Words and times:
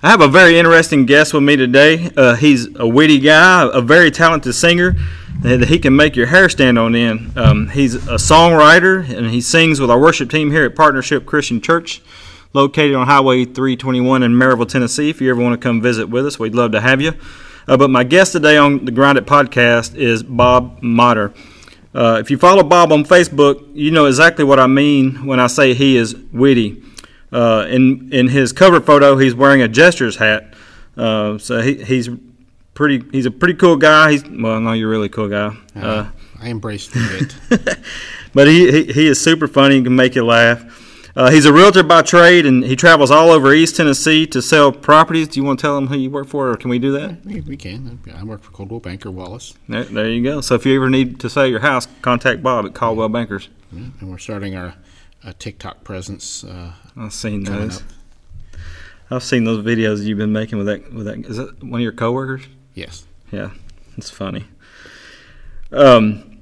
I 0.00 0.10
have 0.10 0.20
a 0.20 0.28
very 0.28 0.56
interesting 0.56 1.06
guest 1.06 1.34
with 1.34 1.42
me 1.42 1.56
today. 1.56 2.08
Uh, 2.16 2.36
he's 2.36 2.72
a 2.76 2.86
witty 2.86 3.18
guy, 3.18 3.68
a 3.72 3.80
very 3.80 4.12
talented 4.12 4.54
singer. 4.54 4.94
That 5.40 5.64
he 5.68 5.80
can 5.80 5.96
make 5.96 6.14
your 6.14 6.26
hair 6.26 6.48
stand 6.48 6.78
on 6.78 6.94
end. 6.94 7.36
Um, 7.36 7.68
he's 7.68 7.94
a 7.94 8.14
songwriter 8.14 9.08
and 9.08 9.30
he 9.30 9.40
sings 9.40 9.80
with 9.80 9.90
our 9.90 9.98
worship 9.98 10.30
team 10.30 10.52
here 10.52 10.64
at 10.64 10.76
Partnership 10.76 11.26
Christian 11.26 11.60
Church, 11.60 12.00
located 12.52 12.94
on 12.94 13.06
Highway 13.06 13.44
321 13.44 14.22
in 14.22 14.32
Maryville, 14.32 14.68
Tennessee. 14.68 15.10
If 15.10 15.20
you 15.20 15.30
ever 15.30 15.40
want 15.40 15.60
to 15.60 15.64
come 15.64 15.80
visit 15.80 16.08
with 16.08 16.26
us, 16.26 16.38
we'd 16.38 16.54
love 16.54 16.72
to 16.72 16.80
have 16.80 17.00
you. 17.00 17.12
Uh, 17.66 17.76
but 17.76 17.90
my 17.90 18.04
guest 18.04 18.32
today 18.32 18.56
on 18.56 18.84
the 18.84 18.92
Grounded 18.92 19.26
podcast 19.26 19.96
is 19.96 20.22
Bob 20.22 20.80
Motter. 20.80 21.32
Uh, 21.92 22.18
if 22.20 22.30
you 22.30 22.38
follow 22.38 22.62
Bob 22.62 22.92
on 22.92 23.04
Facebook, 23.04 23.68
you 23.74 23.90
know 23.90 24.06
exactly 24.06 24.44
what 24.44 24.60
I 24.60 24.68
mean 24.68 25.26
when 25.26 25.40
I 25.40 25.48
say 25.48 25.74
he 25.74 25.96
is 25.96 26.14
witty. 26.32 26.84
Uh, 27.32 27.66
in 27.68 28.12
in 28.12 28.28
his 28.28 28.52
cover 28.52 28.80
photo, 28.80 29.16
he's 29.16 29.34
wearing 29.34 29.62
a 29.62 29.68
Gestures 29.68 30.16
hat. 30.16 30.54
Uh, 30.96 31.38
so 31.38 31.60
he, 31.60 31.82
he's 31.84 32.08
pretty. 32.74 33.02
He's 33.12 33.26
a 33.26 33.30
pretty 33.30 33.54
cool 33.54 33.76
guy. 33.76 34.12
He's 34.12 34.24
well, 34.24 34.60
no, 34.60 34.72
you're 34.72 34.88
a 34.88 34.90
really 34.90 35.08
cool 35.08 35.28
guy. 35.28 35.56
Uh, 35.74 36.08
I 36.40 36.48
embrace 36.48 36.90
it. 36.94 37.36
but 38.34 38.48
he, 38.48 38.70
he 38.70 38.92
he 38.92 39.06
is 39.08 39.20
super 39.20 39.46
funny. 39.46 39.76
He 39.76 39.82
can 39.82 39.96
make 39.96 40.14
you 40.14 40.24
laugh. 40.24 40.84
Uh, 41.18 41.32
he's 41.32 41.46
a 41.46 41.52
realtor 41.52 41.82
by 41.82 42.00
trade, 42.00 42.46
and 42.46 42.62
he 42.62 42.76
travels 42.76 43.10
all 43.10 43.30
over 43.30 43.52
East 43.52 43.74
Tennessee 43.74 44.24
to 44.28 44.40
sell 44.40 44.70
properties. 44.70 45.26
Do 45.26 45.40
you 45.40 45.44
want 45.44 45.58
to 45.58 45.62
tell 45.62 45.76
him 45.76 45.88
who 45.88 45.96
you 45.98 46.10
work 46.10 46.28
for, 46.28 46.52
or 46.52 46.56
can 46.56 46.70
we 46.70 46.78
do 46.78 46.92
that? 46.92 47.26
We, 47.26 47.40
we 47.40 47.56
can. 47.56 47.98
I 48.14 48.22
work 48.22 48.40
for 48.40 48.52
Coldwell 48.52 48.78
Banker 48.78 49.10
Wallace. 49.10 49.54
There, 49.68 49.82
there, 49.82 50.08
you 50.08 50.22
go. 50.22 50.40
So 50.40 50.54
if 50.54 50.64
you 50.64 50.76
ever 50.76 50.88
need 50.88 51.18
to 51.18 51.28
sell 51.28 51.44
your 51.44 51.58
house, 51.58 51.88
contact 52.02 52.40
Bob 52.40 52.66
at 52.66 52.74
Coldwell 52.74 53.08
Bankers. 53.08 53.48
Yeah, 53.72 53.86
and 53.98 54.10
we're 54.12 54.18
starting 54.18 54.54
our 54.54 54.76
a 55.28 55.34
TikTok 55.34 55.84
presence. 55.84 56.42
Uh, 56.42 56.72
I've 56.96 57.12
seen 57.12 57.44
those. 57.44 57.78
Up. 57.78 57.82
I've 59.10 59.22
seen 59.22 59.44
those 59.44 59.64
videos 59.64 60.02
you've 60.02 60.18
been 60.18 60.32
making 60.32 60.58
with 60.58 60.66
that. 60.66 60.92
With 60.92 61.06
that, 61.06 61.18
is 61.26 61.36
that 61.36 61.62
one 61.62 61.80
of 61.80 61.82
your 61.82 61.92
coworkers? 61.92 62.46
Yes. 62.74 63.06
Yeah, 63.30 63.50
it's 63.96 64.10
funny. 64.10 64.46
Um, 65.70 66.40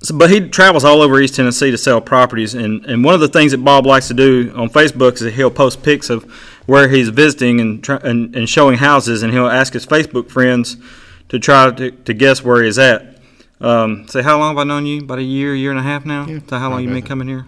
so, 0.00 0.16
but 0.16 0.30
he 0.30 0.48
travels 0.48 0.84
all 0.84 1.00
over 1.00 1.20
East 1.20 1.34
Tennessee 1.34 1.70
to 1.70 1.78
sell 1.78 2.00
properties, 2.00 2.54
and, 2.54 2.84
and 2.84 3.02
one 3.02 3.14
of 3.14 3.20
the 3.20 3.28
things 3.28 3.52
that 3.52 3.58
Bob 3.58 3.86
likes 3.86 4.08
to 4.08 4.14
do 4.14 4.52
on 4.54 4.68
Facebook 4.68 5.14
is 5.14 5.20
that 5.20 5.34
he'll 5.34 5.50
post 5.50 5.82
pics 5.82 6.10
of 6.10 6.24
where 6.66 6.88
he's 6.88 7.08
visiting 7.08 7.60
and, 7.60 7.82
try, 7.82 7.96
and, 8.04 8.36
and 8.36 8.48
showing 8.48 8.76
houses, 8.76 9.22
and 9.22 9.32
he'll 9.32 9.48
ask 9.48 9.72
his 9.72 9.86
Facebook 9.86 10.30
friends 10.30 10.76
to 11.30 11.38
try 11.38 11.70
to, 11.70 11.90
to 11.90 12.14
guess 12.14 12.44
where 12.44 12.62
he's 12.62 12.78
at. 12.78 13.18
Um, 13.60 14.06
say, 14.08 14.22
how 14.22 14.38
long 14.38 14.54
have 14.54 14.58
I 14.58 14.64
known 14.64 14.86
you? 14.86 15.00
About 15.00 15.18
a 15.18 15.22
year, 15.22 15.54
year 15.54 15.70
and 15.70 15.80
a 15.80 15.82
half 15.82 16.04
now. 16.04 16.26
Yeah, 16.26 16.40
so 16.46 16.58
how 16.58 16.70
long 16.70 16.84
you 16.84 16.90
been 16.90 17.02
coming 17.02 17.26
here? 17.26 17.46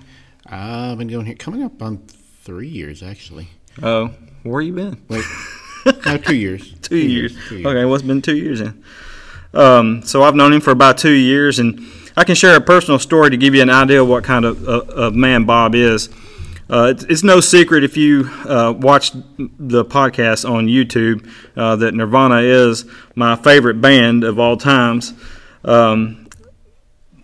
I've 0.51 0.99
been 0.99 1.09
going 1.09 1.27
here, 1.27 1.37
coming 1.37 1.63
up 1.63 1.81
on 1.81 1.99
three 2.43 2.69
years 2.69 3.03
actually. 3.03 3.49
Oh, 3.83 4.13
where 4.43 4.61
you 4.61 4.73
been? 4.73 5.01
Wait, 5.09 5.25
no, 6.07 6.17
two 6.17 6.35
years. 6.35 6.73
two, 6.83 6.89
two 6.89 6.97
years. 6.97 7.33
years. 7.33 7.49
Two 7.49 7.57
years. 7.59 7.67
Okay, 7.67 7.85
what's 7.85 8.03
well, 8.03 8.09
been 8.09 8.23
two 8.23 8.37
years 8.37 8.61
then? 8.61 8.85
Um, 9.55 10.03
so 10.03 10.23
I've 10.23 10.35
known 10.35 10.53
him 10.53 10.61
for 10.61 10.71
about 10.71 10.99
two 10.99 11.13
years, 11.13 11.59
and 11.59 11.81
I 12.17 12.25
can 12.25 12.35
share 12.35 12.57
a 12.57 12.61
personal 12.61 12.99
story 12.99 13.31
to 13.31 13.37
give 13.37 13.55
you 13.55 13.63
an 13.63 13.71
idea 13.71 14.03
of 14.03 14.09
what 14.09 14.25
kind 14.25 14.45
of, 14.45 14.69
uh, 14.69 14.83
of 14.89 15.15
man 15.15 15.45
Bob 15.45 15.75
is. 15.75 16.09
Uh, 16.69 16.93
it's, 16.95 17.05
it's, 17.05 17.23
no 17.25 17.41
secret 17.41 17.83
if 17.83 17.97
you 17.97 18.31
uh, 18.45 18.73
watch 18.77 19.11
the 19.39 19.85
podcast 19.85 20.49
on 20.49 20.69
YouTube 20.69 21.29
uh, 21.57 21.75
that 21.75 21.95
Nirvana 21.95 22.43
is 22.43 22.85
my 23.17 23.35
favorite 23.35 23.81
band 23.81 24.23
of 24.23 24.39
all 24.39 24.57
times. 24.57 25.13
Um, 25.65 26.20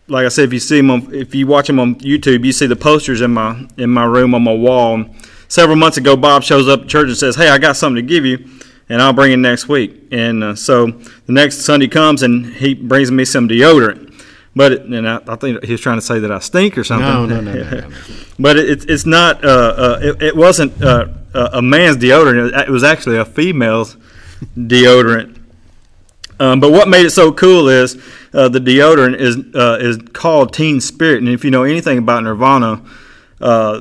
like 0.09 0.25
I 0.25 0.29
said, 0.29 0.45
if 0.45 0.53
you 0.53 0.61
see 0.61 0.77
them, 0.77 0.91
on, 0.91 1.15
if 1.15 1.35
you 1.35 1.47
watch 1.47 1.67
them 1.67 1.81
on 1.81 1.97
YouTube, 1.97 2.45
you 2.45 2.53
see 2.53 2.67
the 2.67 2.77
posters 2.77 3.21
in 3.21 3.33
my 3.33 3.67
in 3.77 3.91
my 3.91 4.05
room 4.05 4.35
on 4.35 4.43
my 4.43 4.55
wall. 4.55 5.05
Several 5.49 5.77
months 5.77 5.97
ago, 5.97 6.17
Bob 6.17 6.43
shows 6.43 6.69
up 6.69 6.83
at 6.83 6.89
church 6.89 7.09
and 7.09 7.17
says, 7.17 7.37
"Hey, 7.37 7.49
I 7.49 7.59
got 7.59 7.77
something 7.77 7.97
to 7.97 8.09
give 8.09 8.25
you, 8.25 8.49
and 8.89 9.03
I'll 9.03 9.13
bring 9.13 9.33
it 9.33 9.39
next 9.39 9.69
week." 9.69 10.09
And 10.11 10.43
uh, 10.43 10.55
so 10.55 10.87
the 10.87 11.33
next 11.33 11.59
Sunday 11.59 11.89
comes, 11.89 12.23
and 12.23 12.47
he 12.47 12.75
brings 12.75 13.11
me 13.11 13.25
some 13.25 13.49
deodorant. 13.49 14.07
But 14.55 14.73
it, 14.73 14.83
and 14.83 15.09
I, 15.09 15.21
I, 15.29 15.37
think 15.37 15.63
he 15.65 15.73
was 15.73 15.83
trying 15.83 15.99
to 15.99 16.03
say 16.03 16.19
that 16.19 16.33
I 16.33 16.39
stink 16.39 16.79
or 16.79 16.85
something. 16.85 17.07
No, 17.07 17.27
no, 17.27 17.41
no, 17.41 17.53
no, 17.53 17.81
no, 17.81 17.97
but 18.39 18.57
it, 18.57 18.89
it's 18.89 19.05
not. 19.05 19.45
Uh, 19.45 19.49
uh, 19.49 19.99
it, 20.01 20.23
it, 20.23 20.37
wasn't 20.37 20.83
uh, 20.83 21.09
a 21.35 21.61
man's 21.61 21.99
deodorant. 21.99 22.59
It 22.67 22.71
was 22.71 22.83
actually 22.83 23.19
a 23.19 23.25
female's 23.25 23.97
deodorant. 24.57 25.43
Um, 26.39 26.61
but 26.61 26.71
what 26.71 26.89
made 26.89 27.07
it 27.07 27.11
so 27.11 27.33
cool 27.33 27.69
is 27.69 28.03
uh, 28.37 28.51
the 28.51 28.59
deodorant 28.59 29.17
is 29.17 29.39
uh, 29.55 29.79
is 29.81 29.97
called 30.13 30.53
Teen 30.53 30.79
Spirit, 30.81 31.21
and 31.21 31.29
if 31.29 31.43
you 31.43 31.51
know 31.51 31.63
anything 31.63 31.97
about 31.97 32.23
Nirvana, 32.23 32.85
uh, 33.41 33.81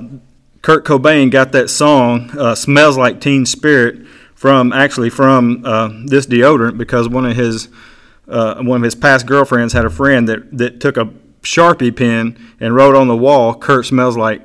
Kurt 0.62 0.86
Cobain 0.86 1.30
got 1.30 1.52
that 1.52 1.70
song 1.70 2.32
uh, 2.40 2.56
"Smells 2.56 2.98
Like 2.98 3.20
Teen 3.20 3.46
Spirit" 3.46 4.08
from 4.34 4.72
actually 4.72 5.10
from 5.10 5.62
uh, 5.66 5.90
this 6.06 6.26
deodorant 6.26 6.78
because 6.78 7.10
one 7.10 7.26
of 7.26 7.36
his 7.36 7.68
uh, 8.30 8.64
one 8.64 8.78
of 8.78 8.84
his 8.84 8.96
past 8.96 9.26
girlfriends 9.26 9.74
had 9.74 9.84
a 9.84 9.90
friend 9.90 10.30
that 10.30 10.58
that 10.58 10.80
took 10.80 10.96
a 10.96 11.12
sharpie 11.42 11.94
pen 11.94 12.40
and 12.62 12.74
wrote 12.74 12.96
on 12.96 13.10
the 13.10 13.18
wall, 13.18 13.54
"Kurt 13.54 13.86
smells 13.86 14.18
like." 14.18 14.42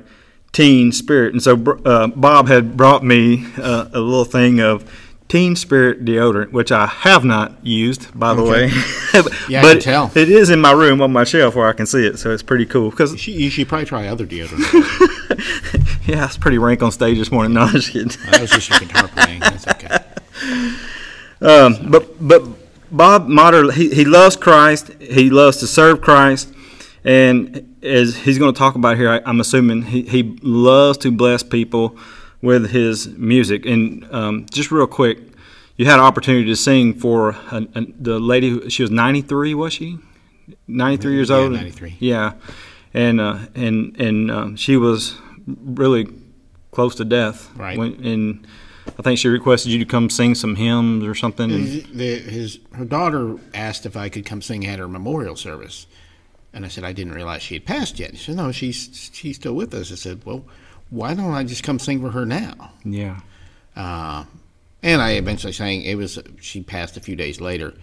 Teen 0.53 0.91
Spirit, 0.91 1.31
and 1.31 1.41
so 1.41 1.55
Bob 1.55 2.49
had 2.49 2.75
brought 2.75 3.05
me 3.05 3.47
a 3.55 3.87
little 3.93 4.25
thing 4.25 4.59
of 4.59 4.83
Teen 5.31 5.55
Spirit 5.55 6.03
deodorant, 6.03 6.51
which 6.51 6.73
I 6.73 6.87
have 6.87 7.23
not 7.23 7.65
used, 7.65 8.19
by 8.19 8.33
the 8.33 8.41
okay. 8.41 8.51
way. 8.51 8.67
yeah, 9.49 9.61
but 9.61 9.79
tell. 9.79 10.11
it 10.13 10.27
is 10.27 10.49
in 10.49 10.59
my 10.59 10.73
room 10.73 11.01
on 11.01 11.13
my 11.13 11.23
shelf 11.23 11.55
where 11.55 11.69
I 11.69 11.71
can 11.71 11.85
see 11.85 12.05
it, 12.05 12.19
so 12.19 12.31
it's 12.31 12.43
pretty 12.43 12.65
cool. 12.65 12.89
Because 12.89 13.13
you, 13.13 13.17
should, 13.17 13.33
you 13.35 13.49
should 13.49 13.69
probably 13.69 13.85
try 13.85 14.07
other 14.07 14.27
deodorant. 14.27 14.59
yeah, 16.05 16.25
it's 16.25 16.35
pretty 16.35 16.57
rank 16.57 16.83
on 16.83 16.91
stage 16.91 17.17
this 17.17 17.31
morning. 17.31 17.53
No, 17.53 17.61
I'm 17.61 17.71
just 17.71 17.91
kidding. 17.91 18.11
was 18.41 18.49
just 18.51 18.69
your 18.71 18.79
guitar 18.79 19.07
playing. 19.07 19.39
That's 19.39 19.67
okay. 19.69 19.99
Um, 21.39 21.89
but 21.89 22.27
but 22.27 22.43
Bob 22.91 23.29
Motter, 23.29 23.71
he, 23.71 23.89
he 23.95 24.03
loves 24.03 24.35
Christ. 24.35 24.91
He 24.99 25.29
loves 25.29 25.59
to 25.59 25.67
serve 25.67 26.01
Christ, 26.01 26.53
and 27.05 27.73
as 27.81 28.17
he's 28.17 28.37
going 28.37 28.53
to 28.53 28.59
talk 28.59 28.75
about 28.75 28.97
here, 28.97 29.09
I, 29.09 29.29
am 29.29 29.39
assuming 29.39 29.83
he, 29.83 30.01
he 30.01 30.37
loves 30.41 30.97
to 30.97 31.09
bless 31.09 31.41
people 31.41 31.97
with 32.41 32.71
his 32.71 33.07
music. 33.09 33.65
And 33.65 34.07
um, 34.11 34.45
just 34.49 34.71
real 34.71 34.87
quick, 34.87 35.19
you 35.77 35.85
had 35.85 35.99
an 35.99 36.05
opportunity 36.05 36.45
to 36.45 36.55
sing 36.55 36.93
for 36.93 37.29
a, 37.51 37.67
a, 37.75 37.85
the 37.99 38.19
lady. 38.19 38.49
Who, 38.49 38.69
she 38.69 38.83
was 38.83 38.91
93, 38.91 39.53
was 39.53 39.73
she? 39.73 39.97
93 40.67 41.13
years 41.13 41.31
old. 41.31 41.41
yeah, 41.41 41.45
old. 41.45 41.53
93. 41.53 41.97
Yeah, 41.99 42.33
and 42.93 43.21
uh, 43.21 43.39
and 43.55 43.99
and 43.99 44.31
um, 44.31 44.55
she 44.55 44.77
was 44.77 45.15
really 45.47 46.07
close 46.71 46.95
to 46.95 47.05
death. 47.05 47.49
Right. 47.55 47.77
When, 47.77 47.93
and 48.05 48.47
I 48.99 49.01
think 49.01 49.19
she 49.19 49.27
requested 49.27 49.71
you 49.71 49.79
to 49.79 49.85
come 49.85 50.09
sing 50.09 50.35
some 50.35 50.55
hymns 50.55 51.05
or 51.05 51.15
something. 51.15 51.49
His, 51.49 51.83
the, 51.91 52.19
his 52.19 52.59
her 52.73 52.85
daughter 52.85 53.37
asked 53.53 53.85
if 53.85 53.95
I 53.95 54.09
could 54.09 54.25
come 54.25 54.41
sing 54.41 54.65
at 54.65 54.79
her 54.79 54.87
memorial 54.87 55.35
service, 55.35 55.87
and 56.53 56.65
I 56.65 56.67
said 56.67 56.83
I 56.83 56.93
didn't 56.93 57.13
realize 57.13 57.41
she 57.41 57.55
had 57.55 57.65
passed 57.65 57.99
yet. 57.99 58.17
She 58.17 58.25
said 58.25 58.35
no, 58.35 58.51
she's 58.51 59.09
she's 59.13 59.37
still 59.37 59.53
with 59.53 59.73
us. 59.73 59.91
I 59.91 59.95
said 59.95 60.25
well 60.25 60.43
why 60.91 61.15
don't 61.15 61.33
I 61.33 61.43
just 61.43 61.63
come 61.63 61.79
sing 61.79 62.01
for 62.01 62.11
her 62.11 62.25
now? 62.25 62.73
Yeah. 62.83 63.21
Uh, 63.75 64.25
and 64.83 65.01
I 65.01 65.11
eventually 65.11 65.53
sang. 65.53 65.81
It 65.81 65.95
was 65.95 66.19
she 66.39 66.61
passed 66.61 66.97
a 66.97 66.99
few 66.99 67.15
days 67.15 67.41
later, 67.41 67.73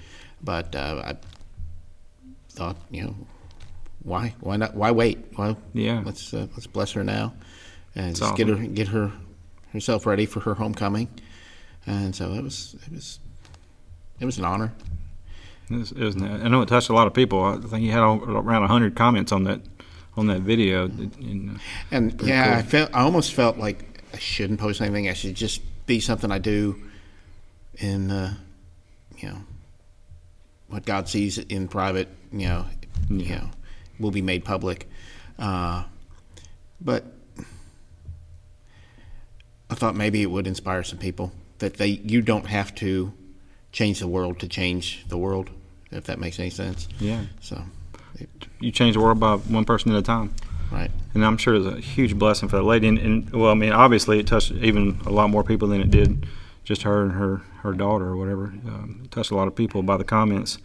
but 0.44 0.76
uh, 0.76 1.02
I 1.04 1.16
thought, 2.50 2.76
you 2.90 3.02
know, 3.02 3.16
why 4.02 4.34
why 4.40 4.56
not 4.56 4.74
why 4.74 4.90
wait? 4.90 5.18
Well, 5.36 5.56
yeah, 5.72 6.02
let's 6.04 6.32
uh, 6.34 6.46
let's 6.52 6.66
bless 6.66 6.92
her 6.92 7.02
now, 7.02 7.34
and 7.94 8.10
just 8.14 8.22
awesome. 8.22 8.36
get 8.36 8.48
her 8.48 8.66
get 8.66 8.88
her 8.88 9.12
herself 9.72 10.06
ready 10.06 10.26
for 10.26 10.40
her 10.40 10.54
homecoming. 10.54 11.08
And 11.86 12.14
so 12.14 12.34
it 12.34 12.42
was 12.42 12.76
it 12.86 12.92
was 12.92 13.20
it 14.20 14.26
was 14.26 14.38
an 14.38 14.44
honor. 14.44 14.74
It 15.70 15.76
was, 15.76 15.92
it 15.92 16.02
was, 16.02 16.16
I 16.16 16.48
know 16.48 16.62
it 16.62 16.68
touched 16.68 16.88
a 16.88 16.94
lot 16.94 17.06
of 17.06 17.14
people. 17.14 17.42
I 17.44 17.58
think 17.58 17.84
you 17.84 17.92
had 17.92 18.00
around 18.02 18.66
hundred 18.66 18.96
comments 18.96 19.32
on 19.32 19.44
that 19.44 19.60
on 20.18 20.26
that 20.26 20.40
video. 20.40 20.86
And, 20.86 21.60
and 21.90 22.20
yeah, 22.22 22.44
cool. 22.44 22.54
I 22.58 22.62
felt 22.62 22.94
I 22.94 23.00
almost 23.02 23.32
felt 23.32 23.56
like 23.56 24.02
I 24.12 24.18
shouldn't 24.18 24.58
post 24.58 24.80
anything. 24.80 25.08
I 25.08 25.12
should 25.12 25.34
just 25.34 25.62
be 25.86 26.00
something 26.00 26.30
I 26.30 26.38
do 26.38 26.82
in 27.76 28.10
uh, 28.10 28.34
you 29.16 29.28
know 29.28 29.38
what 30.66 30.84
God 30.84 31.08
sees 31.08 31.38
in 31.38 31.68
private. 31.68 32.08
You 32.32 32.48
know, 32.48 32.66
yeah. 33.08 33.26
you 33.26 33.34
know, 33.36 33.50
will 34.00 34.10
be 34.10 34.22
made 34.22 34.44
public. 34.44 34.88
Uh, 35.38 35.84
but 36.80 37.04
I 39.70 39.74
thought 39.74 39.94
maybe 39.94 40.22
it 40.22 40.30
would 40.30 40.46
inspire 40.46 40.82
some 40.82 40.98
people 40.98 41.32
that 41.58 41.74
they 41.74 41.86
you 41.86 42.22
don't 42.22 42.46
have 42.46 42.74
to 42.76 43.12
change 43.70 44.00
the 44.00 44.08
world 44.08 44.40
to 44.40 44.48
change 44.48 45.04
the 45.08 45.18
world, 45.18 45.50
if 45.92 46.04
that 46.04 46.18
makes 46.18 46.40
any 46.40 46.50
sense. 46.50 46.88
Yeah. 46.98 47.24
So 47.40 47.62
you 48.60 48.70
change 48.70 48.94
the 48.94 49.00
world 49.00 49.20
by 49.20 49.36
one 49.36 49.64
person 49.64 49.92
at 49.92 49.98
a 49.98 50.02
time. 50.02 50.34
Right. 50.70 50.90
And 51.14 51.24
I'm 51.24 51.38
sure 51.38 51.54
it's 51.54 51.66
a 51.66 51.80
huge 51.80 52.18
blessing 52.18 52.48
for 52.48 52.56
that 52.56 52.62
lady. 52.62 52.88
And, 52.88 52.98
and, 52.98 53.30
well, 53.30 53.50
I 53.50 53.54
mean, 53.54 53.72
obviously, 53.72 54.18
it 54.18 54.26
touched 54.26 54.52
even 54.52 55.00
a 55.06 55.10
lot 55.10 55.30
more 55.30 55.42
people 55.42 55.68
than 55.68 55.80
it 55.80 55.90
did 55.90 56.26
just 56.64 56.82
her 56.82 57.02
and 57.02 57.12
her 57.12 57.40
her 57.62 57.72
daughter 57.72 58.06
or 58.06 58.16
whatever. 58.16 58.44
Um, 58.44 59.00
it 59.04 59.10
touched 59.10 59.30
a 59.30 59.34
lot 59.34 59.48
of 59.48 59.56
people 59.56 59.82
by 59.82 59.96
the 59.96 60.04
comments 60.04 60.58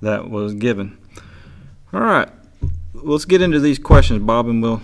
that 0.00 0.30
was 0.30 0.54
given. 0.54 0.96
All 1.92 2.00
right, 2.00 2.28
let's 2.94 3.26
get 3.26 3.42
into 3.42 3.60
these 3.60 3.78
questions, 3.78 4.22
Bob, 4.22 4.48
and 4.48 4.62
we'll 4.62 4.80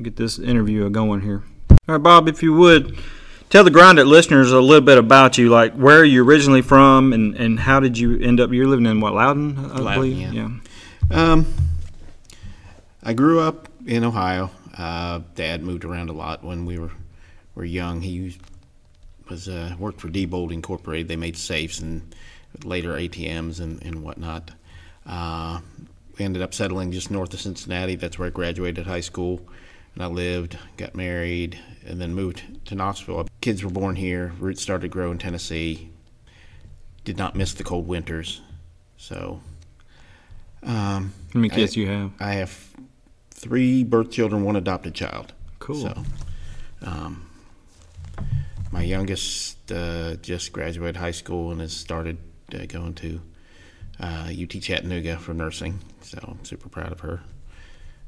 get 0.00 0.16
this 0.16 0.38
interview 0.38 0.88
going 0.90 1.20
here. 1.20 1.42
All 1.70 1.96
right, 1.96 2.02
Bob, 2.02 2.26
if 2.26 2.42
you 2.42 2.54
would 2.54 2.96
tell 3.50 3.64
the 3.64 3.70
grounded 3.70 4.06
listeners 4.06 4.52
a 4.52 4.60
little 4.60 4.84
bit 4.84 4.98
about 4.98 5.38
you, 5.38 5.48
like 5.48 5.74
where 5.74 5.98
are 5.98 6.04
you 6.04 6.24
originally 6.24 6.62
from, 6.62 7.12
and, 7.12 7.34
and 7.36 7.60
how 7.60 7.80
did 7.80 7.98
you 7.98 8.18
end 8.20 8.40
up? 8.40 8.52
You're 8.52 8.66
living 8.66 8.86
in 8.86 9.00
what 9.00 9.14
Loudon, 9.14 9.58
I 9.58 9.78
Loudon, 9.78 9.94
believe. 9.94 10.32
yeah. 10.32 10.48
Um, 11.10 11.46
I 13.02 13.12
grew 13.12 13.40
up 13.40 13.68
in 13.86 14.04
Ohio. 14.04 14.50
Uh, 14.76 15.20
Dad 15.34 15.62
moved 15.62 15.84
around 15.84 16.10
a 16.10 16.12
lot 16.12 16.44
when 16.44 16.66
we 16.66 16.78
were 16.78 16.92
were 17.54 17.64
young. 17.64 18.00
He 18.02 18.38
was 19.28 19.48
uh, 19.48 19.74
worked 19.78 20.00
for 20.00 20.08
Diebold 20.08 20.52
Incorporated. 20.52 21.08
They 21.08 21.16
made 21.16 21.36
safes 21.36 21.80
and 21.80 22.14
later 22.64 22.94
ATMs 22.94 23.60
and, 23.60 23.82
and 23.84 24.02
whatnot. 24.02 24.52
Uh, 25.06 25.60
we 26.18 26.24
ended 26.24 26.42
up 26.42 26.54
settling 26.54 26.92
just 26.92 27.10
north 27.10 27.32
of 27.34 27.40
Cincinnati. 27.40 27.94
That's 27.94 28.18
where 28.18 28.28
I 28.28 28.30
graduated 28.30 28.86
high 28.86 29.00
school. 29.00 29.40
And 29.94 30.02
I 30.02 30.06
lived, 30.06 30.58
got 30.76 30.94
married, 30.94 31.58
and 31.88 32.00
then 32.00 32.14
moved 32.14 32.66
to 32.66 32.74
Knoxville. 32.74 33.26
Kids 33.40 33.64
were 33.64 33.70
born 33.70 33.96
here. 33.96 34.32
Roots 34.38 34.62
started 34.62 34.82
to 34.82 34.88
grow 34.88 35.10
in 35.10 35.18
Tennessee. 35.18 35.90
Did 37.04 37.16
not 37.16 37.34
miss 37.34 37.54
the 37.54 37.64
cold 37.64 37.88
winters. 37.88 38.40
So. 38.96 39.40
Um, 40.62 41.12
How 41.32 41.40
many 41.40 41.48
kids 41.48 41.76
I, 41.76 41.80
you 41.80 41.86
have? 41.88 42.12
I 42.20 42.32
have 42.34 42.70
three 43.30 43.84
birth 43.84 44.10
children, 44.10 44.44
one 44.44 44.56
adopted 44.56 44.94
child. 44.94 45.32
Cool. 45.58 45.82
So, 45.82 46.02
um, 46.82 47.28
my 48.70 48.82
youngest 48.82 49.70
uh, 49.72 50.16
just 50.16 50.52
graduated 50.52 50.96
high 50.96 51.12
school 51.12 51.52
and 51.52 51.60
has 51.60 51.72
started 51.72 52.18
uh, 52.52 52.66
going 52.66 52.94
to 52.94 53.20
uh, 54.00 54.30
UT 54.30 54.50
Chattanooga 54.60 55.18
for 55.18 55.32
nursing. 55.34 55.80
So 56.02 56.18
I'm 56.22 56.44
super 56.44 56.68
proud 56.68 56.92
of 56.92 57.00
her. 57.00 57.20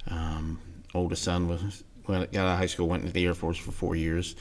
Um, 0.08 0.60
oldest 0.94 1.22
son 1.22 1.48
was 1.48 1.84
got 2.10 2.34
out 2.36 2.52
of 2.52 2.58
high 2.58 2.66
school, 2.66 2.88
went 2.88 3.02
into 3.02 3.12
the 3.12 3.24
Air 3.24 3.34
Force 3.34 3.58
for 3.58 3.72
four 3.72 3.96
years. 3.96 4.36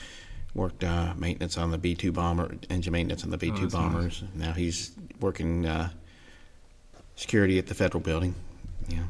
Worked 0.52 0.82
uh, 0.82 1.14
maintenance 1.16 1.56
on 1.56 1.70
the 1.70 1.78
B 1.78 1.94
two 1.94 2.10
bomber, 2.10 2.56
engine 2.68 2.92
maintenance 2.92 3.22
on 3.22 3.30
the 3.30 3.38
B 3.38 3.52
two 3.52 3.66
oh, 3.66 3.68
bombers. 3.68 4.22
Nice. 4.34 4.46
Now 4.46 4.52
he's 4.52 4.90
working 5.20 5.64
uh, 5.64 5.90
security 7.14 7.58
at 7.58 7.68
the 7.68 7.74
federal 7.74 8.02
building. 8.02 8.34
Yeah. 8.88 9.04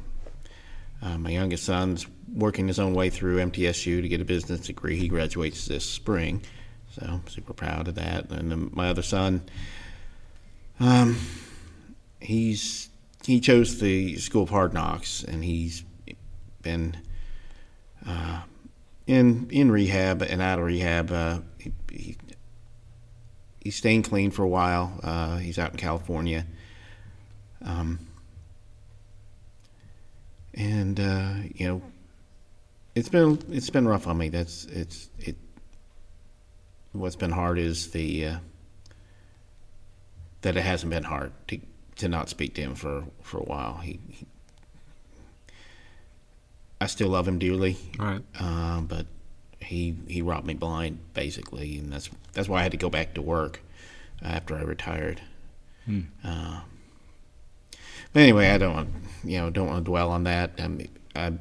Uh, 1.03 1.17
my 1.17 1.31
youngest 1.31 1.65
son's 1.65 2.07
working 2.35 2.69
his 2.69 2.79
own 2.79 2.93
way 2.93 3.09
through 3.09 3.39
MTSU 3.39 4.03
to 4.03 4.09
get 4.09 4.21
a 4.21 4.25
business 4.25 4.61
degree. 4.61 4.99
He 4.99 5.09
graduates 5.09 5.67
this 5.67 5.85
spring, 5.85 6.43
so 6.91 7.07
I'm 7.07 7.27
super 7.27 7.55
proud 7.55 7.89
of 7.89 7.95
that. 7.95 8.31
And 8.31 8.71
my 8.75 8.91
other 8.91 9.01
son, 9.01 9.41
um, 10.79 11.17
he's 12.21 12.91
he 13.25 13.41
chose 13.41 13.81
the 13.81 14.17
school 14.17 14.43
of 14.43 14.51
hard 14.51 14.75
knocks, 14.75 15.25
and 15.25 15.43
he's 15.43 15.85
been 16.61 16.99
uh, 18.07 18.43
in 19.11 19.49
in 19.51 19.73
rehab 19.73 20.23
and 20.23 20.41
out 20.41 20.61
of 20.61 20.65
rehab. 20.65 21.11
Uh, 21.11 21.41
he, 21.59 21.73
he, 21.91 22.17
he's 23.61 23.75
staying 23.75 24.03
clean 24.03 24.31
for 24.31 24.45
a 24.45 24.49
while. 24.49 25.01
Uh, 25.03 25.37
he's 25.39 25.59
out 25.59 25.73
in 25.73 25.77
California. 25.77 26.47
Um, 27.63 28.07
and 30.55 31.01
uh, 31.01 31.35
you 31.55 31.67
know, 31.67 31.83
it's 32.95 33.09
been 33.09 33.43
it's 33.51 33.71
been 33.71 33.89
rough 33.89 34.07
on 34.07 34.17
me. 34.17 34.29
That's 34.29 34.67
it's 34.67 35.11
it. 35.19 35.37
What's 36.93 37.17
been 37.17 37.33
hard 37.33 37.59
is 37.59 37.91
the 37.91 38.27
uh, 38.27 38.37
that 40.43 40.57
it 40.57 40.63
hasn't 40.63 40.91
been 40.91 41.03
hard 41.03 41.33
to 41.49 41.59
to 41.97 42.09
not 42.09 42.29
speak 42.29 42.55
to 42.55 42.63
him 42.63 42.77
for 42.77 43.05
for 43.23 43.39
a 43.39 43.45
while. 43.45 43.79
He, 43.79 43.99
he 44.09 44.27
I 46.81 46.87
still 46.87 47.09
love 47.09 47.29
him 47.29 47.39
dearly, 47.39 47.77
right? 47.99 48.23
Uh, 48.39 48.81
but 48.81 49.07
he 49.61 49.95
he 50.09 50.23
robbed 50.23 50.47
me 50.47 50.55
blind 50.55 50.99
basically, 51.15 51.79
and 51.79 51.93
that's 51.93 52.09
that's 52.33 52.49
why 52.49 52.61
I 52.61 52.63
had 52.63 52.73
to 52.73 52.79
go 52.79 52.91
back 52.91 53.15
to 53.15 53.23
work 53.23 53.61
after 54.23 54.57
I 54.57 54.63
retired. 54.63 55.21
Hmm. 55.85 56.01
Uh, 56.25 56.61
but 58.13 58.21
anyway, 58.21 58.49
I 58.49 58.59
don't 58.59 58.75
want 58.75 58.89
you 59.25 59.39
know 59.39 59.51
don't 59.51 59.69
want 59.69 59.85
to 59.85 59.91
dwell 59.91 60.11
on 60.11 60.25
that. 60.25 60.53
I, 60.59 60.89
I 61.15 61.33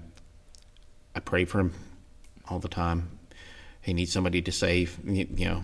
I 1.16 1.20
pray 1.20 1.46
for 1.46 1.60
him 1.60 1.74
all 2.50 2.60
the 2.60 2.68
time. 2.68 3.18
He 3.82 3.94
needs 3.94 4.12
somebody 4.12 4.42
to 4.42 4.52
save. 4.52 5.00
You, 5.06 5.28
you 5.36 5.46
know 5.46 5.64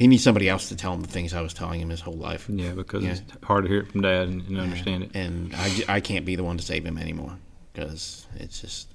he 0.00 0.08
needs 0.08 0.24
somebody 0.24 0.48
else 0.48 0.68
to 0.70 0.76
tell 0.76 0.92
him 0.92 1.02
the 1.02 1.08
things 1.08 1.32
I 1.32 1.42
was 1.42 1.54
telling 1.54 1.80
him 1.80 1.90
his 1.90 2.00
whole 2.00 2.16
life. 2.16 2.46
Yeah, 2.48 2.72
because 2.72 3.04
yeah. 3.04 3.12
it's 3.12 3.22
hard 3.44 3.64
to 3.64 3.70
hear 3.70 3.80
it 3.80 3.92
from 3.92 4.00
dad 4.00 4.28
and, 4.28 4.42
and 4.48 4.58
understand 4.58 5.04
it. 5.04 5.10
And 5.14 5.54
I, 5.54 5.84
I 5.88 6.00
can't 6.00 6.24
be 6.24 6.34
the 6.34 6.42
one 6.42 6.56
to 6.56 6.64
save 6.64 6.84
him 6.84 6.98
anymore 6.98 7.36
because 7.72 8.26
it's 8.36 8.60
just 8.60 8.88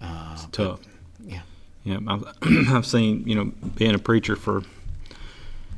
uh, 0.00 0.30
it's 0.32 0.46
tough. 0.46 0.80
But, 1.20 1.30
yeah. 1.30 1.40
Yeah, 1.84 1.98
I've, 2.08 2.24
I've 2.68 2.86
seen 2.86 3.28
you 3.28 3.34
know 3.36 3.52
being 3.76 3.94
a 3.94 3.98
preacher 3.98 4.36
for 4.36 4.62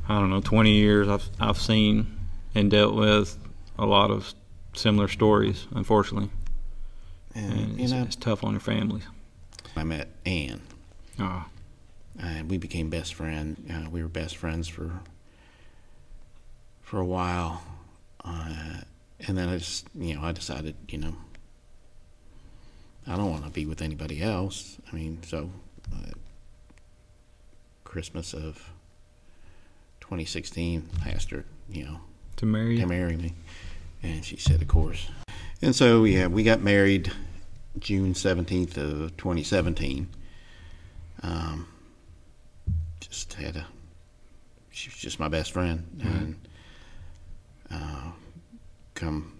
I 0.07 0.19
don't 0.19 0.29
know, 0.29 0.41
20 0.41 0.71
years, 0.71 1.07
I've, 1.07 1.27
I've 1.39 1.57
seen 1.57 2.15
and 2.53 2.69
dealt 2.69 2.95
with 2.95 3.37
a 3.77 3.85
lot 3.85 4.11
of 4.11 4.33
similar 4.73 5.07
stories, 5.07 5.65
unfortunately. 5.73 6.29
And, 7.33 7.53
and 7.53 7.79
it's, 7.79 7.91
know, 7.91 8.03
it's, 8.03 8.15
tough 8.15 8.43
on 8.43 8.51
your 8.51 8.59
families. 8.59 9.03
I 9.75 9.83
met 9.83 10.07
Ann. 10.25 10.61
Oh. 11.19 11.45
And 12.19 12.49
we 12.49 12.57
became 12.57 12.89
best 12.89 13.13
friends. 13.13 13.59
Uh, 13.69 13.89
we 13.89 14.01
were 14.01 14.09
best 14.09 14.37
friends 14.37 14.67
for 14.67 15.01
for 16.81 16.99
a 16.99 17.05
while. 17.05 17.63
Uh, 18.23 18.81
and 19.27 19.37
then 19.37 19.49
I 19.49 19.57
just, 19.57 19.87
you 19.95 20.15
know, 20.15 20.21
I 20.23 20.31
decided, 20.31 20.75
you 20.87 20.99
know, 20.99 21.15
I 23.07 23.15
don't 23.15 23.29
want 23.29 23.43
to 23.43 23.49
be 23.49 23.65
with 23.65 23.81
anybody 23.81 24.21
else. 24.21 24.77
I 24.91 24.95
mean, 24.95 25.19
so 25.23 25.49
uh, 25.93 26.11
Christmas 27.83 28.33
of 28.33 28.71
2016, 30.01 30.89
I 31.05 31.09
asked 31.09 31.31
her, 31.31 31.45
you 31.69 31.85
know, 31.85 31.99
to 32.37 32.45
marry 32.45 32.77
to 32.77 32.85
marry 32.85 33.15
me, 33.15 33.33
and 34.03 34.23
she 34.23 34.37
said, 34.37 34.61
of 34.61 34.67
course. 34.67 35.09
And 35.61 35.75
so 35.75 36.03
yeah, 36.03 36.27
we 36.27 36.43
got 36.43 36.61
married 36.61 37.11
June 37.79 38.13
17th 38.13 38.77
of 38.77 39.17
2017. 39.17 40.07
Um, 41.23 41.67
just 43.07 43.33
had 43.33 43.55
a, 43.55 43.67
she 44.71 44.89
was 44.89 44.97
just 44.97 45.19
my 45.19 45.27
best 45.27 45.51
friend, 45.51 45.87
mm-hmm. 45.97 46.07
and 46.07 46.47
uh, 47.71 48.11
come, 48.93 49.37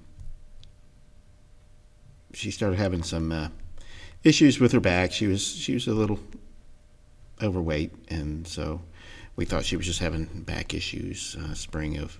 she 2.33 2.51
started 2.51 2.77
having 2.77 3.03
some 3.03 3.31
uh, 3.31 3.49
issues 4.23 4.59
with 4.59 4.71
her 4.71 4.79
back. 4.79 5.11
She 5.11 5.27
was 5.27 5.45
she 5.45 5.73
was 5.73 5.87
a 5.87 5.93
little 5.93 6.19
overweight, 7.41 7.91
and 8.09 8.47
so 8.47 8.81
we 9.35 9.45
thought 9.45 9.65
she 9.65 9.77
was 9.77 9.85
just 9.85 9.99
having 9.99 10.25
back 10.43 10.73
issues. 10.73 11.35
Uh, 11.39 11.53
spring 11.53 11.97
of 11.97 12.19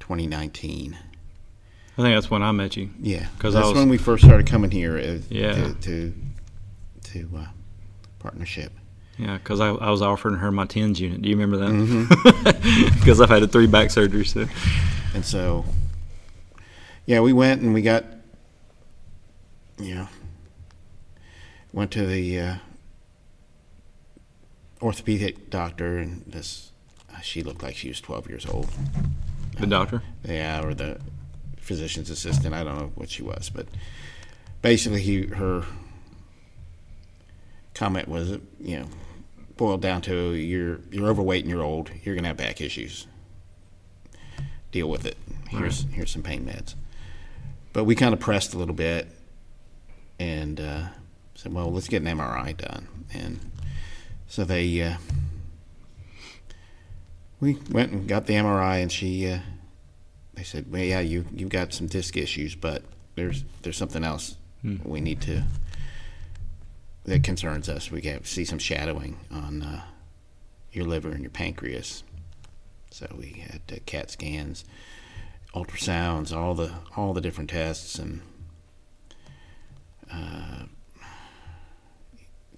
2019. 0.00 0.96
I 1.98 2.02
think 2.02 2.14
that's 2.14 2.30
when 2.30 2.42
I 2.42 2.52
met 2.52 2.76
you. 2.76 2.90
Yeah, 3.00 3.26
because 3.36 3.54
that's 3.54 3.68
was, 3.68 3.76
when 3.76 3.88
we 3.88 3.98
first 3.98 4.24
started 4.24 4.46
coming 4.46 4.70
here. 4.70 4.96
Uh, 4.96 5.18
yeah. 5.28 5.52
To 5.52 5.74
to, 5.74 6.14
to 7.04 7.30
uh, 7.36 7.46
partnership. 8.18 8.72
Yeah, 9.18 9.38
because 9.38 9.58
I, 9.58 9.70
I 9.70 9.90
was 9.90 10.00
offering 10.00 10.36
her 10.36 10.52
my 10.52 10.64
tens 10.64 11.00
unit. 11.00 11.22
Do 11.22 11.28
you 11.28 11.36
remember 11.36 11.56
that? 11.58 11.72
Because 13.00 13.18
mm-hmm. 13.18 13.22
I've 13.22 13.28
had 13.28 13.50
three 13.50 13.66
back 13.66 13.88
surgeries. 13.88 14.28
So. 14.28 14.46
And 15.14 15.24
so, 15.24 15.64
yeah, 17.04 17.20
we 17.20 17.32
went 17.32 17.60
and 17.60 17.74
we 17.74 17.82
got, 17.82 18.04
you 19.78 19.96
know, 19.96 20.08
went 21.72 21.90
to 21.92 22.06
the 22.06 22.38
uh, 22.40 22.54
orthopedic 24.80 25.50
doctor, 25.50 25.98
and 25.98 26.22
this 26.26 26.70
uh, 27.12 27.20
she 27.20 27.42
looked 27.42 27.62
like 27.62 27.74
she 27.74 27.88
was 27.88 28.00
12 28.00 28.28
years 28.28 28.46
old. 28.46 28.70
The 29.58 29.66
doctor? 29.66 30.02
Yeah, 30.24 30.62
or 30.62 30.74
the 30.74 31.00
physician's 31.56 32.10
assistant. 32.10 32.54
I 32.54 32.62
don't 32.62 32.78
know 32.78 32.92
what 32.94 33.10
she 33.10 33.22
was, 33.22 33.50
but 33.50 33.66
basically, 34.62 35.02
he, 35.02 35.26
her 35.26 35.64
comment 37.74 38.06
was, 38.08 38.38
you 38.60 38.80
know, 38.80 38.86
boiled 39.58 39.82
down 39.82 40.00
to 40.02 40.32
you're 40.32 40.80
you're 40.90 41.08
overweight 41.08 41.44
and 41.44 41.50
you're 41.50 41.62
old. 41.62 41.90
You're 42.02 42.14
gonna 42.14 42.28
have 42.28 42.38
back 42.38 42.62
issues. 42.62 43.06
Deal 44.72 44.88
with 44.88 45.04
it. 45.04 45.18
Here's 45.50 45.84
right. 45.84 45.94
here's 45.94 46.10
some 46.10 46.22
pain 46.22 46.46
meds. 46.46 46.74
But 47.74 47.84
we 47.84 47.94
kind 47.94 48.14
of 48.14 48.20
pressed 48.20 48.54
a 48.54 48.58
little 48.58 48.74
bit 48.74 49.08
and 50.18 50.60
uh, 50.60 50.88
said, 51.34 51.52
well, 51.52 51.70
let's 51.70 51.88
get 51.88 52.02
an 52.02 52.08
MRI 52.18 52.56
done. 52.56 52.88
And 53.12 53.38
so 54.26 54.44
they, 54.44 54.82
uh, 54.82 54.96
we 57.40 57.56
went 57.70 57.92
and 57.92 58.08
got 58.08 58.26
the 58.26 58.34
MRI, 58.34 58.82
and 58.82 58.90
she, 58.90 59.30
uh, 59.30 59.38
they 60.34 60.42
said, 60.42 60.70
well, 60.70 60.82
yeah, 60.82 61.00
you 61.00 61.24
you've 61.32 61.50
got 61.50 61.72
some 61.72 61.86
disc 61.86 62.16
issues, 62.16 62.54
but 62.54 62.82
there's 63.14 63.44
there's 63.62 63.76
something 63.76 64.04
else 64.04 64.36
hmm. 64.62 64.76
we 64.84 65.00
need 65.00 65.20
to 65.22 65.44
that 67.08 67.24
concerns 67.24 67.68
us. 67.68 67.90
We 67.90 68.00
get 68.00 68.26
see 68.26 68.44
some 68.44 68.58
shadowing 68.58 69.18
on 69.30 69.62
uh, 69.62 69.82
your 70.72 70.84
liver 70.84 71.10
and 71.10 71.20
your 71.20 71.30
pancreas. 71.30 72.02
So 72.90 73.06
we 73.18 73.44
had 73.50 73.62
uh, 73.70 73.76
CAT 73.86 74.10
scans, 74.10 74.64
ultrasounds, 75.54 76.34
all 76.34 76.54
the 76.54 76.72
all 76.96 77.12
the 77.12 77.20
different 77.20 77.50
tests, 77.50 77.98
and 77.98 78.20
uh, 80.12 80.64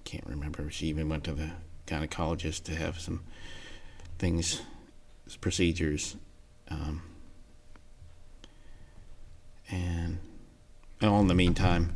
can't 0.03 0.27
remember. 0.27 0.69
She 0.69 0.87
even 0.87 1.07
went 1.07 1.23
to 1.25 1.33
the 1.33 1.51
gynecologist 1.87 2.63
to 2.63 2.75
have 2.75 2.99
some 2.99 3.23
things, 4.19 4.61
procedures, 5.39 6.15
um, 6.69 7.01
and 9.69 10.19
all 11.01 11.21
in 11.21 11.27
the 11.27 11.33
meantime, 11.33 11.93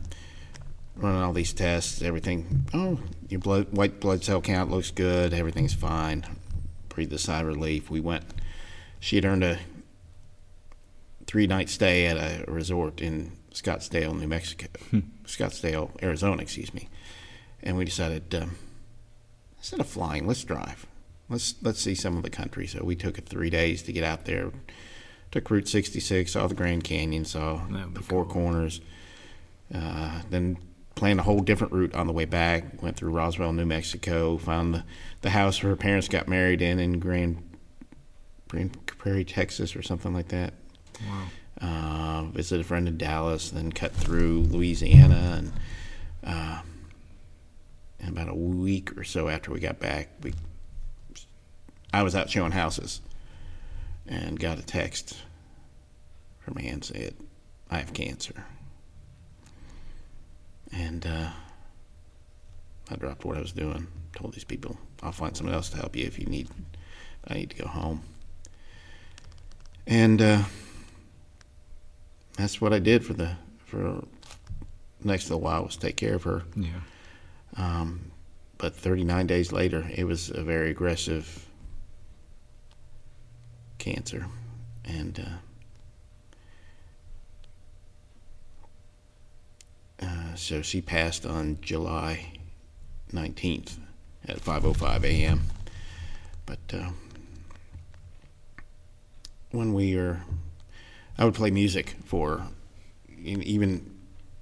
running 0.98 1.22
all 1.22 1.34
these 1.34 1.54
tests, 1.54 2.02
everything. 2.02 2.66
Oh, 2.74 3.00
your 3.30 3.40
blood, 3.40 3.68
white 3.72 4.00
blood 4.00 4.24
cell 4.24 4.42
count 4.42 4.72
looks 4.72 4.92
good. 4.92 5.34
Everything's 5.34 5.74
fine. 5.74 6.26
Breathe 6.90 7.14
a 7.14 7.18
sigh 7.18 7.42
of 7.42 7.48
relief. 7.48 7.90
We 7.90 8.00
went. 8.00 8.24
She 9.00 9.18
had 9.18 9.26
earned 9.26 9.44
a 9.44 9.60
three 11.28 11.48
night 11.48 11.70
stay 11.70 12.06
at 12.06 12.18
a 12.18 12.50
resort 12.50 13.02
in 13.02 13.32
Scottsdale, 13.52 14.18
New 14.18 14.28
Mexico, 14.28 14.68
hmm. 14.92 15.00
Scottsdale, 15.26 15.92
Arizona, 16.04 16.42
excuse 16.42 16.74
me. 16.74 16.90
And 17.64 17.78
we 17.78 17.86
decided 17.86 18.34
um, 18.36 18.58
instead 19.58 19.80
of 19.80 19.88
flying, 19.88 20.28
let's 20.28 20.44
drive. 20.44 20.86
Let's 21.30 21.56
let's 21.62 21.82
see 21.82 21.96
some 21.96 22.18
of 22.18 22.24
the 22.24 22.30
country. 22.30 22.68
So 22.68 22.84
we 22.84 22.96
took 22.96 23.18
three 23.18 23.50
days 23.50 23.82
to 23.84 23.92
get 23.92 24.04
out 24.04 24.26
there. 24.26 24.52
Took 25.32 25.50
Route 25.50 25.68
66, 25.68 26.32
saw 26.32 26.48
the 26.48 26.54
Grand 26.54 26.84
Canyon, 26.84 27.26
saw 27.26 27.60
the 27.68 28.02
Four 28.02 28.24
cool. 28.26 28.34
Corners. 28.34 28.80
Uh, 29.74 30.22
then 30.30 30.58
planned 30.96 31.20
a 31.20 31.24
whole 31.24 31.40
different 31.40 31.74
route 31.74 31.94
on 31.94 32.08
the 32.08 32.14
way 32.14 32.26
back. 32.26 32.82
Went 32.82 32.96
through 32.96 33.12
Roswell, 33.12 33.54
New 33.54 33.66
Mexico. 33.66 34.38
Found 34.38 34.74
the, 34.74 34.84
the 35.22 35.30
house 35.30 35.62
where 35.62 35.72
her 35.72 35.76
parents 35.76 36.08
got 36.08 36.28
married 36.28 36.62
in 36.62 36.80
in 36.80 37.00
Grand, 37.00 37.38
Grand 38.48 38.86
Prairie, 38.88 39.26
Texas, 39.26 39.76
or 39.76 39.82
something 39.82 40.14
like 40.14 40.30
that. 40.30 40.54
Wow. 41.08 41.26
Uh, 41.62 42.24
visited 42.32 42.66
a 42.66 42.68
friend 42.68 42.88
in 42.88 42.98
Dallas, 42.98 43.50
then 43.50 43.72
cut 43.72 43.94
through 43.94 44.42
Louisiana, 44.42 45.38
and 45.38 45.54
uh, 46.24 46.62
and 48.00 48.10
about 48.10 48.30
a 48.30 48.36
week 48.36 48.98
or 48.98 49.04
so 49.04 49.30
after 49.30 49.52
we 49.52 49.60
got 49.60 49.80
back, 49.80 50.10
we 50.22 50.34
I 51.94 52.04
was 52.04 52.16
out 52.16 52.30
showing 52.30 52.52
houses, 52.52 53.02
and 54.06 54.40
got 54.40 54.60
a 54.60 54.64
text 54.64 55.18
from 56.40 56.58
a 56.58 56.62
man 56.62 56.82
said, 56.82 57.16
"I 57.70 57.78
have 57.78 57.94
cancer," 57.94 58.46
and 60.76 61.06
uh, 61.06 61.30
I 62.90 62.96
dropped 62.96 63.26
what 63.26 63.38
I 63.38 63.42
was 63.42 63.52
doing. 63.52 63.88
Told 64.16 64.34
these 64.34 64.44
people, 64.44 64.78
"I'll 65.02 65.12
find 65.12 65.36
someone 65.36 65.56
else 65.56 65.70
to 65.70 65.78
help 65.78 65.96
you 65.96 66.06
if 66.06 66.20
you 66.20 66.26
need. 66.26 66.50
I 67.28 67.36
need 67.36 67.50
to 67.52 67.58
go 67.58 67.68
home." 67.68 68.04
And 69.88 70.22
uh, 70.22 70.44
that's 72.38 72.60
what 72.60 72.74
I 72.74 72.80
did 72.80 73.06
for 73.06 73.14
the 73.14 73.36
for 73.66 74.04
next 75.04 75.30
little 75.30 75.42
while 75.42 75.64
was 75.64 75.78
take 75.78 75.96
care 75.96 76.16
of 76.16 76.24
her. 76.24 76.44
Yeah. 76.56 76.80
Um, 77.58 78.12
but 78.58 78.76
39 78.76 79.28
days 79.28 79.52
later, 79.52 79.86
it 79.94 80.06
was 80.06 80.30
a 80.30 80.44
very 80.44 80.72
aggressive 80.72 81.46
cancer, 83.78 84.26
and 84.84 85.20
uh, 85.20 85.38
uh, 90.02 90.36
so 90.36 90.62
she 90.62 90.82
passed 90.82 91.26
on 91.26 91.58
July 91.62 92.34
19th 93.14 93.78
at 94.28 94.38
5:05 94.38 95.04
a.m. 95.04 95.42
But 96.46 96.60
uh, 96.74 96.90
when 99.52 99.74
we 99.74 99.96
were 99.96 100.22
I 101.18 101.26
would 101.26 101.34
play 101.34 101.52
music 101.52 101.96
for 102.06 102.48
even 103.24 103.96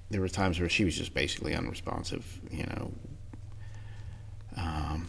there 0.09 0.21
were 0.21 0.29
times 0.29 0.59
where 0.59 0.69
she 0.69 0.83
was 0.83 0.97
just 0.97 1.13
basically 1.13 1.55
unresponsive, 1.55 2.39
you 2.51 2.65
know. 2.65 2.91
Um, 4.55 5.07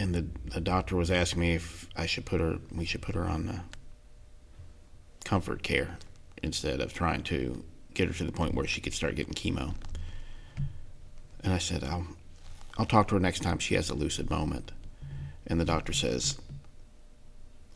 and 0.00 0.14
the 0.14 0.26
the 0.46 0.60
doctor 0.60 0.96
was 0.96 1.10
asking 1.10 1.40
me 1.40 1.54
if 1.54 1.88
I 1.96 2.06
should 2.06 2.26
put 2.26 2.40
her 2.40 2.58
we 2.72 2.84
should 2.84 3.02
put 3.02 3.14
her 3.14 3.24
on 3.24 3.46
the 3.46 3.60
comfort 5.24 5.62
care 5.62 5.98
instead 6.42 6.80
of 6.80 6.92
trying 6.92 7.22
to 7.24 7.64
get 7.94 8.08
her 8.08 8.14
to 8.14 8.24
the 8.24 8.32
point 8.32 8.54
where 8.54 8.66
she 8.66 8.80
could 8.80 8.92
start 8.92 9.14
getting 9.14 9.34
chemo. 9.34 9.74
And 11.42 11.52
I 11.52 11.58
said, 11.58 11.84
I'll 11.84 12.06
I'll 12.76 12.86
talk 12.86 13.08
to 13.08 13.14
her 13.14 13.20
next 13.20 13.40
time 13.40 13.58
she 13.58 13.74
has 13.74 13.90
a 13.90 13.94
lucid 13.94 14.30
moment. 14.30 14.72
And 15.46 15.60
the 15.60 15.64
doctor 15.64 15.92
says, 15.92 16.38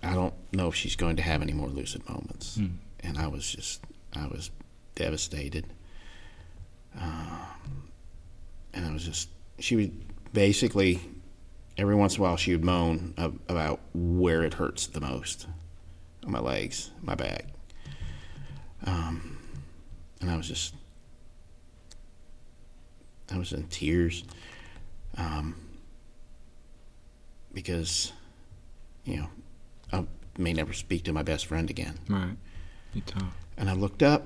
I 0.03 0.15
don't 0.15 0.35
know 0.53 0.69
if 0.69 0.75
she's 0.75 0.97
going 0.97 1.17
to 1.17 1.23
have 1.23 1.43
any 1.43 1.53
more 1.53 1.69
lucid 1.69 2.09
moments. 2.09 2.59
Mm. 2.59 2.77
And 3.01 3.19
I 3.19 3.29
was 3.29 3.51
just, 3.51 3.83
I 4.15 4.27
was 4.27 4.51
devastated. 4.95 5.67
Uh, 6.99 7.45
and 8.73 8.87
I 8.87 8.93
was 8.93 9.05
just, 9.05 9.29
she 9.59 9.77
would 9.77 10.33
basically, 10.33 11.01
every 11.77 11.95
once 11.95 12.17
in 12.17 12.21
a 12.21 12.23
while, 12.25 12.37
she 12.37 12.53
would 12.53 12.65
moan 12.65 13.15
about 13.49 13.81
where 13.95 14.43
it 14.43 14.55
hurts 14.55 14.87
the 14.87 15.01
most 15.01 15.47
on 16.25 16.33
my 16.33 16.41
legs, 16.41 16.91
my 17.03 17.15
back. 17.15 17.47
Um, 18.85 19.38
and 20.21 20.31
I 20.31 20.37
was 20.37 20.49
just, 20.49 20.75
I 23.33 23.39
was 23.39 23.53
in 23.53 23.65
tears. 23.69 24.25
Um, 25.17 25.55
because, 27.53 28.13
you 29.05 29.17
know, 29.17 29.29
I 29.93 30.05
may 30.37 30.53
never 30.53 30.73
speak 30.73 31.05
to 31.05 31.13
my 31.13 31.23
best 31.23 31.47
friend 31.47 31.69
again. 31.71 31.99
Right. 32.09 32.37
You 32.95 33.03
tough. 33.03 33.35
And 33.57 33.69
I 33.69 33.73
looked 33.73 34.03
up, 34.03 34.25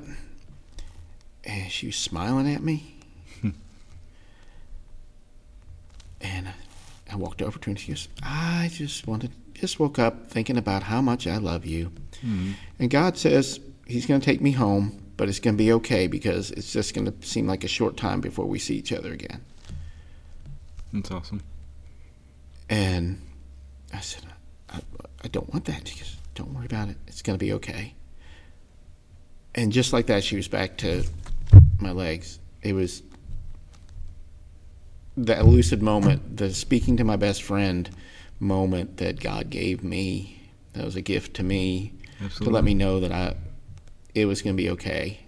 and 1.45 1.71
she 1.71 1.87
was 1.87 1.97
smiling 1.97 2.53
at 2.53 2.63
me. 2.63 2.97
and 6.21 6.49
I 7.11 7.17
walked 7.17 7.41
over 7.43 7.59
to 7.59 7.67
her, 7.67 7.71
and 7.71 7.81
she 7.81 7.93
goes, 7.93 8.09
"I 8.23 8.71
just 8.73 9.07
wanted, 9.07 9.33
just 9.55 9.81
woke 9.81 9.99
up 9.99 10.29
thinking 10.29 10.59
about 10.59 10.83
how 10.83 11.01
much 11.01 11.27
I 11.27 11.39
love 11.39 11.65
you, 11.65 11.91
mm-hmm. 12.25 12.53
and 12.79 12.91
God 12.91 13.17
says 13.17 13.61
He's 13.87 14.07
going 14.07 14.21
to 14.21 14.25
take 14.25 14.41
me 14.41 14.53
home." 14.53 15.02
But 15.17 15.29
it's 15.29 15.39
going 15.39 15.55
to 15.55 15.59
be 15.59 15.73
okay 15.75 16.07
because 16.07 16.51
it's 16.53 16.73
just 16.73 16.95
going 16.95 17.07
to 17.07 17.27
seem 17.27 17.47
like 17.47 17.65
a 17.65 17.69
short 17.69 17.97
time 17.97 18.21
before 18.21 18.47
we 18.47 18.59
see 18.59 18.77
each 18.77 18.93
other 18.93 19.13
again. 19.13 19.45
That's 20.93 21.11
awesome. 21.11 21.43
And 22.69 23.21
I 23.93 24.01
said, 24.01 24.25
I, 24.71 24.81
I 25.25 25.29
don't 25.29 25.53
want 25.53 25.67
that. 25.67 25.87
She 25.87 25.99
goes, 25.99 26.17
Don't 26.35 26.55
worry 26.55 26.67
about 26.67 26.89
it. 26.89 26.97
It's 27.07 27.23
going 27.23 27.39
to 27.39 27.45
be 27.45 27.53
okay. 27.55 27.95
And 29.55 29.71
just 29.71 29.93
like 29.93 30.07
that, 30.07 30.25
she 30.25 30.37
was 30.37 30.49
back 30.49 30.79
to 30.79 31.05
my 31.79 31.93
legs. 31.93 32.39
It 32.63 32.73
was 32.73 33.03
that 35.17 35.45
lucid 35.45 35.83
moment, 35.83 36.39
the 36.39 36.55
speaking 36.55 36.97
to 36.97 37.05
my 37.05 37.17
best 37.17 37.43
friend 37.43 37.91
moment 38.41 38.97
that 38.97 39.21
God 39.21 39.51
gave 39.51 39.85
me. 39.85 40.51
That 40.73 40.85
was 40.85 40.97
a 40.97 41.03
gift 41.03 41.35
to 41.35 41.43
me 41.43 41.93
Absolutely. 42.23 42.47
to 42.47 42.51
let 42.51 42.65
me 42.65 42.75
know 42.75 43.01
that 43.01 43.13
I 43.13 43.35
it 44.15 44.27
was 44.27 44.43
going 44.43 44.57
to 44.57 44.63
be 44.63 44.71
okay. 44.71 45.21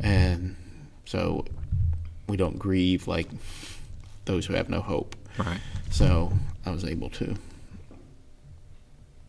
And 0.00 0.56
so 1.04 1.44
we 2.28 2.36
don't 2.36 2.58
grieve 2.58 3.06
like 3.06 3.28
those 4.24 4.46
who 4.46 4.54
have 4.54 4.68
no 4.68 4.80
hope. 4.80 5.16
Right. 5.38 5.60
So 5.90 6.32
I 6.64 6.70
was 6.70 6.84
able 6.84 7.10
to 7.10 7.36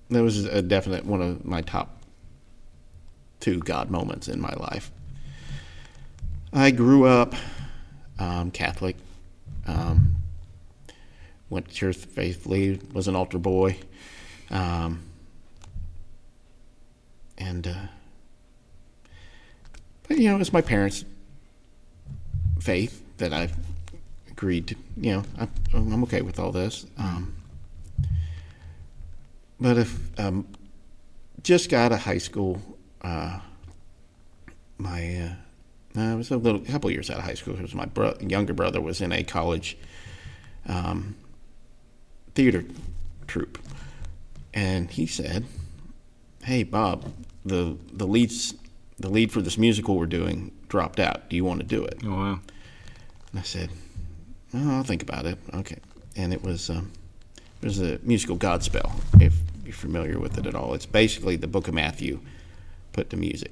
that 0.10 0.22
was 0.22 0.46
a 0.46 0.62
definite 0.62 1.06
one 1.06 1.22
of 1.22 1.46
my 1.46 1.62
top 1.62 2.02
two 3.40 3.60
God 3.60 3.90
moments 3.90 4.28
in 4.28 4.40
my 4.40 4.54
life. 4.54 4.92
I 6.54 6.72
grew 6.72 7.06
up 7.06 7.34
um, 8.20 8.52
Catholic, 8.52 8.96
um, 9.66 10.16
went 11.50 11.68
to 11.68 11.74
church 11.74 11.98
faithfully, 11.98 12.80
was 12.94 13.08
an 13.08 13.16
altar 13.16 13.40
boy, 13.40 13.78
um, 14.50 15.04
and 17.38 17.68
uh, 17.68 17.88
but 20.08 20.18
you 20.18 20.30
know, 20.30 20.40
it's 20.40 20.54
my 20.54 20.62
parents' 20.62 21.06
faith 22.60 23.04
that 23.18 23.34
I've 23.34 23.54
agreed 24.30 24.68
to. 24.68 24.76
You 24.98 25.14
know, 25.14 25.24
I, 25.40 25.48
am 25.74 26.04
okay 26.04 26.22
with 26.22 26.40
all 26.40 26.52
this. 26.52 26.86
Um, 26.98 27.36
but 29.60 29.78
if 29.78 30.20
um, 30.20 30.48
just 31.44 31.70
got 31.70 31.86
out 31.86 31.92
of 31.94 32.00
high 32.02 32.18
school, 32.18 32.62
uh, 33.02 33.40
my 34.78 35.18
uh, 35.96 36.00
I 36.00 36.16
was 36.16 36.32
a 36.32 36.38
little 36.38 36.60
couple 36.60 36.92
years 36.92 37.10
out 37.10 37.20
of 37.20 37.24
high 37.24 37.36
school 37.36 37.56
because 37.56 37.74
my 37.74 37.86
bro- 37.86 38.18
younger 38.20 38.54
brother 38.54 38.82
was 38.82 39.02
in 39.02 39.12
a 39.12 39.24
college 39.24 39.78
um, 40.68 41.16
theater 42.34 42.66
troupe, 43.28 43.58
and 44.54 44.92
he 44.92 45.06
said, 45.06 45.46
"Hey 46.44 46.64
Bob, 46.64 47.12
the 47.46 47.78
the 47.94 48.06
leads 48.06 48.56
the 48.98 49.10
lead 49.10 49.32
for 49.32 49.42
this 49.42 49.58
musical 49.58 49.98
we're 49.98 50.06
doing 50.06 50.52
dropped 50.68 51.00
out. 51.00 51.30
Do 51.30 51.36
you 51.36 51.44
want 51.44 51.62
to 51.62 51.66
do 51.66 51.84
it?" 51.84 52.00
Oh 52.06 52.12
wow! 52.12 52.40
And 53.32 53.40
I 53.40 53.44
said, 53.44 53.70
oh, 54.54 54.78
"I'll 54.78 54.84
think 54.84 55.04
about 55.04 55.26
it." 55.26 55.38
Okay, 55.54 55.78
and 56.16 56.34
it 56.34 56.44
was. 56.44 56.70
Um, 56.70 56.92
there's 57.62 57.82
a 57.82 58.00
musical 58.04 58.38
Godspell, 58.38 58.92
if 59.20 59.34
you're 59.64 59.74
familiar 59.74 60.20
with 60.20 60.38
it 60.38 60.46
at 60.46 60.54
all. 60.54 60.76
It's 60.76 60.86
basically 60.86 61.36
the 61.36 61.48
book 61.48 61.68
of 61.68 61.74
Matthew 61.74 62.20
put 62.94 63.10
to 63.10 63.18
music. 63.18 63.52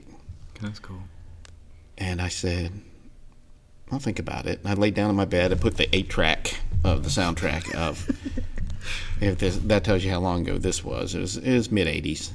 That's 0.62 0.80
cool. 0.80 1.02
And 1.98 2.22
I 2.22 2.28
said, 2.28 2.72
I'll 3.92 4.00
think 4.00 4.20
about 4.20 4.46
it. 4.46 4.60
And 4.60 4.68
I 4.68 4.74
laid 4.74 4.94
down 4.94 5.10
in 5.10 5.16
my 5.16 5.26
bed 5.26 5.52
and 5.52 5.60
put 5.60 5.78
the 5.78 5.94
eight 5.96 6.10
track 6.10 6.60
of 6.84 7.04
the 7.04 7.10
soundtrack 7.10 7.74
of. 7.76 8.08
if 9.22 9.40
this, 9.40 9.58
that 9.58 9.84
tells 9.84 10.04
you 10.04 10.12
how 10.12 10.20
long 10.20 10.42
ago 10.42 10.58
this 10.58 10.84
was, 10.84 11.16
it 11.16 11.20
was, 11.20 11.38
it 11.38 11.54
was 11.54 11.72
mid 11.72 11.88
'80s, 11.88 12.32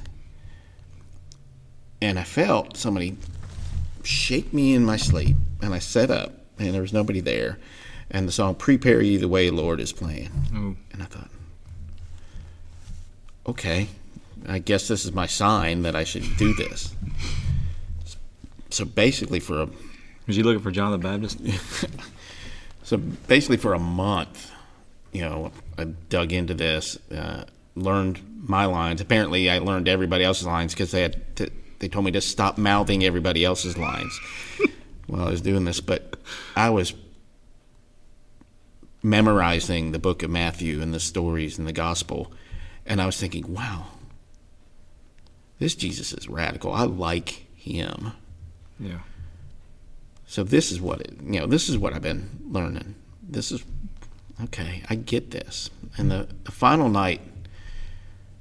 and 2.01 2.17
I 2.19 2.23
felt 2.23 2.77
somebody 2.77 3.17
shake 4.03 4.53
me 4.53 4.73
in 4.73 4.85
my 4.85 4.97
sleep, 4.97 5.35
and 5.61 5.73
I 5.73 5.79
sat 5.79 6.09
up, 6.09 6.31
and 6.57 6.73
there 6.73 6.81
was 6.81 6.93
nobody 6.93 7.19
there, 7.19 7.57
and 8.11 8.27
the 8.27 8.31
song 8.31 8.55
"Prepare 8.55 9.01
Ye 9.01 9.17
the 9.17 9.27
Way, 9.27 9.49
Lord" 9.49 9.79
is 9.79 9.91
playing, 9.91 10.29
Oh. 10.53 10.75
and 10.91 11.01
I 11.03 11.05
thought, 11.05 11.29
okay, 13.47 13.87
I 14.47 14.59
guess 14.59 14.87
this 14.87 15.05
is 15.05 15.11
my 15.11 15.25
sign 15.25 15.81
that 15.83 15.95
I 15.95 16.03
should 16.03 16.37
do 16.37 16.53
this. 16.53 16.95
So 18.69 18.85
basically, 18.85 19.39
for 19.39 19.61
a 19.63 19.69
Was 20.27 20.37
you 20.37 20.43
looking 20.43 20.61
for 20.61 20.71
John 20.71 20.91
the 20.91 20.97
Baptist? 20.99 21.39
so 22.83 22.97
basically, 22.97 23.57
for 23.57 23.73
a 23.73 23.79
month, 23.79 24.51
you 25.11 25.21
know, 25.21 25.51
I 25.77 25.85
dug 25.85 26.31
into 26.31 26.53
this, 26.53 26.97
uh, 27.11 27.45
learned 27.75 28.19
my 28.47 28.65
lines. 28.65 29.01
Apparently, 29.01 29.49
I 29.49 29.57
learned 29.57 29.87
everybody 29.87 30.23
else's 30.23 30.45
lines 30.45 30.73
because 30.73 30.91
they 30.91 31.01
had 31.01 31.35
to, 31.37 31.49
they 31.79 31.87
told 31.87 32.05
me 32.05 32.11
to 32.11 32.21
stop 32.21 32.57
mouthing 32.57 33.03
everybody 33.03 33.43
else's 33.43 33.77
lines 33.77 34.19
while 35.07 35.27
I 35.27 35.29
was 35.29 35.41
doing 35.41 35.65
this. 35.65 35.81
But 35.81 36.15
I 36.55 36.69
was 36.69 36.93
memorizing 39.01 39.91
the 39.91 39.99
book 39.99 40.23
of 40.23 40.29
Matthew 40.29 40.81
and 40.81 40.93
the 40.93 40.99
stories 40.99 41.57
and 41.57 41.67
the 41.67 41.73
gospel, 41.73 42.31
and 42.85 43.01
I 43.01 43.05
was 43.05 43.17
thinking, 43.17 43.53
wow, 43.53 43.87
this 45.59 45.75
Jesus 45.75 46.13
is 46.13 46.27
radical. 46.27 46.73
I 46.73 46.83
like 46.83 47.47
him. 47.55 48.13
Yeah. 48.79 48.99
So 50.25 50.43
this 50.43 50.71
is 50.71 50.79
what 50.79 51.01
it, 51.01 51.13
you 51.23 51.39
know. 51.39 51.47
This 51.47 51.69
is 51.69 51.77
what 51.77 51.93
I've 51.93 52.01
been 52.01 52.29
learning. 52.47 52.95
This 53.21 53.51
is 53.51 53.63
okay. 54.43 54.83
I 54.89 54.95
get 54.95 55.31
this. 55.31 55.69
And 55.97 56.11
the, 56.11 56.27
the 56.43 56.51
final 56.51 56.87
night, 56.87 57.21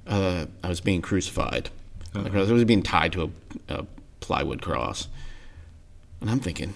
uh, 0.07 0.47
I 0.63 0.69
was 0.69 0.81
being 0.81 1.03
crucified. 1.03 1.71
Like, 2.25 2.35
I 2.35 2.53
was 2.53 2.65
being 2.65 2.83
tied 2.83 3.13
to 3.13 3.33
a, 3.69 3.75
a 3.75 3.87
plywood 4.21 4.63
cross, 4.63 5.09
and 6.21 6.31
I'm 6.31 6.41
thinking, 6.41 6.75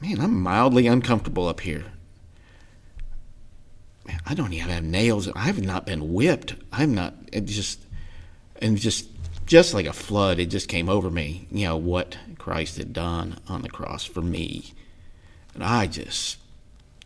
man, 0.00 0.20
I'm 0.20 0.40
mildly 0.40 0.86
uncomfortable 0.86 1.48
up 1.48 1.60
here. 1.60 1.84
Man, 4.06 4.20
I 4.26 4.34
don't 4.34 4.52
even 4.52 4.70
have 4.70 4.84
nails. 4.84 5.28
I 5.34 5.40
have 5.40 5.62
not 5.62 5.86
been 5.86 6.12
whipped. 6.12 6.54
I'm 6.72 6.94
not. 6.94 7.14
It 7.32 7.46
just 7.46 7.80
and 8.60 8.76
just 8.76 9.08
just 9.46 9.74
like 9.74 9.86
a 9.86 9.92
flood, 9.92 10.38
it 10.38 10.46
just 10.46 10.68
came 10.68 10.88
over 10.88 11.10
me. 11.10 11.46
You 11.50 11.66
know 11.66 11.76
what 11.76 12.16
Christ 12.38 12.78
had 12.78 12.92
done 12.92 13.38
on 13.48 13.62
the 13.62 13.68
cross 13.68 14.04
for 14.04 14.20
me, 14.20 14.72
and 15.54 15.62
I 15.62 15.86
just 15.86 16.38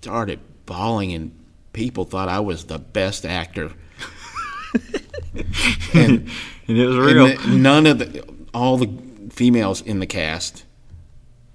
started 0.00 0.40
bawling, 0.66 1.12
and 1.12 1.32
people 1.72 2.04
thought 2.04 2.28
I 2.28 2.40
was 2.40 2.64
the 2.64 2.78
best 2.78 3.24
actor. 3.24 3.72
and, 5.94 6.28
And 6.68 6.78
it 6.78 6.86
was 6.86 6.96
real. 6.96 7.26
and 7.26 7.38
the- 7.38 7.56
none 7.56 7.86
of 7.86 7.98
the 7.98 8.24
all 8.54 8.76
the 8.76 8.88
females 9.30 9.80
in 9.82 10.00
the 10.00 10.06
cast, 10.06 10.64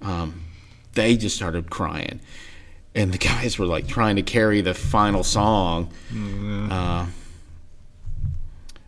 um, 0.00 0.42
they 0.94 1.16
just 1.16 1.36
started 1.36 1.70
crying, 1.70 2.20
and 2.94 3.12
the 3.12 3.18
guys 3.18 3.58
were 3.58 3.66
like 3.66 3.86
trying 3.88 4.16
to 4.16 4.22
carry 4.22 4.60
the 4.60 4.74
final 4.74 5.22
song. 5.24 5.90
Uh, 6.70 7.06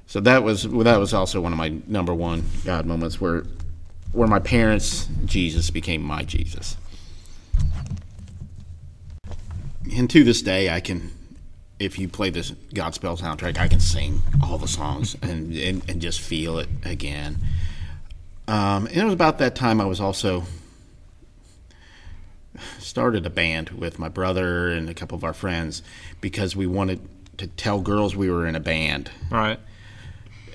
so 0.07 0.21
that 0.21 0.43
was 0.45 0.67
well, 0.69 0.85
that 0.85 0.99
was 0.99 1.13
also 1.13 1.41
one 1.41 1.53
of 1.53 1.59
my 1.59 1.75
number 1.87 2.15
one 2.15 2.45
God 2.65 2.87
moments 2.87 3.21
where 3.21 3.45
where 4.13 4.29
my 4.29 4.39
parents' 4.39 5.09
Jesus 5.27 5.69
became 5.71 6.01
my 6.03 6.23
Jesus. 6.23 6.77
And 9.95 10.09
to 10.11 10.25
this 10.25 10.43
day, 10.43 10.69
I 10.71 10.81
can, 10.81 11.13
if 11.79 11.99
you 11.99 12.09
play 12.09 12.31
this 12.31 12.51
Godspell 12.73 13.19
soundtrack, 13.19 13.59
I 13.59 13.69
can 13.69 13.81
sing 13.81 14.23
all 14.43 14.59
the 14.59 14.69
songs 14.69 15.17
and, 15.23 15.55
and, 15.55 15.89
and 15.89 16.01
just 16.01 16.21
feel 16.21 16.59
it 16.59 16.69
again. 16.85 17.39
Um, 18.49 18.87
and 18.87 18.97
it 18.97 19.05
was 19.05 19.13
about 19.13 19.39
that 19.39 19.55
time 19.55 19.81
I 19.81 19.85
was 19.85 20.01
also 20.01 20.45
started 22.79 23.27
a 23.27 23.31
band 23.31 23.71
with 23.71 23.99
my 23.99 24.09
brother 24.09 24.69
and 24.69 24.89
a 24.89 24.95
couple 24.95 25.17
of 25.17 25.25
our 25.25 25.35
friends 25.35 25.83
because 26.21 26.57
we 26.57 26.67
wanted 26.67 27.01
to 27.39 27.47
tell 27.47 27.81
girls 27.81 28.17
we 28.17 28.31
were 28.31 28.47
in 28.47 28.55
a 28.55 28.61
band 28.61 29.11
right. 29.31 29.61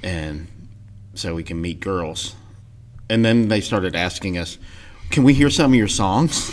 and 0.02 0.48
so 1.14 1.36
we 1.36 1.44
can 1.44 1.62
meet 1.62 1.80
girls. 1.80 2.36
And 3.10 3.26
then 3.26 3.50
they 3.50 3.60
started 3.60 3.96
asking 3.96 4.38
us, 4.38 4.58
"Can 5.10 5.24
we 5.24 5.34
hear 5.34 5.50
some 5.50 5.72
of 5.72 5.76
your 5.76 5.90
songs?" 5.90 6.50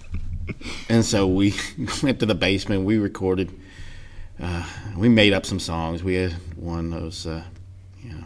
and 0.88 1.04
so 1.04 1.26
we 1.26 1.54
went 2.02 2.18
to 2.20 2.26
the 2.26 2.34
basement. 2.34 2.84
We 2.84 2.98
recorded. 2.98 3.52
Uh, 4.42 4.64
we 4.96 5.08
made 5.08 5.32
up 5.32 5.46
some 5.46 5.60
songs. 5.60 6.02
We 6.02 6.14
had 6.14 6.32
one 6.56 6.90
that 6.90 7.00
was, 7.00 7.26
uh, 7.26 7.44
you 8.02 8.10
know, 8.10 8.24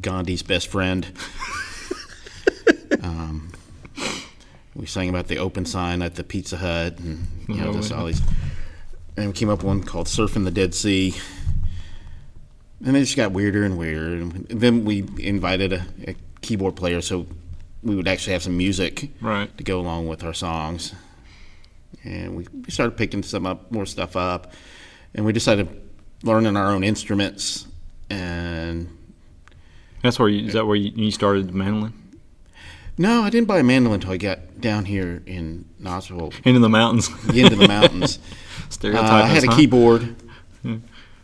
Gandhi's 0.00 0.42
best 0.44 0.68
friend. 0.68 1.06
um, 3.02 3.50
we 4.76 4.86
sang 4.86 5.08
about 5.08 5.26
the 5.26 5.38
open 5.38 5.64
sign 5.66 6.02
at 6.02 6.14
the 6.14 6.22
Pizza 6.24 6.56
Hut, 6.56 6.98
and 7.00 7.26
you 7.48 7.56
know, 7.56 7.70
Oh, 7.70 7.72
just 7.72 7.92
all 7.92 8.06
these. 8.06 8.22
And 9.16 9.26
we 9.28 9.32
came 9.32 9.48
up 9.48 9.58
with 9.58 9.66
one 9.66 9.82
called 9.82 10.06
"Surfing 10.06 10.44
the 10.44 10.50
Dead 10.50 10.74
Sea." 10.74 11.14
And 12.84 12.96
it 12.96 13.00
just 13.00 13.16
got 13.16 13.32
weirder 13.32 13.64
and 13.64 13.76
weirder. 13.78 14.12
And 14.22 14.46
then 14.48 14.84
we 14.84 15.04
invited 15.18 15.72
a, 15.72 15.84
a 16.06 16.14
keyboard 16.42 16.76
player, 16.76 17.00
so 17.00 17.26
we 17.82 17.96
would 17.96 18.06
actually 18.06 18.34
have 18.34 18.42
some 18.42 18.56
music 18.56 19.10
Right. 19.20 19.56
to 19.56 19.64
go 19.64 19.80
along 19.80 20.06
with 20.08 20.22
our 20.22 20.34
songs. 20.34 20.94
And 22.06 22.36
we, 22.36 22.46
we 22.64 22.70
started 22.70 22.96
picking 22.96 23.22
some 23.22 23.46
up, 23.46 23.70
more 23.72 23.84
stuff 23.84 24.16
up, 24.16 24.52
and 25.14 25.26
we 25.26 25.32
decided 25.32 25.68
learning 26.22 26.56
our 26.56 26.70
own 26.72 26.84
instruments. 26.84 27.66
And 28.08 28.96
That's 30.02 30.18
where 30.18 30.28
you. 30.28 30.46
Is 30.46 30.52
that 30.52 30.66
where 30.66 30.76
you, 30.76 30.92
you 30.94 31.10
started 31.10 31.48
the 31.48 31.52
mandolin? 31.52 31.92
no, 32.98 33.22
I 33.22 33.30
didn't 33.30 33.48
buy 33.48 33.58
a 33.58 33.62
mandolin 33.62 33.96
until 33.96 34.12
I 34.12 34.16
got 34.16 34.60
down 34.60 34.84
here 34.84 35.22
in 35.26 35.66
Knoxville, 35.78 36.32
Into 36.44 36.60
the 36.60 36.68
mountains. 36.68 37.08
into 37.34 37.56
the 37.56 37.68
mountains. 37.68 38.18
Uh, 38.82 38.98
I 38.98 39.26
had 39.26 39.44
a 39.44 39.46
huh? 39.46 39.56
keyboard. 39.56 40.16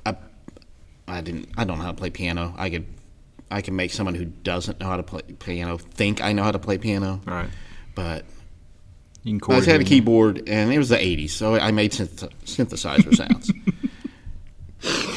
I, 0.07 0.17
I 1.09 1.21
didn't. 1.21 1.49
I 1.57 1.65
don't 1.65 1.79
know 1.79 1.85
how 1.85 1.91
to 1.91 1.97
play 1.97 2.09
piano. 2.09 2.55
I 2.57 2.71
could, 2.71 2.87
I 3.51 3.63
can 3.63 3.75
make 3.75 3.91
someone 3.91 4.15
who 4.15 4.27
doesn't 4.27 4.79
know 4.79 4.87
how 4.87 4.97
to 4.97 5.03
play 5.03 5.23
piano 5.23 5.77
think 5.77 6.23
I 6.23 6.33
know 6.33 6.45
how 6.45 6.53
to 6.53 6.61
play 6.61 6.79
piano. 6.79 7.21
Right. 7.27 7.49
But 7.97 8.25
You 9.25 9.39
I 9.49 9.57
just 9.57 9.69
had 9.69 9.81
a 9.81 9.85
keyboard, 9.85 10.49
and 10.49 10.73
it 10.73 10.79
was 10.79 10.89
the 10.89 10.97
'80s, 10.97 11.31
so 11.31 11.55
I 11.55 11.71
made 11.71 11.93
synth- 11.93 12.29
synthesizer 12.45 13.15
sounds. 13.15 13.53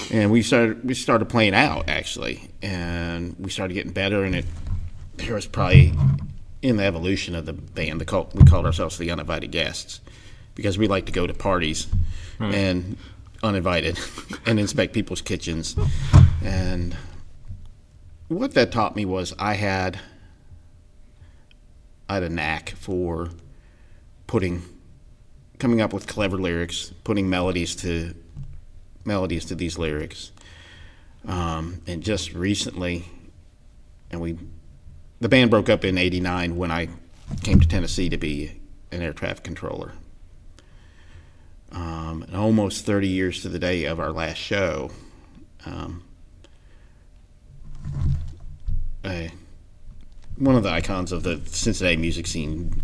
and 0.11 0.31
we 0.31 0.43
started 0.43 0.83
we 0.83 0.93
started 0.93 1.27
playing 1.27 1.55
out 1.55 1.89
actually, 1.89 2.49
and 2.61 3.35
we 3.39 3.49
started 3.49 3.73
getting 3.73 3.93
better. 3.93 4.23
And 4.23 4.35
it 4.35 4.45
there 5.17 5.33
was 5.33 5.47
probably 5.47 5.93
in 6.61 6.77
the 6.77 6.83
evolution 6.83 7.35
of 7.35 7.45
the 7.45 7.53
band, 7.53 8.01
the 8.01 8.05
cult, 8.05 8.33
we 8.35 8.43
called 8.43 8.65
ourselves 8.65 8.97
the 8.97 9.11
uninvited 9.11 9.51
guests 9.51 10.01
because 10.55 10.77
we 10.77 10.87
like 10.87 11.05
to 11.05 11.11
go 11.11 11.27
to 11.27 11.33
parties 11.33 11.87
and 12.39 12.97
uninvited 13.43 13.99
and 14.45 14.59
inspect 14.59 14.93
people's 14.93 15.21
kitchens. 15.21 15.75
And 16.43 16.95
what 18.27 18.53
that 18.53 18.71
taught 18.71 18.95
me 18.95 19.05
was 19.05 19.33
I 19.37 19.53
had 19.53 19.99
I 22.09 22.15
had 22.15 22.23
a 22.23 22.29
knack 22.29 22.69
for 22.77 23.29
putting 24.27 24.63
coming 25.59 25.81
up 25.81 25.93
with 25.93 26.07
clever 26.07 26.37
lyrics, 26.37 26.91
putting 27.03 27.29
melodies 27.29 27.75
to 27.77 28.13
melodies 29.03 29.45
to 29.45 29.55
these 29.55 29.77
lyrics. 29.77 30.31
Um, 31.27 31.81
and 31.87 32.03
just 32.03 32.33
recently, 32.33 33.05
and 34.11 34.21
we, 34.21 34.37
the 35.19 35.29
band 35.29 35.49
broke 35.49 35.69
up 35.69 35.83
in 35.83 35.97
'89 35.97 36.55
when 36.55 36.71
I 36.71 36.89
came 37.43 37.59
to 37.59 37.67
Tennessee 37.67 38.09
to 38.09 38.17
be 38.17 38.59
an 38.91 39.01
air 39.01 39.13
traffic 39.13 39.43
controller. 39.43 39.93
Um, 41.71 42.23
and 42.23 42.35
almost 42.35 42.85
30 42.85 43.07
years 43.07 43.41
to 43.41 43.49
the 43.49 43.59
day 43.59 43.85
of 43.85 43.99
our 43.99 44.11
last 44.11 44.37
show, 44.37 44.91
um, 45.65 46.03
a, 49.03 49.31
one 50.37 50.55
of 50.55 50.63
the 50.63 50.69
icons 50.69 51.11
of 51.11 51.23
the 51.23 51.41
Cincinnati 51.45 51.97
music 51.97 52.27
scene 52.27 52.81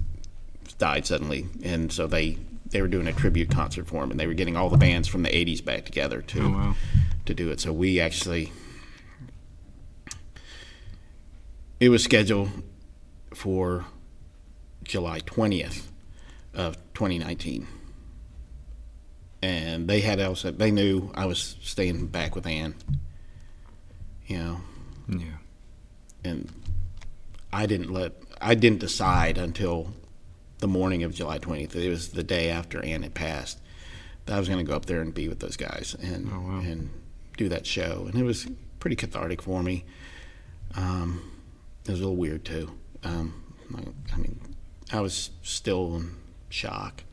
died 0.81 1.05
suddenly, 1.05 1.45
and 1.63 1.91
so 1.93 2.07
they 2.07 2.37
they 2.71 2.81
were 2.81 2.87
doing 2.87 3.07
a 3.07 3.13
tribute 3.13 3.49
concert 3.51 3.87
for 3.87 4.03
him, 4.03 4.11
and 4.11 4.19
they 4.19 4.25
were 4.27 4.33
getting 4.33 4.55
all 4.57 4.69
the 4.69 4.77
bands 4.77 5.07
from 5.07 5.21
the 5.23 5.29
'80s 5.29 5.63
back 5.63 5.85
together 5.85 6.21
to 6.23 6.41
Oh, 6.41 6.49
wow. 6.49 6.75
to 7.25 7.33
do 7.33 7.49
it. 7.51 7.59
So 7.61 7.71
we 7.71 7.99
actually 7.99 8.51
it 11.79 11.89
was 11.89 12.03
scheduled 12.03 12.49
for 13.33 13.85
July 14.83 15.19
20th 15.19 15.87
of 16.53 16.75
2019. 16.93 17.67
And 19.43 19.87
they 19.87 20.01
had 20.01 20.19
also 20.21 20.51
they 20.51 20.69
knew 20.71 21.11
I 21.15 21.25
was 21.25 21.55
staying 21.61 22.07
back 22.07 22.35
with 22.35 22.45
Ann. 22.45 22.75
You 24.27 24.37
know, 24.37 24.61
Yeah. 25.09 25.37
and 26.23 26.49
I 27.51 27.65
didn't 27.65 27.91
let 27.91 28.13
I 28.39 28.55
didn't 28.55 28.79
decide 28.79 29.37
until 29.37 29.93
the 30.61 30.67
morning 30.67 31.03
of 31.03 31.13
July 31.13 31.37
20th. 31.39 31.75
It 31.75 31.89
was 31.89 32.09
the 32.09 32.23
day 32.23 32.49
after 32.49 32.83
Ann 32.85 33.03
had 33.03 33.13
passed. 33.13 33.59
I 34.27 34.39
was 34.39 34.47
going 34.47 34.63
to 34.63 34.69
go 34.69 34.75
up 34.77 34.85
there 34.85 35.01
and 35.01 35.13
be 35.13 35.27
with 35.27 35.39
those 35.39 35.57
guys 35.57 35.93
and 36.01 36.29
Oh, 36.33 36.39
wow. 36.39 36.59
and 36.59 36.89
do 37.37 37.49
that 37.49 37.65
show, 37.65 38.05
and 38.07 38.15
it 38.17 38.23
was 38.23 38.47
pretty 38.79 38.95
cathartic 38.95 39.41
for 39.41 39.61
me. 39.61 39.83
Um, 40.75 41.29
it 41.85 41.91
was 41.91 41.99
a 41.99 42.03
little 42.03 42.15
weird 42.15 42.45
too. 42.45 42.71
Um, 43.03 43.43
I, 43.75 44.13
I 44.13 44.17
mean, 44.17 44.39
I 44.93 45.01
was 45.01 45.31
still 45.43 45.95
in 45.97 46.15
shock, 46.49 47.03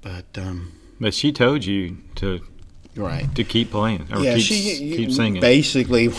but 0.00 0.24
um, 0.38 0.72
But 1.00 1.12
she 1.14 1.32
told 1.32 1.64
you 1.64 1.98
to 2.16 2.40
right. 2.96 3.32
to 3.34 3.44
keep 3.44 3.70
playing 3.70 4.06
or 4.12 4.20
yeah, 4.20 4.36
keep, 4.36 4.44
she 4.44 4.96
keep 4.96 5.10
singing. 5.10 5.40
Basically, 5.40 6.10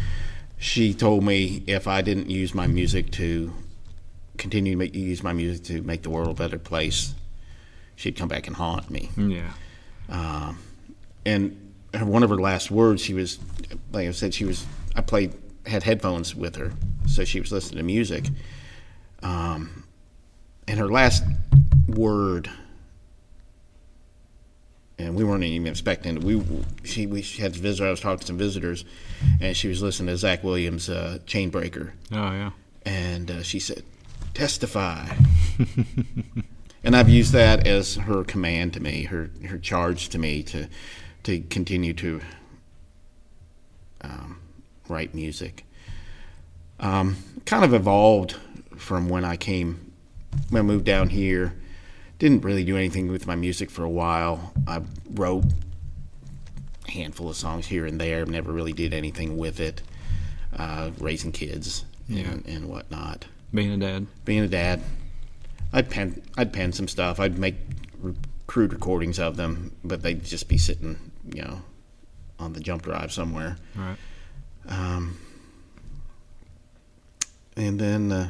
she 0.58 0.94
told 0.94 1.24
me 1.24 1.62
if 1.66 1.86
I 1.88 2.00
didn't 2.00 2.30
use 2.30 2.54
my 2.54 2.66
music 2.66 3.10
to 3.12 3.52
continue 4.42 4.72
to 4.72 4.76
make, 4.76 4.94
use 4.94 5.22
my 5.22 5.32
music 5.32 5.64
to 5.66 5.82
make 5.82 6.02
the 6.02 6.10
world 6.10 6.28
a 6.28 6.34
better 6.34 6.58
place, 6.58 7.14
she'd 7.96 8.16
come 8.16 8.28
back 8.28 8.46
and 8.48 8.56
haunt 8.56 8.90
me. 8.90 9.08
yeah. 9.16 9.52
Um, 10.08 10.58
and 11.24 11.72
her, 11.94 12.04
one 12.04 12.22
of 12.24 12.30
her 12.30 12.36
last 12.36 12.70
words, 12.70 13.00
she 13.02 13.14
was, 13.14 13.38
like 13.92 14.08
I 14.08 14.10
said, 14.10 14.34
she 14.34 14.44
was. 14.44 14.66
I 14.96 15.00
played 15.00 15.32
had 15.64 15.84
headphones 15.84 16.34
with 16.34 16.56
her, 16.56 16.72
so 17.06 17.24
she 17.24 17.38
was 17.40 17.52
listening 17.52 17.78
to 17.78 17.84
music. 17.84 18.24
Um, 19.22 19.84
and 20.66 20.78
her 20.80 20.88
last 20.88 21.22
word, 21.86 22.50
and 24.98 25.14
we 25.14 25.24
weren't 25.24 25.44
even 25.44 25.68
expecting 25.68 26.16
it. 26.16 26.24
We 26.24 26.42
she 26.84 27.06
we 27.06 27.22
had 27.22 27.54
a 27.56 27.58
visitor. 27.58 27.86
I 27.86 27.90
was 27.90 28.00
talking 28.00 28.18
to 28.20 28.26
some 28.26 28.38
visitors, 28.38 28.84
and 29.40 29.56
she 29.56 29.68
was 29.68 29.82
listening 29.82 30.08
to 30.08 30.16
Zach 30.16 30.42
Williams' 30.44 30.88
uh, 30.88 31.18
"Chain 31.26 31.50
Breaker," 31.50 31.94
Oh 32.10 32.16
yeah. 32.32 32.50
and 32.84 33.30
uh, 33.30 33.42
she 33.42 33.58
said, 33.60 33.84
"Testify." 34.34 35.08
and 36.84 36.96
I've 36.96 37.08
used 37.08 37.32
that 37.32 37.66
as 37.66 37.96
her 37.96 38.24
command 38.24 38.72
to 38.74 38.80
me, 38.80 39.04
her 39.04 39.30
her 39.48 39.58
charge 39.58 40.08
to 40.10 40.18
me 40.18 40.42
to 40.44 40.68
to 41.24 41.40
continue 41.40 41.92
to 41.94 42.20
um, 44.02 44.40
write 44.88 45.14
music. 45.14 45.64
Um, 46.80 47.16
kind 47.46 47.64
of 47.64 47.72
evolved 47.72 48.36
from 48.76 49.08
when 49.08 49.24
I 49.24 49.36
came 49.36 49.92
when 50.50 50.60
I 50.60 50.62
moved 50.62 50.84
down 50.84 51.08
here. 51.10 51.54
Didn't 52.18 52.42
really 52.42 52.64
do 52.64 52.76
anything 52.76 53.10
with 53.10 53.26
my 53.26 53.34
music 53.34 53.70
for 53.70 53.84
a 53.84 53.90
while. 53.90 54.52
I 54.66 54.82
wrote 55.10 55.44
a 56.86 56.90
handful 56.90 57.28
of 57.28 57.36
songs 57.36 57.66
here 57.66 57.84
and 57.84 58.00
there. 58.00 58.24
Never 58.24 58.52
really 58.52 58.72
did 58.72 58.94
anything 58.94 59.36
with 59.36 59.60
it. 59.60 59.82
Uh, 60.56 60.90
raising 60.98 61.32
kids 61.32 61.84
and, 62.08 62.44
and 62.46 62.68
whatnot 62.68 63.26
Being 63.52 63.72
a 63.72 63.76
dad. 63.76 64.06
being 64.24 64.40
a 64.40 64.48
dad, 64.48 64.82
I'd 65.72 65.90
pen 65.90 66.22
I'd 66.36 66.52
pen 66.52 66.72
some 66.72 66.88
stuff. 66.88 67.20
I'd 67.20 67.38
make 67.38 67.56
re- 67.98 68.14
crude 68.46 68.72
recordings 68.72 69.18
of 69.18 69.36
them, 69.36 69.76
but 69.84 70.02
they'd 70.02 70.24
just 70.24 70.48
be 70.48 70.58
sitting, 70.58 70.98
you 71.32 71.42
know, 71.42 71.62
on 72.38 72.52
the 72.52 72.60
jump 72.60 72.82
drive 72.82 73.12
somewhere. 73.12 73.56
Right. 73.74 73.96
Um, 74.68 75.18
and 77.56 77.78
then 77.78 78.12
uh, 78.12 78.28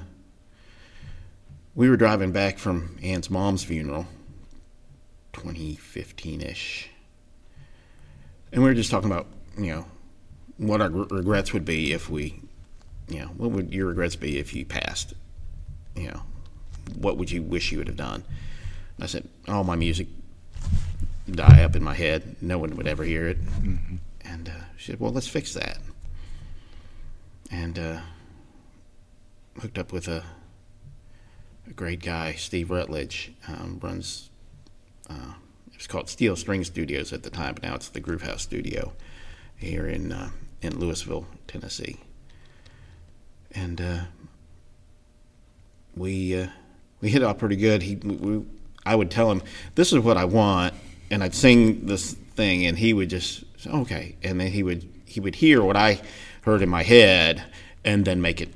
we 1.74 1.88
were 1.88 1.96
driving 1.96 2.32
back 2.32 2.58
from 2.58 2.98
Ann's 3.02 3.30
mom's 3.30 3.64
funeral, 3.64 4.06
2015 5.32 6.40
ish, 6.40 6.90
and 8.52 8.62
we 8.62 8.68
were 8.68 8.74
just 8.74 8.90
talking 8.90 9.10
about, 9.10 9.26
you 9.56 9.70
know, 9.74 9.86
what 10.56 10.80
our 10.80 10.90
regrets 10.90 11.52
would 11.52 11.64
be 11.64 11.92
if 11.92 12.10
we, 12.10 12.40
you 13.08 13.20
know, 13.20 13.26
what 13.26 13.50
would 13.50 13.72
your 13.72 13.86
regrets 13.86 14.16
be 14.16 14.38
if 14.38 14.54
you 14.54 14.64
passed? 14.64 15.14
You 15.94 16.08
know, 16.08 16.22
what 16.96 17.16
would 17.16 17.30
you 17.30 17.42
wish 17.42 17.72
you 17.72 17.78
would 17.78 17.88
have 17.88 17.96
done? 17.96 18.24
I 19.00 19.06
said, 19.06 19.28
all 19.48 19.64
my 19.64 19.74
music 19.74 20.06
die 21.30 21.62
up 21.62 21.74
in 21.74 21.82
my 21.82 21.94
head. 21.94 22.36
No 22.40 22.58
one 22.58 22.76
would 22.76 22.86
ever 22.86 23.04
hear 23.04 23.28
it. 23.28 23.38
And 24.24 24.48
uh, 24.48 24.64
she 24.76 24.92
said, 24.92 25.00
well, 25.00 25.12
let's 25.12 25.26
fix 25.26 25.54
that. 25.54 25.78
And 27.50 27.78
uh, 27.78 28.00
hooked 29.60 29.78
up 29.78 29.92
with 29.92 30.08
a, 30.08 30.22
a 31.68 31.72
great 31.72 32.00
guy, 32.00 32.34
Steve 32.34 32.70
Rutledge, 32.70 33.32
um, 33.48 33.80
runs. 33.82 34.30
Uh, 35.10 35.34
it 35.70 35.76
was 35.76 35.86
called 35.86 36.08
Steel 36.08 36.36
String 36.36 36.64
Studios 36.64 37.12
at 37.12 37.24
the 37.24 37.30
time, 37.30 37.54
but 37.54 37.64
now 37.64 37.74
it's 37.74 37.88
the 37.88 38.00
Groove 38.00 38.22
House 38.22 38.42
Studio 38.42 38.92
here 39.56 39.86
in 39.86 40.12
uh, 40.12 40.30
in 40.62 40.78
Louisville, 40.78 41.26
Tennessee. 41.48 41.98
And 43.54 43.80
uh, 43.80 44.00
we 45.94 46.40
uh, 46.40 46.46
we 47.00 47.10
hit 47.10 47.22
it 47.22 47.24
off 47.24 47.38
pretty 47.38 47.56
good. 47.56 47.82
He, 47.82 47.96
we, 47.96 48.44
I 48.86 48.94
would 48.94 49.10
tell 49.10 49.30
him, 49.30 49.42
"This 49.74 49.92
is 49.92 49.98
what 49.98 50.16
I 50.16 50.24
want," 50.24 50.74
and 51.10 51.22
I'd 51.22 51.34
sing 51.34 51.86
this 51.86 52.12
thing, 52.12 52.66
and 52.66 52.78
he 52.78 52.92
would 52.94 53.10
just 53.10 53.44
say, 53.58 53.70
okay, 53.70 54.16
and 54.22 54.40
then 54.40 54.50
he 54.50 54.62
would 54.62 54.88
he 55.04 55.20
would 55.20 55.34
hear 55.34 55.62
what 55.62 55.76
I 55.76 56.00
heard 56.42 56.62
in 56.62 56.68
my 56.68 56.82
head, 56.82 57.44
and 57.84 58.04
then 58.04 58.20
make 58.20 58.40
it 58.40 58.54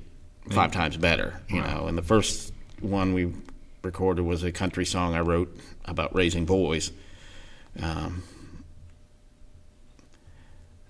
five 0.50 0.72
times 0.72 0.96
better, 0.96 1.40
you 1.48 1.60
know. 1.60 1.86
And 1.86 1.96
the 1.98 2.02
first 2.02 2.52
one 2.80 3.12
we 3.12 3.32
recorded 3.82 4.22
was 4.22 4.42
a 4.42 4.52
country 4.52 4.84
song 4.84 5.14
I 5.14 5.20
wrote 5.20 5.54
about 5.84 6.14
raising 6.14 6.44
boys. 6.44 6.90
Um, 7.80 8.22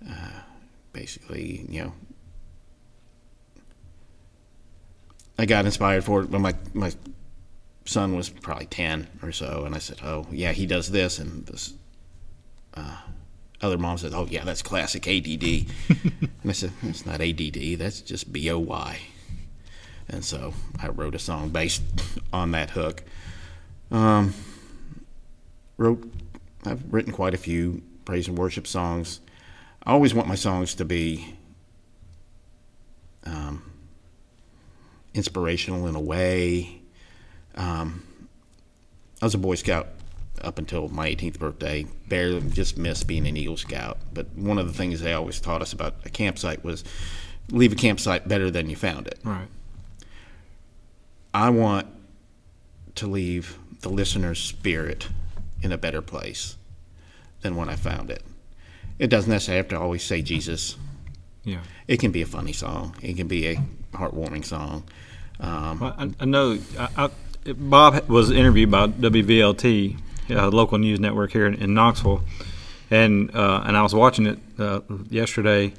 uh, 0.09 0.41
basically, 0.93 1.67
you 1.69 1.85
know, 1.85 1.93
I 5.39 5.47
got 5.47 5.67
inspired 5.67 6.05
for 6.05 6.23
it 6.23 6.31
when 6.31 6.43
my 6.43 6.55
my 6.73 6.93
son 7.85 8.17
was 8.17 8.29
probably 8.29 8.67
ten 8.67 9.09
or 9.23 9.33
so, 9.33 9.65
and 9.65 9.75
I 9.75 9.79
said, 9.79 9.99
"Oh, 10.03 10.27
yeah, 10.31 10.53
he 10.53 10.67
does 10.67 10.91
this," 10.91 11.19
and 11.19 11.47
this 11.47 11.75
uh, 12.75 12.99
other 13.61 13.79
mom 13.79 13.99
said, 13.99 14.13
"Oh, 14.15 14.27
yeah, 14.31 14.45
that's 14.45 14.63
classic 14.63 15.07
ADD," 15.07 15.43
and 15.89 16.49
I 16.49 16.53
said, 16.53 16.73
"It's 16.83 17.07
not 17.07 17.21
ADD. 17.21 17.79
That's 17.79 18.01
just 18.01 18.33
BOY." 18.33 18.99
And 20.09 20.25
so 20.25 20.55
I 20.81 20.89
wrote 20.89 21.15
a 21.15 21.19
song 21.19 21.51
based 21.51 21.83
on 22.33 22.53
that 22.53 22.71
hook. 22.71 23.03
Um, 23.91 24.35
wrote, 25.77 26.09
I've 26.65 26.93
written 26.93 27.13
quite 27.13 27.35
a 27.35 27.39
few 27.39 27.83
praise 28.05 28.29
and 28.29 28.39
worship 28.39 28.67
songs. 28.67 29.21
I 29.83 29.93
always 29.93 30.15
want 30.15 30.29
my 30.29 30.35
songs 30.35 30.75
to 30.77 30.85
be 30.85 31.35
um, 33.25 33.63
inspirational 35.17 35.87
in 35.87 35.95
a 35.95 36.01
way. 36.01 36.81
Um, 37.55 38.05
I 39.21 39.25
was 39.25 39.35
a 39.35 39.39
Boy 39.39 39.55
Scout 39.55 39.89
up 40.43 40.59
until 40.59 40.89
my 40.89 41.09
18th 41.09 41.39
birthday. 41.39 41.87
Barely 42.09 42.41
just 42.51 42.77
missed 42.77 43.07
being 43.07 43.27
an 43.27 43.37
Eagle 43.37 43.57
Scout. 43.57 43.99
But 44.13 44.29
one 44.35 44.59
of 44.59 44.67
the 44.67 44.75
things 44.75 45.01
they 45.01 45.15
always 45.15 45.41
taught 45.41 45.63
us 45.63 45.73
about 45.73 45.95
a 46.05 46.11
campsite 46.11 46.63
was 46.63 46.85
leave 47.51 47.73
a 47.73 47.77
campsite 47.77 48.29
better 48.29 48.51
than 48.51 48.69
you 48.69 48.77
found 48.77 49.07
it. 49.07 49.19
Right. 49.25 49.49
I 51.33 51.51
want 51.51 51.87
to 52.97 53.07
leave 53.07 53.59
the 53.81 53.89
listener's 53.89 54.39
spirit 54.39 55.09
in 55.63 55.73
a 55.73 55.79
better 55.79 56.03
place 56.03 56.57
than 57.41 57.57
when 57.57 57.69
I 57.69 57.77
found 57.77 58.11
it. 58.11 58.23
It 58.99 59.09
doesn't 59.09 59.31
necessarily 59.31 59.59
have 59.59 59.69
to 59.69 59.79
always 59.79 60.03
say 60.03 60.23
Jesus. 60.23 60.77
Yeah. 61.45 61.61
It 61.87 62.01
can 62.01 62.11
be 62.11 62.23
a 62.23 62.27
funny 62.27 62.53
song. 62.53 62.97
It 63.03 63.17
can 63.17 63.29
be 63.29 63.47
a 63.49 63.61
heartwarming 63.93 64.45
song. 64.45 64.85
Um, 65.41 65.83
I, 65.83 66.11
I 66.21 66.25
know 66.25 66.59
I, 66.79 66.89
I, 66.97 67.53
Bob 67.53 68.09
was 68.09 68.31
interviewed 68.31 68.71
by 68.71 68.89
WVLT, 68.89 69.99
a 70.31 70.49
local 70.49 70.79
news 70.79 70.99
network 70.99 71.33
here 71.33 71.47
in, 71.47 71.55
in 71.55 71.75
Knoxville, 71.75 72.23
and 72.91 73.35
uh, 73.35 73.63
and 73.67 73.77
I 73.77 73.83
was 73.83 73.95
watching 73.95 74.27
it 74.27 74.39
uh, 74.59 74.81
yesterday. 75.11 75.73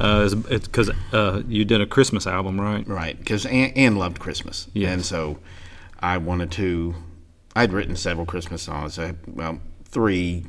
Uh, 0.00 0.28
because 0.28 0.90
uh, 1.12 1.42
you 1.48 1.64
did 1.64 1.80
a 1.80 1.86
Christmas 1.86 2.24
album, 2.24 2.60
right? 2.60 2.86
Right, 2.86 3.18
because 3.18 3.44
Anne, 3.46 3.72
Ann 3.74 3.96
loved 3.96 4.20
Christmas, 4.20 4.68
Yes. 4.72 4.92
and 4.92 5.04
so 5.04 5.38
I 5.98 6.18
wanted 6.18 6.52
to. 6.52 6.94
I'd 7.56 7.72
written 7.72 7.96
several 7.96 8.24
Christmas 8.24 8.62
songs. 8.62 8.96
I 8.96 9.14
well, 9.26 9.58
three 9.84 10.44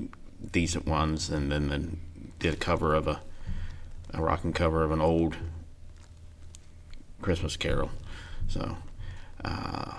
decent 0.52 0.86
ones, 0.86 1.30
and 1.32 1.52
then, 1.52 1.70
then 1.70 2.00
did 2.38 2.54
a 2.54 2.58
cover 2.58 2.94
of 2.94 3.08
a 3.08 3.22
a 4.14 4.22
rocking 4.22 4.54
cover 4.54 4.84
of 4.84 4.92
an 4.92 5.02
old 5.02 5.36
Christmas 7.22 7.58
Carol. 7.58 7.90
So, 8.50 8.76
uh, 9.46 9.94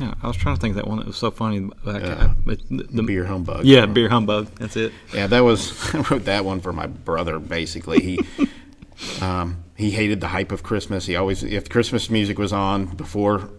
Yeah, 0.00 0.14
I 0.22 0.26
was 0.26 0.36
trying 0.36 0.54
to 0.56 0.60
think 0.60 0.72
of 0.72 0.76
that 0.76 0.86
one 0.88 0.98
that 0.98 1.06
was 1.06 1.16
so 1.16 1.30
funny. 1.30 1.60
Back, 1.60 2.02
Uh, 2.02 2.28
but 2.44 2.60
the, 2.70 2.84
the 2.84 3.02
Beer 3.02 3.24
Humbug. 3.26 3.64
Yeah, 3.66 3.86
beer 3.86 4.08
humbug. 4.08 4.46
That's 4.58 4.76
it. 4.76 4.92
Yeah, 5.14 5.26
that 5.26 5.40
was 5.40 5.72
I 5.94 5.98
wrote 6.10 6.24
that 6.24 6.44
one 6.44 6.60
for 6.60 6.72
my 6.72 6.86
brother. 6.86 7.38
Basically, 7.38 8.00
he 8.00 8.20
um, 9.20 9.62
he 9.76 9.90
hated 9.90 10.20
the 10.20 10.28
hype 10.28 10.52
of 10.52 10.62
Christmas. 10.62 11.06
He 11.06 11.16
always, 11.16 11.42
if 11.42 11.68
Christmas 11.68 12.08
music 12.10 12.38
was 12.38 12.52
on 12.52 12.86
before 12.86 13.50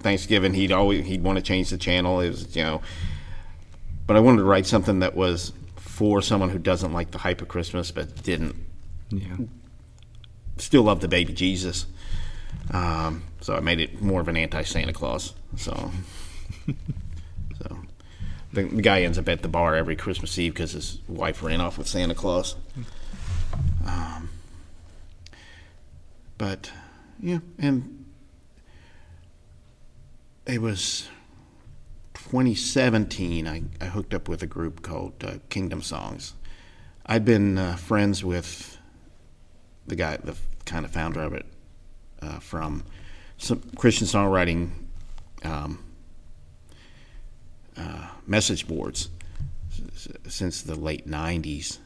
Thanksgiving, 0.00 0.54
he'd 0.54 0.72
always 0.72 1.04
he'd 1.06 1.22
want 1.22 1.36
to 1.36 1.42
change 1.42 1.70
the 1.70 1.78
channel. 1.78 2.20
It 2.20 2.30
was 2.30 2.56
you 2.56 2.62
know, 2.62 2.82
but 4.06 4.16
I 4.16 4.20
wanted 4.20 4.38
to 4.38 4.44
write 4.44 4.66
something 4.66 5.00
that 5.00 5.14
was 5.14 5.52
for 5.76 6.22
someone 6.22 6.48
who 6.50 6.58
doesn't 6.58 6.92
like 6.92 7.10
the 7.10 7.18
hype 7.18 7.42
of 7.42 7.48
Christmas, 7.48 7.90
but 7.90 8.22
didn't 8.22 8.56
Yeah. 9.10 9.36
still 10.58 10.82
love 10.84 11.00
the 11.00 11.08
baby 11.08 11.32
Jesus. 11.32 11.86
Um, 12.70 13.24
so 13.40 13.54
I 13.54 13.60
made 13.60 13.80
it 13.80 14.00
more 14.00 14.20
of 14.20 14.28
an 14.28 14.36
anti 14.36 14.62
Santa 14.62 14.92
Claus. 14.92 15.34
So, 15.56 15.90
so 17.58 17.78
the, 18.52 18.64
guy 18.64 19.02
ends 19.02 19.18
up 19.18 19.28
at 19.28 19.42
the 19.42 19.48
bar 19.48 19.74
every 19.74 19.96
Christmas 19.96 20.38
Eve 20.38 20.54
because 20.54 20.72
his 20.72 20.98
wife 21.08 21.42
ran 21.42 21.60
off 21.60 21.78
with 21.78 21.88
Santa 21.88 22.14
Claus. 22.14 22.56
Um, 23.86 24.30
but 26.38 26.70
yeah, 27.20 27.38
and 27.58 28.06
it 30.46 30.60
was 30.60 31.08
2017. 32.14 33.46
I, 33.46 33.62
I 33.80 33.84
hooked 33.86 34.14
up 34.14 34.28
with 34.28 34.42
a 34.42 34.46
group 34.46 34.82
called 34.82 35.22
uh, 35.22 35.34
Kingdom 35.50 35.82
Songs. 35.82 36.34
I'd 37.04 37.24
been 37.24 37.58
uh, 37.58 37.76
friends 37.76 38.24
with 38.24 38.78
the 39.86 39.96
guy, 39.96 40.16
the 40.16 40.36
kind 40.64 40.84
of 40.84 40.90
founder 40.90 41.20
of 41.20 41.34
it, 41.34 41.46
uh, 42.22 42.38
from 42.38 42.84
some 43.38 43.60
Christian 43.76 44.06
songwriting 44.06 44.70
um, 45.44 45.82
uh, 47.76 48.08
message 48.26 48.66
boards 48.66 49.08
since 50.28 50.62
the 50.62 50.74
late 50.74 51.08
90s. 51.08 51.78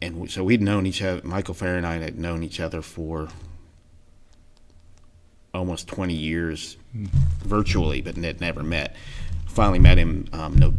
And 0.00 0.30
so 0.30 0.42
we'd 0.42 0.60
known 0.60 0.86
each 0.86 1.02
other, 1.02 1.20
Michael 1.26 1.54
Farren 1.54 1.78
and 1.78 1.86
I 1.86 1.98
had 1.98 2.18
known 2.18 2.42
each 2.42 2.58
other 2.58 2.82
for 2.82 3.28
almost 5.54 5.86
20 5.88 6.14
years 6.14 6.76
mm. 6.96 7.06
virtually, 7.44 8.00
but 8.00 8.16
had 8.16 8.40
never 8.40 8.62
met. 8.62 8.96
Finally 9.46 9.78
met 9.78 9.98
him 9.98 10.26
um, 10.32 10.56
no, 10.56 10.74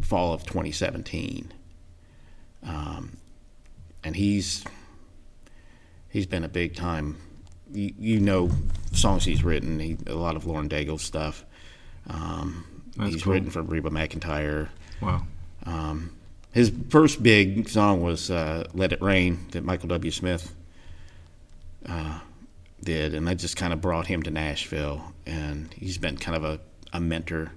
fall 0.00 0.32
of 0.32 0.44
2017. 0.44 1.52
Um, 2.64 3.16
and 4.02 4.16
he's 4.16 4.64
he's 6.14 6.26
been 6.26 6.44
a 6.44 6.48
big 6.48 6.74
time. 6.74 7.16
You, 7.72 7.92
you 7.98 8.20
know 8.20 8.50
songs 8.92 9.24
he's 9.24 9.44
written. 9.44 9.78
He, 9.78 9.98
a 10.06 10.14
lot 10.14 10.36
of 10.36 10.46
Lauren 10.46 10.70
Daigle 10.70 10.98
stuff. 10.98 11.44
Um, 12.08 12.64
he's 12.98 13.24
cool. 13.24 13.34
written 13.34 13.50
for 13.50 13.60
Reba 13.60 13.90
McEntire. 13.90 14.68
Wow. 15.02 15.26
Um, 15.66 16.16
his 16.52 16.72
first 16.88 17.22
big 17.22 17.68
song 17.68 18.00
was 18.00 18.30
uh, 18.30 18.68
"Let 18.72 18.92
It 18.92 19.02
Rain" 19.02 19.46
that 19.50 19.64
Michael 19.64 19.88
W. 19.88 20.10
Smith 20.10 20.54
uh, 21.86 22.20
did, 22.82 23.12
and 23.12 23.26
that 23.26 23.34
just 23.34 23.56
kind 23.56 23.72
of 23.72 23.80
brought 23.80 24.06
him 24.06 24.22
to 24.22 24.30
Nashville. 24.30 25.12
And 25.26 25.74
he's 25.74 25.98
been 25.98 26.16
kind 26.16 26.36
of 26.36 26.44
a, 26.44 26.60
a 26.92 27.00
mentor 27.00 27.50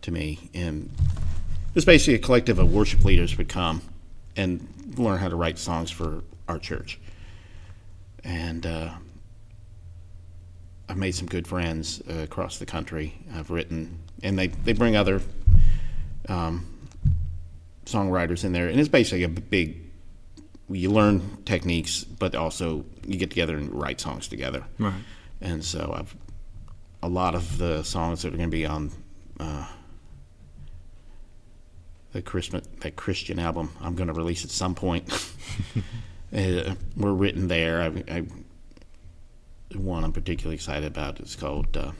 to 0.00 0.10
me. 0.10 0.50
And 0.54 0.88
it's 1.74 1.84
basically 1.84 2.14
a 2.14 2.18
collective 2.18 2.58
of 2.58 2.72
worship 2.72 3.04
leaders 3.04 3.36
would 3.36 3.50
come 3.50 3.82
and 4.34 4.66
learn 4.96 5.18
how 5.18 5.28
to 5.28 5.36
write 5.36 5.58
songs 5.58 5.90
for 5.90 6.24
our 6.48 6.58
church 6.58 6.98
and 8.24 8.66
uh, 8.66 8.90
I've 10.88 10.96
made 10.96 11.14
some 11.14 11.26
good 11.26 11.46
friends 11.46 12.02
uh, 12.08 12.20
across 12.20 12.58
the 12.58 12.66
country. 12.66 13.14
I've 13.34 13.50
written, 13.50 13.98
and 14.22 14.38
they, 14.38 14.48
they 14.48 14.72
bring 14.72 14.96
other 14.96 15.20
um, 16.28 16.66
songwriters 17.86 18.44
in 18.44 18.52
there, 18.52 18.68
and 18.68 18.78
it's 18.78 18.88
basically 18.88 19.24
a 19.24 19.28
big. 19.28 19.78
You 20.68 20.90
learn 20.90 21.42
techniques, 21.44 22.04
but 22.04 22.34
also 22.34 22.84
you 23.06 23.18
get 23.18 23.30
together 23.30 23.56
and 23.56 23.72
write 23.74 24.00
songs 24.00 24.28
together. 24.28 24.64
Right. 24.78 24.94
And 25.40 25.62
so 25.62 25.92
I've 25.94 26.14
a 27.02 27.08
lot 27.08 27.34
of 27.34 27.58
the 27.58 27.82
songs 27.82 28.22
that 28.22 28.32
are 28.32 28.36
going 28.36 28.50
to 28.50 28.56
be 28.56 28.64
on 28.64 28.90
uh, 29.40 29.66
the 32.12 32.22
Christmas 32.22 32.66
that 32.80 32.96
Christian 32.96 33.38
album 33.38 33.70
I'm 33.80 33.94
going 33.94 34.06
to 34.06 34.14
release 34.14 34.44
at 34.44 34.50
some 34.50 34.74
point. 34.74 35.10
uh, 36.32 36.74
were 36.96 37.14
written 37.14 37.48
there. 37.48 37.82
I, 37.82 37.86
I, 38.12 38.24
one 39.76 40.04
I'm 40.04 40.12
particularly 40.12 40.54
excited 40.54 40.86
about 40.86 41.20
is 41.20 41.36
called. 41.36 41.76
Uh, 41.76 41.92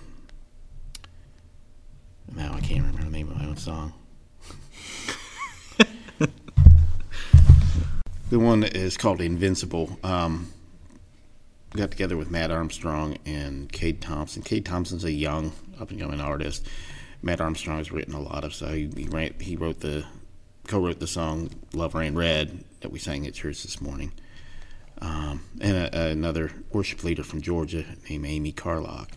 now 2.35 2.55
I 2.55 2.61
can't 2.61 2.81
remember 2.81 3.05
the 3.05 3.11
name 3.11 3.31
of 3.31 3.37
my 3.37 3.47
own 3.47 3.57
song. 3.57 3.93
the 8.31 8.39
one 8.39 8.65
is 8.65 8.97
called 8.97 9.21
Invincible. 9.21 9.99
Um, 10.03 10.53
got 11.77 11.91
together 11.91 12.17
with 12.17 12.31
Matt 12.31 12.51
Armstrong 12.51 13.19
and 13.27 13.71
Cade 13.71 14.01
Thompson. 14.01 14.43
Cade 14.43 14.65
Thompson's 14.65 15.05
a 15.05 15.13
young, 15.13 15.53
up 15.81 15.91
and 15.91 16.01
coming 16.01 16.21
artist. 16.21 16.67
Matt 17.23 17.41
Armstrong 17.41 17.79
has 17.79 17.93
written 17.93 18.15
a 18.15 18.21
lot 18.21 18.45
of 18.45 18.55
so 18.55 18.67
He, 18.69 18.91
he, 18.97 19.05
ran, 19.05 19.35
he 19.41 19.57
wrote 19.57 19.81
the, 19.81 20.05
co-wrote 20.67 21.01
the 21.01 21.07
song 21.07 21.51
"Love 21.73 21.95
Ran 21.95 22.15
Red" 22.15 22.65
that 22.81 22.91
we 22.91 22.99
sang 22.99 23.27
at 23.27 23.35
church 23.35 23.63
this 23.63 23.81
morning 23.81 24.13
um, 25.01 25.43
and 25.61 25.77
a, 25.77 26.09
another 26.09 26.53
worship 26.73 27.03
leader 27.05 27.25
from 27.25 27.43
Georgia 27.43 27.85
named 28.09 28.25
Amy 28.25 28.53
Carlock. 28.53 29.11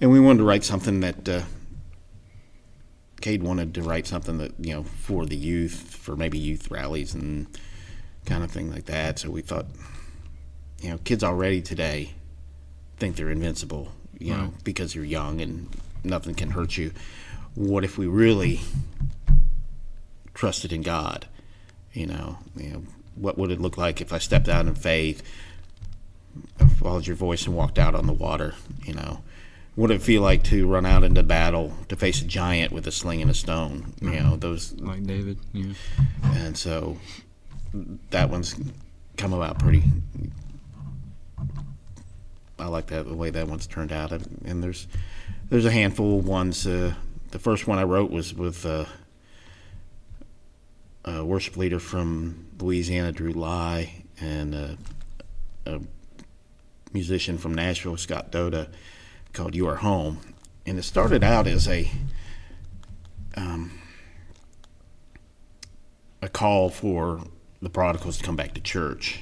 And 0.00 0.10
we 0.10 0.20
wanted 0.20 0.38
to 0.38 0.44
write 0.44 0.64
something 0.64 1.00
that 1.00 1.28
uh, 1.28 1.42
Cade 3.20 3.42
wanted 3.42 3.74
to 3.74 3.82
write 3.82 4.06
something 4.06 4.38
that 4.38 4.52
you 4.58 4.74
know 4.74 4.82
for 4.82 5.24
the 5.24 5.36
youth, 5.36 5.94
for 5.94 6.16
maybe 6.16 6.38
youth 6.38 6.70
rallies 6.70 7.14
and 7.14 7.46
kind 8.26 8.44
of 8.44 8.50
thing 8.50 8.70
like 8.70 8.84
that. 8.84 9.18
So 9.18 9.30
we 9.30 9.40
thought, 9.40 9.66
you 10.80 10.90
know, 10.90 10.98
kids 10.98 11.24
already 11.24 11.62
today 11.62 12.12
think 12.98 13.16
they're 13.16 13.30
invincible, 13.30 13.92
you 14.18 14.32
right. 14.32 14.42
know, 14.42 14.54
because 14.62 14.94
you're 14.94 15.04
young 15.04 15.40
and 15.40 15.68
nothing 16.02 16.34
can 16.34 16.50
hurt 16.50 16.76
you. 16.76 16.92
What 17.54 17.84
if 17.84 17.96
we 17.96 18.06
really 18.06 18.60
trusted 20.34 20.72
in 20.72 20.82
God? 20.82 21.26
You 21.92 22.06
know, 22.06 22.38
you 22.56 22.70
know, 22.70 22.82
what 23.14 23.38
would 23.38 23.50
it 23.50 23.60
look 23.60 23.78
like 23.78 24.00
if 24.00 24.12
I 24.12 24.18
stepped 24.18 24.48
out 24.48 24.66
in 24.66 24.74
faith, 24.74 25.22
followed 26.78 27.06
your 27.06 27.16
voice, 27.16 27.46
and 27.46 27.56
walked 27.56 27.78
out 27.78 27.94
on 27.94 28.06
the 28.06 28.12
water? 28.12 28.54
You 28.84 28.94
know, 28.94 29.22
what 29.74 29.88
would 29.88 29.96
it 29.96 30.02
feel 30.02 30.22
like 30.22 30.42
to 30.44 30.66
run 30.66 30.86
out 30.86 31.04
into 31.04 31.22
battle 31.22 31.72
to 31.88 31.96
face 31.96 32.20
a 32.20 32.24
giant 32.24 32.72
with 32.72 32.86
a 32.86 32.92
sling 32.92 33.22
and 33.22 33.30
a 33.30 33.34
stone? 33.34 33.94
You 34.00 34.10
know, 34.10 34.36
those 34.36 34.72
like 34.80 35.04
David. 35.04 35.38
Yeah. 35.52 35.74
And 36.32 36.56
so 36.56 36.98
that 38.10 38.30
one's 38.30 38.56
come 39.16 39.32
about 39.32 39.58
pretty. 39.58 39.84
I 42.58 42.66
like 42.66 42.86
that 42.86 43.06
the 43.06 43.14
way 43.14 43.30
that 43.30 43.48
one's 43.48 43.66
turned 43.66 43.92
out, 43.92 44.12
and 44.12 44.62
there's 44.62 44.86
there's 45.50 45.64
a 45.64 45.70
handful 45.70 46.18
of 46.18 46.26
ones. 46.26 46.66
Uh, 46.66 46.94
the 47.30 47.38
first 47.38 47.66
one 47.66 47.78
I 47.78 47.82
wrote 47.82 48.10
was 48.10 48.32
with 48.32 48.64
uh, 48.64 48.84
a 51.04 51.24
worship 51.24 51.56
leader 51.56 51.78
from 51.78 52.46
Louisiana, 52.58 53.12
Drew 53.12 53.32
Lai, 53.32 54.04
and 54.20 54.54
a, 54.54 54.78
a 55.66 55.80
musician 56.92 57.38
from 57.38 57.54
Nashville, 57.54 57.96
Scott 57.96 58.30
Doda, 58.30 58.70
called 59.32 59.54
"You 59.54 59.68
Are 59.68 59.76
Home," 59.76 60.20
and 60.66 60.78
it 60.78 60.82
started 60.82 61.22
out 61.22 61.46
as 61.46 61.68
a 61.68 61.90
um, 63.36 63.80
a 66.22 66.28
call 66.28 66.70
for 66.70 67.20
the 67.60 67.70
prodigals 67.70 68.18
to 68.18 68.24
come 68.24 68.36
back 68.36 68.54
to 68.54 68.60
church. 68.60 69.20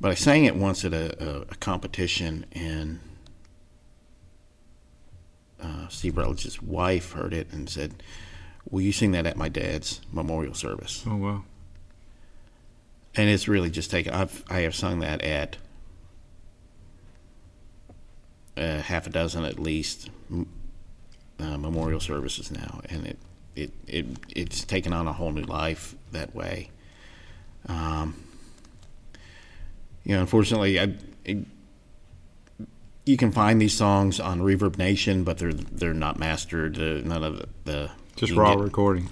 But 0.00 0.12
I 0.12 0.14
sang 0.14 0.44
it 0.44 0.54
once 0.54 0.84
at 0.84 0.92
a, 0.92 1.22
a, 1.22 1.40
a 1.42 1.54
competition, 1.56 2.46
and 2.52 3.00
uh, 5.60 5.88
Steve 5.88 6.16
Rutledge's 6.16 6.62
wife 6.62 7.12
heard 7.12 7.34
it 7.34 7.52
and 7.52 7.68
said, 7.68 8.02
Will 8.70 8.82
you 8.82 8.92
sing 8.92 9.12
that 9.12 9.26
at 9.26 9.36
my 9.36 9.48
dad's 9.48 10.00
memorial 10.12 10.54
service? 10.54 11.02
Oh 11.06 11.16
wow! 11.16 11.44
And 13.14 13.30
it's 13.30 13.48
really 13.48 13.70
just 13.70 13.90
taken. 13.90 14.12
I've 14.12 14.44
I 14.50 14.60
have 14.60 14.74
sung 14.74 15.00
that 15.00 15.22
at 15.22 15.56
uh, 18.56 18.82
half 18.82 19.06
a 19.06 19.10
dozen 19.10 19.44
at 19.44 19.58
least 19.58 20.10
uh, 20.30 21.56
memorial 21.56 22.00
services 22.00 22.50
now, 22.50 22.80
and 22.90 23.06
it 23.06 23.18
it 23.56 23.72
it 23.86 24.06
it's 24.34 24.64
taken 24.64 24.92
on 24.92 25.06
a 25.06 25.12
whole 25.12 25.32
new 25.32 25.42
life 25.42 25.94
that 26.12 26.34
way. 26.34 26.70
Um, 27.66 28.22
you 30.04 30.14
know, 30.14 30.20
unfortunately, 30.20 30.78
I. 30.78 30.94
It, 31.24 31.38
you 33.04 33.16
can 33.16 33.32
find 33.32 33.58
these 33.58 33.72
songs 33.72 34.20
on 34.20 34.40
Reverb 34.40 34.76
Nation, 34.76 35.24
but 35.24 35.38
they're 35.38 35.54
they're 35.54 35.94
not 35.94 36.18
mastered. 36.18 36.76
Uh, 36.78 37.00
none 37.02 37.24
of 37.24 37.38
the, 37.38 37.48
the 37.64 37.90
just 38.18 38.32
raw 38.32 38.54
get, 38.54 38.64
recording. 38.64 39.08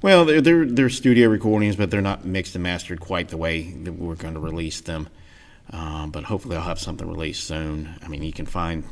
Well, 0.00 0.24
they're, 0.24 0.40
they're, 0.40 0.66
they're 0.66 0.90
studio 0.90 1.28
recordings, 1.28 1.76
but 1.76 1.90
they're 1.90 2.00
not 2.00 2.24
mixed 2.24 2.54
and 2.54 2.62
mastered 2.62 3.00
quite 3.00 3.28
the 3.28 3.36
way 3.36 3.62
that 3.62 3.92
we're 3.92 4.14
going 4.14 4.34
to 4.34 4.40
release 4.40 4.80
them. 4.80 5.08
Um, 5.70 6.10
but 6.10 6.24
hopefully, 6.24 6.56
I'll 6.56 6.62
have 6.62 6.78
something 6.78 7.06
released 7.06 7.44
soon. 7.44 7.96
I 8.02 8.08
mean, 8.08 8.22
you 8.22 8.32
can 8.32 8.46
find. 8.46 8.84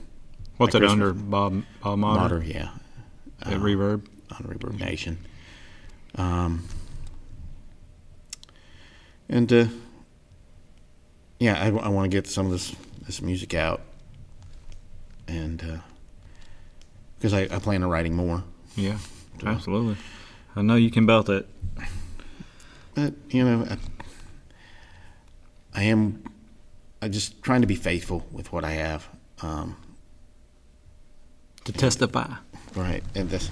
What's 0.57 0.75
it 0.75 0.85
under 0.85 1.13
Bob 1.13 1.63
Bob 1.83 1.99
Motter? 1.99 2.21
Motter 2.21 2.43
yeah. 2.45 2.71
At 3.43 3.55
uh, 3.55 3.57
Reverb 3.59 4.07
on 4.31 4.39
Reverb 4.39 4.79
Nation. 4.79 5.19
Um, 6.17 6.67
and 9.29 9.53
uh, 9.53 9.67
yeah, 11.39 11.63
I, 11.63 11.67
I 11.69 11.89
want 11.89 12.11
to 12.11 12.15
get 12.15 12.27
some 12.27 12.47
of 12.47 12.53
this 12.53 12.75
this 13.07 13.23
music 13.23 13.55
out, 13.55 13.81
and 15.29 15.81
because 17.17 17.33
uh, 17.33 17.39
I, 17.39 17.43
I 17.51 17.59
plan 17.59 17.83
on 17.83 17.91
writing 17.91 18.15
more. 18.15 18.43
Yeah. 18.75 18.99
Absolutely. 19.45 19.97
I 20.55 20.63
know 20.63 20.77
you 20.77 20.91
can 20.91 21.07
belt 21.07 21.29
it. 21.29 21.49
But, 22.95 23.13
you 23.29 23.45
know, 23.45 23.67
I, 23.69 23.77
I 25.75 25.83
am 25.83 26.23
I'm 27.03 27.13
just 27.13 27.43
trying 27.43 27.61
to 27.61 27.67
be 27.67 27.77
faithful 27.77 28.27
with 28.33 28.53
what 28.53 28.65
I 28.65 28.73
have. 28.73 29.09
Um, 29.43 29.77
to 31.65 31.73
testify. 31.73 32.33
Right, 32.75 33.03
and 33.15 33.29
this, 33.31 33.51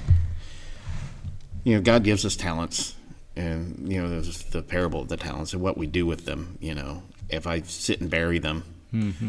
you 1.62 1.74
know, 1.74 1.80
God 1.80 2.04
gives 2.04 2.24
us 2.24 2.36
talents, 2.36 2.94
and 3.36 3.90
you 3.90 4.00
know, 4.00 4.08
there's 4.08 4.42
the 4.44 4.62
parable 4.62 5.02
of 5.02 5.08
the 5.08 5.16
talents 5.16 5.52
and 5.52 5.62
what 5.62 5.76
we 5.78 5.86
do 5.86 6.06
with 6.06 6.24
them. 6.24 6.58
You 6.60 6.74
know, 6.74 7.02
if 7.28 7.46
I 7.46 7.62
sit 7.62 8.00
and 8.00 8.10
bury 8.10 8.38
them, 8.38 8.64
mm-hmm. 8.92 9.28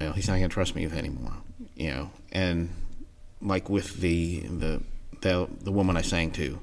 well, 0.00 0.12
He's 0.12 0.28
not 0.28 0.34
going 0.34 0.48
to 0.48 0.54
trust 0.54 0.74
me 0.74 0.86
with 0.86 0.96
anymore. 0.96 1.34
You 1.76 1.90
know, 1.90 2.10
and 2.32 2.70
like 3.40 3.68
with 3.68 4.00
the 4.00 4.40
the 4.40 4.82
the, 5.22 5.48
the 5.60 5.72
woman 5.72 5.96
I 5.96 6.02
sang 6.02 6.30
to 6.32 6.60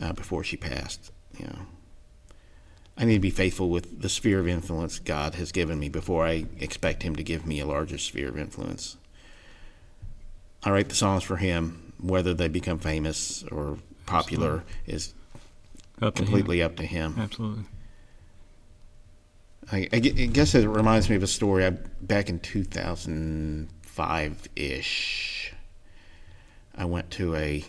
uh, 0.00 0.12
before 0.12 0.44
she 0.44 0.56
passed, 0.56 1.10
you 1.38 1.46
know. 1.46 1.58
I 2.96 3.04
need 3.04 3.14
to 3.14 3.20
be 3.20 3.30
faithful 3.30 3.70
with 3.70 4.02
the 4.02 4.10
sphere 4.10 4.40
of 4.40 4.48
influence 4.48 4.98
God 4.98 5.36
has 5.36 5.52
given 5.52 5.78
me 5.78 5.88
before 5.88 6.26
I 6.26 6.44
expect 6.58 7.02
Him 7.02 7.16
to 7.16 7.22
give 7.22 7.46
me 7.46 7.60
a 7.60 7.66
larger 7.66 7.96
sphere 7.96 8.28
of 8.28 8.36
influence. 8.36 8.98
I 10.62 10.70
write 10.70 10.90
the 10.90 10.94
songs 10.94 11.22
for 11.22 11.36
Him, 11.36 11.94
whether 11.98 12.34
they 12.34 12.48
become 12.48 12.78
famous 12.78 13.42
or 13.44 13.78
popular 14.04 14.64
Absolutely. 14.86 14.94
is 14.94 15.14
up 16.02 16.14
completely 16.14 16.62
up 16.62 16.76
to 16.76 16.84
Him. 16.84 17.14
Absolutely. 17.18 17.64
I, 19.72 19.88
I, 19.92 19.98
guess 20.00 20.54
it 20.54 20.68
reminds 20.68 21.08
me 21.08 21.16
of 21.16 21.22
a 21.22 21.28
story 21.28 21.64
I, 21.64 21.70
back 21.70 22.28
in 22.28 22.38
2005 22.40 24.48
ish. 24.56 25.54
I 26.76 26.84
went 26.84 27.10
to 27.12 27.34
a 27.36 27.64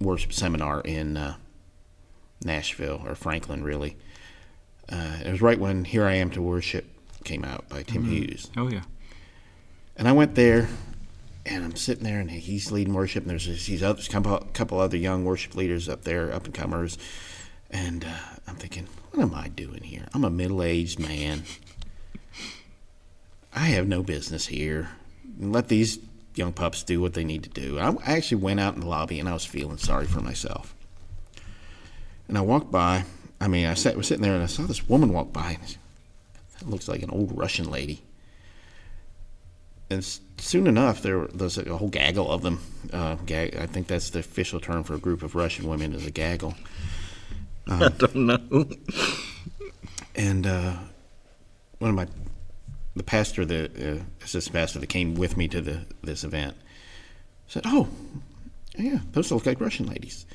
worship 0.00 0.32
seminar 0.32 0.80
in 0.80 1.16
uh, 1.16 1.36
Nashville 2.44 3.02
or 3.04 3.14
Franklin, 3.14 3.62
really 3.62 3.96
uh, 4.90 5.18
it 5.24 5.30
was 5.30 5.40
right 5.40 5.58
when 5.58 5.84
"Here 5.84 6.04
I 6.04 6.14
Am 6.14 6.30
to 6.30 6.42
Worship" 6.42 6.84
came 7.24 7.44
out 7.44 7.68
by 7.68 7.82
Tim 7.82 8.02
mm-hmm. 8.02 8.12
Hughes. 8.12 8.50
Oh 8.56 8.68
yeah. 8.68 8.82
And 9.96 10.08
I 10.08 10.12
went 10.12 10.34
there, 10.34 10.68
and 11.46 11.64
I'm 11.64 11.76
sitting 11.76 12.04
there, 12.04 12.18
and 12.18 12.30
he's 12.30 12.72
leading 12.72 12.94
worship, 12.94 13.24
and 13.24 13.30
there's 13.30 13.66
these 13.66 13.82
other 13.82 14.02
couple, 14.02 14.38
couple 14.52 14.80
other 14.80 14.96
young 14.96 15.24
worship 15.24 15.54
leaders 15.54 15.88
up 15.88 16.02
there, 16.02 16.32
up 16.32 16.46
and 16.46 16.54
comers, 16.54 16.98
and 17.70 18.04
uh, 18.04 18.38
I'm 18.46 18.56
thinking, 18.56 18.88
what 19.10 19.22
am 19.22 19.34
I 19.34 19.48
doing 19.48 19.82
here? 19.82 20.06
I'm 20.14 20.24
a 20.24 20.30
middle 20.30 20.62
aged 20.62 20.98
man. 20.98 21.44
I 23.54 23.66
have 23.66 23.86
no 23.86 24.02
business 24.02 24.46
here. 24.46 24.90
Let 25.38 25.68
these 25.68 25.98
young 26.34 26.52
pups 26.52 26.82
do 26.82 27.00
what 27.00 27.14
they 27.14 27.24
need 27.24 27.42
to 27.42 27.50
do. 27.50 27.78
I, 27.78 27.90
I 28.06 28.16
actually 28.16 28.42
went 28.42 28.60
out 28.60 28.74
in 28.74 28.80
the 28.80 28.86
lobby, 28.86 29.18
and 29.18 29.28
I 29.28 29.32
was 29.32 29.44
feeling 29.44 29.78
sorry 29.78 30.06
for 30.06 30.20
myself. 30.20 30.74
And 32.28 32.38
I 32.38 32.42
walked 32.42 32.70
by 32.70 33.04
I 33.40 33.48
mean, 33.48 33.66
I 33.66 33.74
sat, 33.74 33.96
was 33.96 34.06
sitting 34.06 34.22
there 34.22 34.34
and 34.34 34.42
I 34.42 34.46
saw 34.46 34.62
this 34.62 34.88
woman 34.88 35.12
walk 35.12 35.32
by. 35.32 35.58
And 35.60 35.76
it 36.60 36.68
looks 36.68 36.88
like 36.88 37.02
an 37.02 37.10
old 37.10 37.36
Russian 37.36 37.70
lady. 37.70 38.02
And 39.88 40.04
soon 40.38 40.66
enough, 40.66 41.02
there 41.02 41.18
was 41.18 41.58
a 41.58 41.76
whole 41.76 41.88
gaggle 41.88 42.30
of 42.30 42.42
them. 42.42 42.60
Uh, 42.92 43.14
gag, 43.26 43.56
I 43.56 43.66
think 43.66 43.86
that's 43.86 44.10
the 44.10 44.20
official 44.20 44.60
term 44.60 44.84
for 44.84 44.94
a 44.94 44.98
group 44.98 45.22
of 45.22 45.34
Russian 45.34 45.66
women 45.68 45.94
is 45.94 46.06
a 46.06 46.10
gaggle. 46.10 46.54
Um, 47.66 47.82
I 47.82 47.88
don't 47.88 48.14
know. 48.14 48.66
and 50.14 50.46
uh, 50.46 50.76
one 51.78 51.90
of 51.90 51.96
my, 51.96 52.06
the 52.96 53.02
pastor, 53.02 53.44
the 53.44 53.98
uh, 53.98 54.24
assistant 54.24 54.54
pastor 54.54 54.78
that 54.78 54.88
came 54.88 55.14
with 55.14 55.36
me 55.36 55.48
to 55.48 55.60
the 55.60 55.86
this 56.02 56.24
event, 56.24 56.56
said, 57.46 57.62
"Oh, 57.66 57.88
yeah, 58.76 59.00
those 59.12 59.30
look 59.30 59.46
like 59.46 59.60
Russian 59.60 59.86
ladies." 59.86 60.26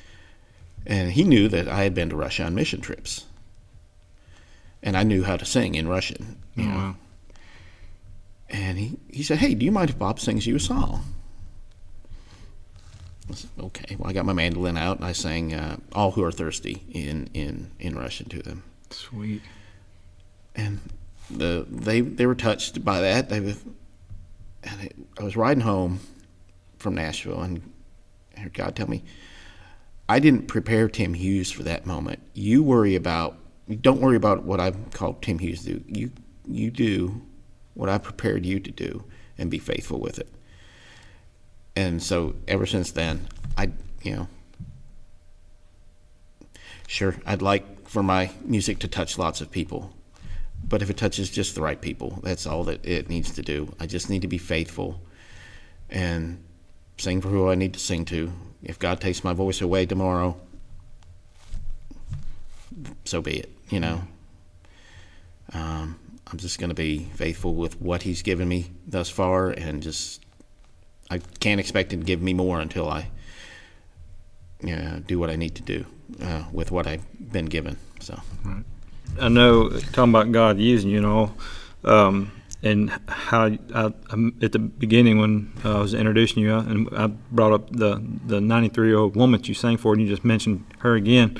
And 0.86 1.10
he 1.10 1.24
knew 1.24 1.48
that 1.48 1.66
I 1.66 1.82
had 1.82 1.94
been 1.94 2.10
to 2.10 2.16
Russia 2.16 2.44
on 2.44 2.54
mission 2.54 2.80
trips. 2.80 3.24
And 4.82 4.96
I 4.96 5.02
knew 5.02 5.24
how 5.24 5.36
to 5.36 5.44
sing 5.44 5.74
in 5.74 5.88
Russian. 5.88 6.40
You 6.54 6.64
oh, 6.64 6.68
know? 6.68 6.76
Wow. 6.76 6.96
And 8.48 8.78
he, 8.78 8.96
he 9.12 9.22
said, 9.24 9.38
Hey, 9.38 9.54
do 9.54 9.64
you 9.64 9.72
mind 9.72 9.90
if 9.90 9.98
Bob 9.98 10.20
sings 10.20 10.46
you 10.46 10.54
a 10.54 10.60
song? 10.60 11.04
I 13.28 13.34
said, 13.34 13.50
okay. 13.58 13.96
Well, 13.98 14.08
I 14.08 14.12
got 14.12 14.24
my 14.24 14.32
mandolin 14.32 14.76
out 14.76 14.98
and 14.98 15.04
I 15.04 15.10
sang 15.10 15.52
uh, 15.52 15.78
All 15.92 16.12
Who 16.12 16.22
Are 16.22 16.30
Thirsty 16.30 16.84
in, 16.92 17.28
in, 17.34 17.72
in 17.80 17.98
Russian 17.98 18.28
to 18.28 18.40
them. 18.40 18.62
Sweet. 18.90 19.42
And 20.54 20.78
the 21.30 21.66
they 21.68 22.00
they 22.00 22.26
were 22.26 22.34
touched 22.34 22.84
by 22.84 23.00
that. 23.00 23.28
They 23.28 23.54
I 25.18 25.22
was 25.22 25.36
riding 25.36 25.62
home 25.62 26.00
from 26.78 26.94
Nashville 26.94 27.40
and 27.40 27.62
I 28.36 28.40
heard 28.40 28.54
God 28.54 28.76
tell 28.76 28.88
me, 28.88 29.02
I 30.08 30.18
didn't 30.18 30.46
prepare 30.46 30.88
Tim 30.88 31.14
Hughes 31.14 31.50
for 31.50 31.62
that 31.64 31.86
moment. 31.86 32.20
You 32.34 32.62
worry 32.62 32.94
about 32.94 33.38
don't 33.80 34.00
worry 34.00 34.16
about 34.16 34.44
what 34.44 34.60
I've 34.60 34.92
called 34.92 35.22
Tim 35.22 35.38
Hughes 35.38 35.62
do. 35.62 35.82
You 35.86 36.10
you 36.46 36.70
do 36.70 37.22
what 37.74 37.88
I 37.88 37.98
prepared 37.98 38.46
you 38.46 38.60
to 38.60 38.70
do 38.70 39.04
and 39.36 39.50
be 39.50 39.58
faithful 39.58 39.98
with 40.00 40.18
it. 40.18 40.28
And 41.74 42.02
so 42.02 42.34
ever 42.46 42.66
since 42.66 42.92
then, 42.92 43.28
I 43.58 43.72
you 44.02 44.12
know 44.12 44.28
sure 46.86 47.16
I'd 47.26 47.42
like 47.42 47.88
for 47.88 48.02
my 48.02 48.30
music 48.44 48.78
to 48.80 48.88
touch 48.88 49.18
lots 49.18 49.40
of 49.40 49.50
people. 49.50 49.92
But 50.68 50.82
if 50.82 50.90
it 50.90 50.96
touches 50.96 51.30
just 51.30 51.54
the 51.54 51.62
right 51.62 51.80
people, 51.80 52.18
that's 52.22 52.46
all 52.46 52.64
that 52.64 52.84
it 52.84 53.08
needs 53.08 53.32
to 53.34 53.42
do. 53.42 53.74
I 53.78 53.86
just 53.86 54.10
need 54.10 54.22
to 54.22 54.28
be 54.28 54.38
faithful 54.38 55.00
and 55.88 56.42
sing 56.98 57.20
for 57.20 57.28
who 57.28 57.48
I 57.48 57.54
need 57.54 57.74
to 57.74 57.78
sing 57.78 58.04
to 58.06 58.32
if 58.62 58.78
God 58.78 59.00
takes 59.00 59.22
my 59.22 59.32
voice 59.32 59.60
away 59.60 59.86
tomorrow, 59.86 60.36
so 63.04 63.22
be 63.22 63.38
it, 63.38 63.50
you 63.68 63.78
know. 63.78 64.02
Um, 65.52 65.98
I'm 66.26 66.38
just 66.38 66.58
going 66.58 66.70
to 66.70 66.74
be 66.74 67.04
faithful 67.14 67.54
with 67.54 67.80
what 67.80 68.02
He's 68.02 68.22
given 68.22 68.48
me 68.48 68.72
thus 68.86 69.08
far, 69.08 69.50
and 69.50 69.82
just 69.82 70.24
I 71.08 71.18
can't 71.38 71.60
expect 71.60 71.92
Him 71.92 72.00
to 72.00 72.06
give 72.06 72.20
me 72.20 72.34
more 72.34 72.60
until 72.60 72.88
I 72.88 73.08
you 74.62 74.74
know, 74.74 75.02
do 75.06 75.18
what 75.18 75.30
I 75.30 75.36
need 75.36 75.54
to 75.56 75.62
do 75.62 75.86
uh, 76.20 76.44
with 76.52 76.70
what 76.70 76.86
I've 76.86 77.04
been 77.32 77.46
given. 77.46 77.76
So, 78.00 78.20
right. 78.44 78.64
I 79.20 79.28
know 79.28 79.70
talking 79.70 80.10
about 80.10 80.32
God 80.32 80.58
using 80.58 80.90
you 80.90 81.00
know. 81.00 81.34
Um, 81.84 82.32
and 82.62 82.90
how 83.06 83.46
I, 83.74 83.92
at 84.42 84.52
the 84.52 84.58
beginning 84.58 85.18
when 85.18 85.52
uh, 85.64 85.78
I 85.78 85.80
was 85.80 85.94
introducing 85.94 86.42
you, 86.42 86.54
and 86.54 86.88
I 86.96 87.06
brought 87.06 87.52
up 87.52 87.70
the 87.70 88.02
the 88.26 88.40
93 88.40 88.88
year 88.88 88.98
old 88.98 89.16
woman 89.16 89.40
that 89.40 89.48
you 89.48 89.54
sang 89.54 89.76
for, 89.76 89.92
and 89.92 90.02
you 90.02 90.08
just 90.08 90.24
mentioned 90.24 90.64
her 90.78 90.94
again. 90.94 91.38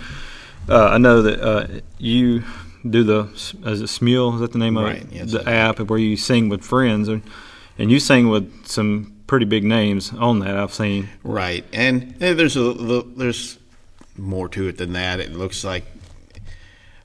Uh, 0.68 0.88
I 0.88 0.98
know 0.98 1.22
that 1.22 1.40
uh, 1.40 1.66
you 1.98 2.44
do 2.88 3.02
the 3.02 3.29
as 3.64 3.81
a 3.81 3.85
Smule 3.85 4.35
is 4.35 4.40
that 4.40 4.52
the 4.52 4.59
name 4.59 4.79
right, 4.79 5.02
of 5.02 5.12
yes, 5.12 5.33
the 5.33 5.48
app 5.48 5.81
where 5.81 5.98
you 5.98 6.16
sing 6.16 6.48
with 6.48 6.62
friends, 6.62 7.09
and 7.09 7.22
and 7.79 7.90
you 7.90 7.98
sing 7.98 8.29
with 8.29 8.66
some 8.66 9.14
pretty 9.26 9.46
big 9.46 9.64
names 9.64 10.12
on 10.12 10.40
that 10.40 10.57
I've 10.57 10.74
seen. 10.74 11.09
Right, 11.24 11.64
and 11.72 12.14
there's 12.18 12.57
a 12.57 12.72
there's 13.16 13.59
more 14.16 14.48
to 14.50 14.68
it 14.68 14.79
than 14.79 14.92
that. 14.92 15.20
It 15.20 15.33
looks 15.33 15.64
like. 15.64 15.85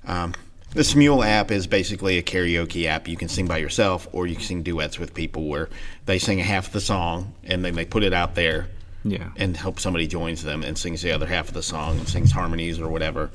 Um, 0.06 0.34
the 0.74 0.82
Smule 0.82 1.26
app 1.26 1.52
is 1.52 1.68
basically 1.68 2.18
a 2.18 2.24
karaoke 2.24 2.86
app. 2.86 3.08
You 3.08 3.18
can 3.18 3.28
sing 3.28 3.46
by 3.46 3.58
yourself, 3.58 4.08
or 4.14 4.26
you 4.26 4.36
can 4.36 4.44
sing 4.44 4.64
duets 4.64 4.98
with 4.98 5.14
people 5.14 5.48
where 5.48 5.70
they 6.06 6.18
sing 6.18 6.40
a 6.40 6.44
half 6.44 6.68
of 6.68 6.74
the 6.74 6.82
song 6.82 7.34
and 7.44 7.64
then 7.64 7.76
they 7.76 7.86
put 7.86 8.04
it 8.04 8.14
out 8.14 8.36
there, 8.36 8.68
yeah, 9.04 9.30
and 9.36 9.58
hope 9.58 9.80
somebody 9.80 10.08
joins 10.08 10.44
them 10.44 10.64
and 10.64 10.78
sings 10.78 11.02
the 11.02 11.12
other 11.12 11.26
half 11.26 11.50
of 11.50 11.54
the 11.54 11.64
song 11.64 11.98
and 11.98 12.08
sings 12.08 12.32
harmonies 12.32 12.80
or 12.80 12.90
whatever. 12.90 13.32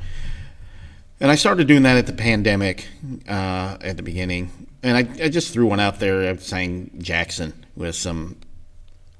And 1.20 1.30
I 1.30 1.34
started 1.34 1.66
doing 1.66 1.82
that 1.82 1.96
at 1.96 2.06
the 2.06 2.12
pandemic 2.12 2.88
uh, 3.28 3.76
at 3.80 3.96
the 3.96 4.02
beginning, 4.02 4.68
and 4.82 4.96
I, 4.96 5.24
I, 5.24 5.28
just 5.28 5.52
threw 5.52 5.66
one 5.66 5.80
out 5.80 5.98
there. 5.98 6.30
I 6.30 6.36
sang 6.36 6.90
Jackson 6.98 7.52
with 7.74 7.94
some 7.94 8.36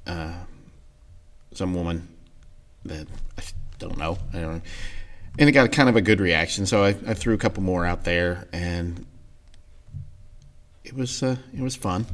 uh, 0.06 0.34
some 1.52 1.74
woman 1.74 2.08
that 2.84 3.06
I 3.38 3.42
don't 3.78 3.98
know. 3.98 4.18
I 4.32 4.40
don't 4.40 4.54
know 4.56 4.62
and 5.38 5.48
it 5.48 5.52
got 5.52 5.70
kind 5.72 5.88
of 5.88 5.96
a 5.96 6.00
good 6.00 6.20
reaction. 6.20 6.66
So 6.66 6.84
I, 6.84 6.88
I 6.88 7.14
threw 7.14 7.34
a 7.34 7.38
couple 7.38 7.62
more 7.62 7.84
out 7.84 8.04
there, 8.04 8.46
and 8.52 9.04
it 10.84 10.94
was 10.94 11.22
uh, 11.22 11.36
it 11.54 11.60
was 11.60 11.76
fun, 11.76 12.06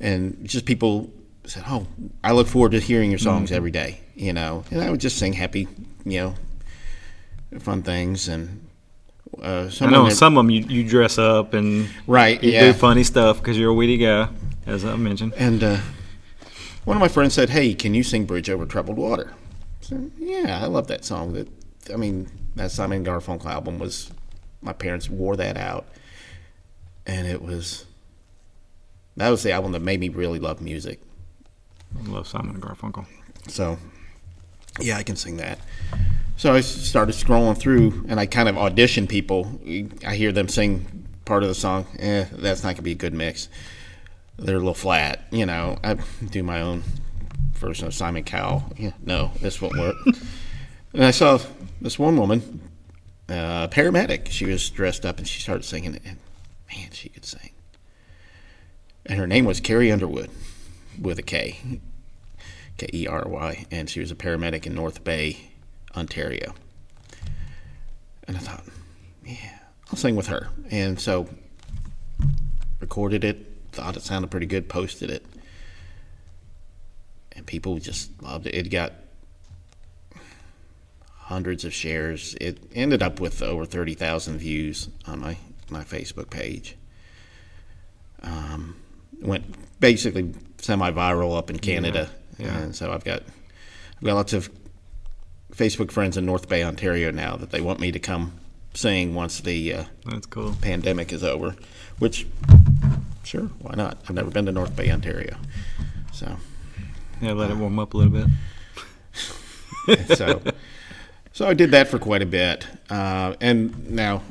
and 0.00 0.46
just 0.48 0.64
people 0.64 1.10
said, 1.44 1.64
"Oh, 1.66 1.86
I 2.22 2.32
look 2.32 2.46
forward 2.46 2.72
to 2.72 2.80
hearing 2.80 3.10
your 3.10 3.18
songs 3.18 3.50
mm-hmm. 3.50 3.56
every 3.56 3.70
day," 3.70 4.00
you 4.14 4.32
know, 4.32 4.64
and 4.70 4.80
I 4.82 4.90
would 4.90 5.00
just 5.00 5.18
sing 5.18 5.32
happy, 5.32 5.68
you 6.04 6.20
know, 6.20 6.34
fun 7.60 7.82
things 7.82 8.28
and. 8.28 8.62
Uh, 9.42 9.68
I 9.82 9.90
know 9.90 10.08
some 10.08 10.38
of 10.38 10.44
them 10.44 10.50
you, 10.50 10.62
you 10.62 10.88
dress 10.88 11.18
up 11.18 11.52
and 11.52 11.90
right, 12.06 12.42
you 12.42 12.52
yeah. 12.52 12.60
do 12.60 12.72
funny 12.72 13.02
stuff 13.02 13.38
because 13.38 13.58
you're 13.58 13.70
a 13.70 13.74
witty 13.74 13.98
guy, 13.98 14.28
as 14.64 14.82
I 14.82 14.96
mentioned. 14.96 15.34
And 15.36 15.62
uh, 15.62 15.78
one 16.84 16.96
of 16.96 17.02
my 17.02 17.08
friends 17.08 17.34
said, 17.34 17.50
"Hey, 17.50 17.74
can 17.74 17.92
you 17.92 18.02
sing 18.02 18.24
Bridge 18.24 18.48
Over 18.48 18.64
Troubled 18.64 18.96
Water?" 18.96 19.34
So, 19.80 20.10
yeah, 20.16 20.60
I 20.62 20.66
love 20.66 20.86
that 20.86 21.04
song. 21.04 21.34
That 21.34 21.48
I 21.92 21.96
mean, 21.96 22.30
that 22.56 22.70
Simon 22.70 23.04
Garfunkel 23.04 23.46
album 23.46 23.78
was. 23.78 24.10
My 24.62 24.72
parents 24.72 25.08
wore 25.08 25.36
that 25.36 25.56
out, 25.56 25.86
and 27.06 27.26
it 27.26 27.42
was. 27.42 27.84
That 29.16 29.30
was 29.30 29.42
the 29.42 29.52
album 29.52 29.72
that 29.72 29.80
made 29.80 30.00
me 30.00 30.08
really 30.08 30.38
love 30.38 30.60
music. 30.60 31.00
I 31.98 32.08
love 32.08 32.26
Simon 32.26 32.60
Garfunkel. 32.60 33.06
So, 33.48 33.78
yeah, 34.80 34.98
I 34.98 35.02
can 35.02 35.16
sing 35.16 35.38
that. 35.38 35.58
So 36.36 36.52
I 36.52 36.60
started 36.60 37.14
scrolling 37.14 37.56
through, 37.56 38.04
and 38.08 38.20
I 38.20 38.26
kind 38.26 38.48
of 38.48 38.58
audition 38.58 39.06
people. 39.06 39.58
I 40.06 40.16
hear 40.16 40.32
them 40.32 40.48
sing 40.48 41.06
part 41.26 41.42
of 41.42 41.48
the 41.50 41.54
song, 41.54 41.86
eh, 41.98 42.24
that's 42.32 42.62
not 42.62 42.74
gonna 42.74 42.82
be 42.82 42.92
a 42.92 42.94
good 42.94 43.12
mix. 43.12 43.50
They're 44.38 44.56
a 44.56 44.58
little 44.58 44.74
flat, 44.74 45.26
you 45.30 45.44
know. 45.44 45.76
I 45.84 45.94
do 46.30 46.42
my 46.42 46.62
own 46.62 46.84
version 47.54 47.86
of 47.86 47.94
Simon 47.94 48.24
Cowell. 48.24 48.72
Yeah, 48.78 48.92
no, 49.04 49.32
this 49.40 49.60
won't 49.60 49.76
work. 49.76 49.96
and 50.94 51.04
I 51.04 51.10
saw 51.10 51.38
this 51.80 51.98
one 51.98 52.16
woman, 52.16 52.60
uh, 53.28 53.68
paramedic. 53.68 54.28
She 54.28 54.46
was 54.46 54.68
dressed 54.70 55.04
up 55.04 55.18
and 55.18 55.26
she 55.26 55.40
started 55.40 55.64
singing, 55.64 55.98
and 56.04 56.18
man, 56.72 56.90
she 56.92 57.08
could 57.08 57.24
sing. 57.24 57.50
And 59.04 59.18
her 59.18 59.26
name 59.26 59.44
was 59.44 59.60
Carrie 59.60 59.92
Underwood, 59.92 60.30
with 61.00 61.18
a 61.18 61.22
K, 61.22 61.58
K 62.78 62.88
E 62.92 63.06
R 63.06 63.24
Y, 63.26 63.66
and 63.70 63.88
she 63.88 64.00
was 64.00 64.10
a 64.10 64.16
paramedic 64.16 64.66
in 64.66 64.74
North 64.74 65.04
Bay, 65.04 65.50
Ontario. 65.96 66.54
And 68.26 68.36
I 68.36 68.40
thought, 68.40 68.64
yeah, 69.24 69.58
I'll 69.90 69.96
sing 69.96 70.16
with 70.16 70.26
her. 70.26 70.48
And 70.70 70.98
so 70.98 71.28
recorded 72.80 73.24
it, 73.24 73.46
thought 73.72 73.96
it 73.96 74.02
sounded 74.02 74.30
pretty 74.30 74.46
good, 74.46 74.68
posted 74.68 75.10
it. 75.10 75.24
And 77.32 77.46
people 77.46 77.78
just 77.78 78.20
loved 78.22 78.46
it. 78.46 78.54
It 78.54 78.70
got 78.70 78.92
hundreds 81.26 81.64
of 81.64 81.74
shares. 81.74 82.36
It 82.40 82.58
ended 82.72 83.02
up 83.02 83.18
with 83.18 83.42
over 83.42 83.64
30,000 83.64 84.38
views 84.38 84.88
on 85.06 85.20
my, 85.20 85.36
my 85.68 85.82
Facebook 85.82 86.30
page. 86.30 86.76
Um, 88.22 88.76
went 89.20 89.44
basically 89.80 90.34
semi-viral 90.58 91.36
up 91.36 91.50
in 91.50 91.58
Canada, 91.58 92.10
yeah. 92.38 92.46
Yeah. 92.46 92.58
and 92.58 92.76
so 92.76 92.92
I've 92.92 93.04
got 93.04 93.22
I've 93.96 94.04
got 94.04 94.14
lots 94.14 94.32
of 94.32 94.50
Facebook 95.52 95.90
friends 95.90 96.16
in 96.16 96.26
North 96.26 96.48
Bay, 96.48 96.62
Ontario 96.62 97.10
now 97.10 97.36
that 97.36 97.50
they 97.50 97.60
want 97.60 97.80
me 97.80 97.92
to 97.92 97.98
come 97.98 98.32
sing 98.74 99.14
once 99.14 99.40
the 99.40 99.72
uh, 99.74 99.84
that's 100.04 100.26
cool 100.26 100.56
pandemic 100.60 101.12
is 101.12 101.24
over. 101.24 101.56
Which, 101.98 102.26
sure, 103.24 103.48
why 103.60 103.74
not? 103.74 103.98
I've 104.04 104.14
never 104.14 104.30
been 104.30 104.46
to 104.46 104.52
North 104.52 104.74
Bay, 104.76 104.90
Ontario, 104.90 105.36
so 106.12 106.36
yeah, 107.20 107.32
let 107.32 107.50
uh, 107.50 107.54
it 107.54 107.56
warm 107.58 107.78
up 107.78 107.94
a 107.94 107.96
little 107.96 108.12
bit. 108.12 108.26
so, 110.16 110.42
so 111.36 111.46
I 111.46 111.52
did 111.52 111.72
that 111.72 111.88
for 111.88 111.98
quite 111.98 112.22
a 112.22 112.26
bit, 112.26 112.66
uh, 112.88 113.34
and 113.42 113.90
now 113.90 114.22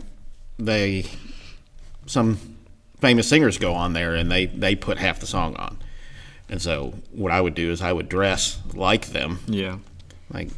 they 0.57 1.05
some 2.07 2.39
famous 2.99 3.29
singers 3.29 3.59
go 3.59 3.75
on 3.75 3.93
there 3.93 4.15
and 4.15 4.31
they 4.31 4.47
they 4.47 4.75
put 4.75 4.97
half 4.97 5.19
the 5.19 5.27
song 5.27 5.55
on. 5.57 5.77
And 6.49 6.59
so 6.59 6.95
what 7.11 7.31
I 7.31 7.41
would 7.41 7.53
do 7.53 7.69
is 7.69 7.83
I 7.83 7.93
would 7.93 8.09
dress 8.09 8.59
like 8.73 9.09
them. 9.09 9.37
Yeah. 9.45 9.77
Like 10.33 10.49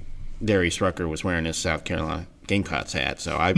Darius 0.41 0.79
Rucker 0.79 1.05
was 1.05 1.21
wearing 1.21 1.43
his 1.43 1.57
South 1.57 1.83
Carolina 1.83 2.27
Gamecocks 2.47 2.93
hat, 2.93 3.19
so 3.19 3.35
I 3.35 3.49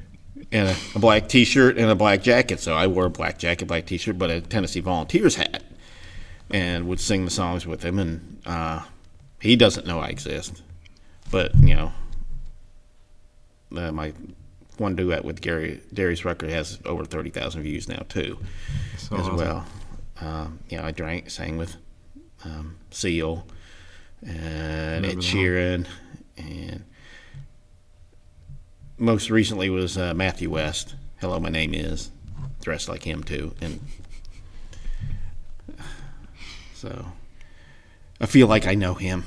and 0.52 0.68
a, 0.68 0.76
a, 0.94 1.00
black 1.00 1.28
T-shirt 1.28 1.76
and 1.76 1.90
a 1.90 1.96
black 1.96 2.22
jacket. 2.22 2.60
So 2.60 2.74
I 2.74 2.86
wore 2.86 3.06
a 3.06 3.10
black 3.10 3.38
jacket, 3.38 3.66
black 3.66 3.86
T-shirt, 3.86 4.18
but 4.18 4.30
a 4.30 4.40
Tennessee 4.40 4.78
Volunteers 4.78 5.34
hat, 5.34 5.64
and 6.48 6.86
would 6.86 7.00
sing 7.00 7.24
the 7.24 7.32
songs 7.32 7.66
with 7.66 7.82
him. 7.82 7.98
And 7.98 8.40
uh, 8.46 8.84
he 9.40 9.56
doesn't 9.56 9.84
know 9.84 9.98
I 9.98 10.10
exist, 10.10 10.62
but 11.32 11.52
you 11.56 11.74
know, 11.74 11.92
uh, 13.74 13.92
my 13.92 14.12
one 14.78 14.94
duet 14.94 15.24
with 15.24 15.40
Gary 15.40 15.80
Darius 15.92 16.24
Rucker 16.24 16.48
has 16.48 16.78
over 16.84 17.04
thirty 17.04 17.30
thousand 17.30 17.62
views 17.62 17.88
now 17.88 18.04
too, 18.08 18.38
so 18.98 19.16
as 19.16 19.22
awesome. 19.22 19.36
well. 19.36 19.66
Um, 20.20 20.60
you 20.68 20.78
know, 20.78 20.84
I 20.84 20.92
drank, 20.92 21.30
sang 21.30 21.56
with 21.56 21.76
um, 22.44 22.76
Seal 22.90 23.46
and 24.22 25.04
Ed 25.04 25.18
Sheeran, 25.18 25.86
and 26.36 26.84
most 28.98 29.30
recently 29.30 29.70
was 29.70 29.98
uh, 29.98 30.14
Matthew 30.14 30.50
West. 30.50 30.94
Hello, 31.20 31.38
my 31.40 31.48
name 31.48 31.74
is 31.74 32.10
dressed 32.62 32.88
like 32.88 33.02
him 33.02 33.22
too, 33.22 33.54
and 33.60 33.80
so 36.74 37.06
I 38.20 38.26
feel 38.26 38.46
like 38.46 38.66
I 38.66 38.74
know 38.74 38.94
him. 38.94 39.24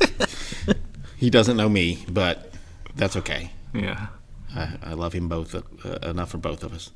he 1.16 1.30
doesn't 1.30 1.56
know 1.56 1.68
me, 1.68 2.04
but 2.08 2.51
that's 2.96 3.16
okay. 3.16 3.50
Yeah. 3.74 4.08
I, 4.54 4.76
I 4.82 4.92
love 4.94 5.12
him 5.12 5.28
both 5.28 5.54
uh, 5.54 6.08
enough 6.08 6.30
for 6.30 6.38
both 6.38 6.62
of 6.62 6.72
us. 6.74 6.90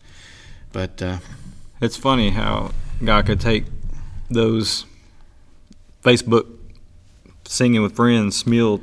But 0.72 1.00
uh, 1.00 1.18
it's 1.80 1.96
funny 1.96 2.30
how 2.30 2.72
God 3.02 3.26
could 3.26 3.40
take 3.40 3.64
those 4.30 4.84
Facebook 6.02 6.46
singing 7.44 7.82
with 7.82 7.96
friends, 7.96 8.42
Smule 8.42 8.82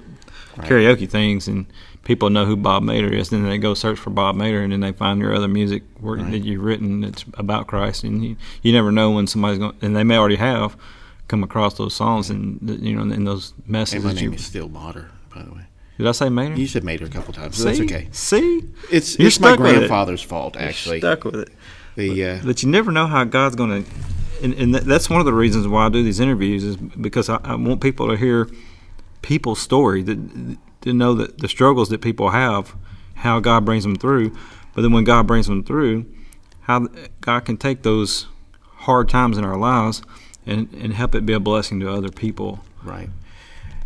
right. 0.57 0.69
karaoke 0.69 1.07
things, 1.09 1.47
and 1.47 1.65
people 2.03 2.29
know 2.29 2.45
who 2.45 2.55
Bob 2.55 2.83
Mater 2.83 3.13
is. 3.13 3.29
Then 3.29 3.43
they 3.43 3.57
go 3.57 3.73
search 3.73 3.99
for 3.99 4.09
Bob 4.09 4.35
Mater, 4.35 4.61
and 4.61 4.73
then 4.73 4.79
they 4.79 4.91
find 4.91 5.19
your 5.19 5.35
other 5.35 5.47
music 5.47 5.83
work 5.99 6.19
right. 6.19 6.31
that 6.31 6.39
you've 6.39 6.63
written 6.63 7.01
that's 7.01 7.25
about 7.35 7.67
Christ. 7.67 8.03
And 8.03 8.23
you, 8.23 8.37
you 8.61 8.71
never 8.71 8.91
know 8.91 9.11
when 9.11 9.27
somebody's 9.27 9.59
going, 9.59 9.75
and 9.81 9.95
they 9.95 10.03
may 10.03 10.17
already 10.17 10.37
have 10.37 10.77
come 11.27 11.43
across 11.43 11.75
those 11.75 11.95
songs 11.95 12.29
and 12.29 12.59
you 12.81 12.95
know 12.95 13.01
in 13.13 13.23
those 13.23 13.53
messages. 13.65 14.03
And 14.03 14.13
my 14.13 14.19
name 14.19 14.31
you, 14.31 14.35
is 14.35 14.45
still 14.45 14.69
Mater, 14.69 15.09
by 15.33 15.43
the 15.43 15.51
way. 15.53 15.65
Did 15.97 16.07
I 16.07 16.11
say 16.11 16.29
Mater? 16.29 16.55
You 16.55 16.67
said 16.67 16.83
Mater 16.83 17.05
a 17.05 17.09
couple 17.09 17.33
times. 17.33 17.57
So 17.57 17.65
that's 17.65 17.79
okay. 17.81 18.07
See, 18.11 18.63
it's 18.91 19.17
You're 19.17 19.27
it's 19.27 19.39
my 19.39 19.55
grandfather's 19.55 20.23
it. 20.23 20.27
fault 20.27 20.57
actually. 20.57 20.99
You're 20.99 21.15
stuck 21.15 21.23
with 21.25 21.35
it. 21.35 21.49
The 21.95 22.25
uh, 22.25 22.39
but, 22.43 22.63
you 22.63 22.69
never 22.69 22.91
know 22.91 23.05
how 23.05 23.23
God's 23.23 23.55
going 23.55 23.83
to, 23.83 23.91
and, 24.41 24.53
and, 24.55 24.73
that's 24.73 25.11
one 25.11 25.19
of 25.19 25.27
the 25.27 25.33
reasons 25.33 25.67
why 25.67 25.85
I 25.85 25.89
do 25.89 26.03
these 26.03 26.19
interviews 26.19 26.63
is 26.63 26.75
because 26.75 27.29
I, 27.29 27.39
I 27.43 27.53
want 27.53 27.81
people 27.81 28.07
to 28.07 28.17
hear 28.17 28.49
people's 29.21 29.61
story 29.61 30.01
that 30.01 30.57
to 30.81 30.93
know 30.93 31.13
that 31.13 31.37
the 31.37 31.47
struggles 31.47 31.89
that 31.89 32.01
people 32.01 32.31
have, 32.31 32.75
how 33.15 33.39
God 33.39 33.63
brings 33.63 33.83
them 33.83 33.95
through, 33.95 34.35
but 34.73 34.81
then 34.81 34.91
when 34.91 35.03
God 35.03 35.27
brings 35.27 35.45
them 35.45 35.63
through, 35.63 36.11
how 36.61 36.87
God 37.21 37.41
can 37.41 37.57
take 37.57 37.83
those 37.83 38.25
hard 38.77 39.07
times 39.07 39.37
in 39.37 39.45
our 39.45 39.57
lives 39.57 40.01
and 40.47 40.73
and 40.73 40.93
help 40.93 41.13
it 41.13 41.27
be 41.27 41.33
a 41.33 41.39
blessing 41.39 41.79
to 41.81 41.91
other 41.91 42.09
people. 42.09 42.63
Right. 42.83 43.09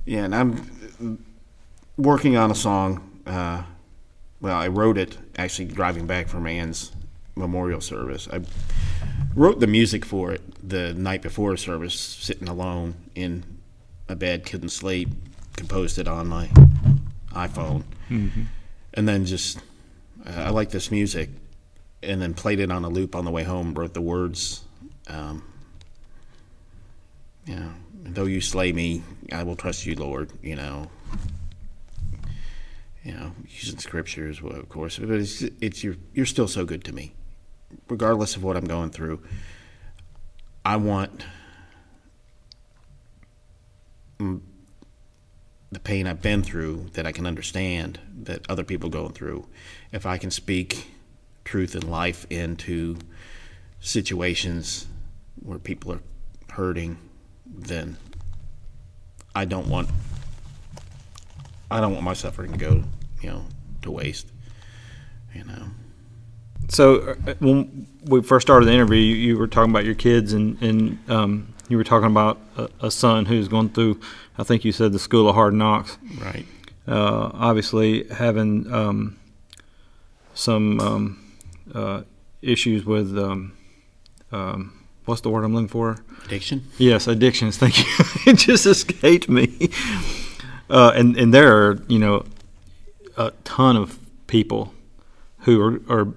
Yeah, 0.05 0.23
and 0.23 0.33
I'm 0.33 1.25
working 1.97 2.37
on 2.37 2.51
a 2.51 2.55
song. 2.55 3.21
Uh, 3.25 3.63
well, 4.39 4.55
I 4.55 4.67
wrote 4.67 4.97
it 4.97 5.17
actually 5.37 5.65
driving 5.65 6.07
back 6.07 6.27
from 6.27 6.45
Ann's 6.47 6.91
memorial 7.35 7.81
service. 7.81 8.27
I 8.31 8.41
wrote 9.35 9.59
the 9.59 9.67
music 9.67 10.05
for 10.05 10.31
it 10.31 10.41
the 10.67 10.93
night 10.93 11.21
before 11.21 11.57
service, 11.57 11.99
sitting 11.99 12.47
alone 12.47 12.95
in 13.15 13.43
a 14.07 14.15
bed, 14.15 14.45
couldn't 14.45 14.69
sleep. 14.69 15.09
Composed 15.55 15.97
it 15.97 16.07
on 16.07 16.27
my 16.27 16.45
iPhone, 17.33 17.83
mm-hmm. 18.11 18.43
and 18.93 19.09
then 19.09 19.25
just 19.25 19.57
uh, 20.23 20.43
I 20.45 20.49
like 20.51 20.69
this 20.69 20.91
music, 20.91 21.31
and 22.03 22.21
then 22.21 22.35
played 22.35 22.59
it 22.59 22.71
on 22.71 22.85
a 22.85 22.89
loop 22.89 23.15
on 23.15 23.25
the 23.25 23.31
way 23.31 23.41
home. 23.41 23.73
Wrote 23.73 23.95
the 23.95 24.01
words. 24.01 24.61
Um, 25.07 25.41
you 27.47 27.55
know, 27.55 27.71
though 28.03 28.25
you 28.25 28.39
slay 28.39 28.71
me, 28.71 29.01
I 29.31 29.41
will 29.41 29.55
trust 29.55 29.87
you, 29.87 29.95
Lord. 29.95 30.31
You 30.43 30.57
know, 30.57 30.91
you 33.07 33.13
know, 33.13 33.31
using 33.47 33.79
scriptures, 33.79 34.41
well, 34.41 34.57
of 34.57 34.67
course, 34.67 34.99
but 34.99 35.09
it's 35.11 35.41
it's 35.61 35.81
you're 35.81 35.95
you're 36.13 36.25
still 36.25 36.49
so 36.49 36.65
good 36.65 36.83
to 36.83 36.91
me, 36.91 37.13
regardless 37.87 38.35
of 38.35 38.43
what 38.43 38.57
I'm 38.57 38.65
going 38.65 38.89
through. 38.89 39.21
I 40.65 40.75
want 40.75 41.23
the 44.19 45.79
pain 45.85 46.05
I've 46.05 46.21
been 46.21 46.43
through 46.43 46.89
that 46.93 47.07
I 47.07 47.13
can 47.13 47.25
understand 47.25 47.97
that 48.23 48.41
other 48.49 48.65
people 48.65 48.89
going 48.89 49.13
through. 49.13 49.47
If 49.93 50.05
I 50.05 50.17
can 50.17 50.29
speak 50.29 50.91
truth 51.45 51.75
and 51.75 51.85
life 51.85 52.27
into 52.29 52.97
situations 53.79 54.85
where 55.41 55.59
people 55.59 55.93
are 55.93 56.01
hurting, 56.51 56.97
then 57.45 57.95
I 59.33 59.45
don't 59.45 59.69
want 59.69 59.87
I 61.71 61.79
don't 61.79 61.93
want 61.93 62.03
my 62.03 62.13
suffering 62.13 62.51
to 62.51 62.57
go 62.57 62.83
you 63.21 63.29
know 63.29 63.45
to 63.81 63.91
waste. 63.91 64.27
You 65.33 65.43
know. 65.43 65.67
So 66.69 67.15
uh, 67.27 67.35
when 67.39 67.87
we 68.05 68.21
first 68.21 68.45
started 68.45 68.65
the 68.65 68.73
interview, 68.73 68.97
you, 68.97 69.15
you 69.15 69.37
were 69.37 69.47
talking 69.47 69.71
about 69.71 69.85
your 69.85 69.95
kids, 69.95 70.33
and 70.33 70.61
and 70.61 71.09
um, 71.09 71.53
you 71.69 71.77
were 71.77 71.83
talking 71.83 72.07
about 72.07 72.39
a, 72.57 72.69
a, 72.81 72.91
son 72.91 73.25
who's 73.25 73.47
going 73.47 73.69
through. 73.69 73.99
I 74.37 74.43
think 74.43 74.65
you 74.65 74.71
said 74.71 74.91
the 74.91 74.99
school 74.99 75.29
of 75.29 75.35
hard 75.35 75.53
knocks. 75.53 75.97
Right. 76.21 76.45
Uh, 76.87 77.31
obviously, 77.33 78.07
having 78.07 78.71
um, 78.71 79.19
some 80.33 80.79
um, 80.79 81.33
uh, 81.73 82.01
issues 82.41 82.85
with 82.85 83.17
um, 83.17 83.53
um, 84.31 84.85
what's 85.05 85.21
the 85.21 85.29
word 85.29 85.43
I'm 85.43 85.53
looking 85.53 85.67
for? 85.67 85.97
Addiction. 86.25 86.67
Yes, 86.77 87.07
addictions. 87.07 87.57
Thank 87.61 87.79
you. 87.79 87.85
it 88.25 88.37
just 88.37 88.65
escaped 88.65 89.29
me. 89.29 89.69
Uh, 90.69 90.91
and 90.95 91.17
and 91.17 91.33
there 91.33 91.55
are 91.55 91.81
you 91.87 91.99
know 91.99 92.25
a 93.17 93.31
ton 93.43 93.75
of 93.75 93.99
people 94.27 94.73
who 95.39 95.61
are, 95.61 95.81
are 95.89 96.13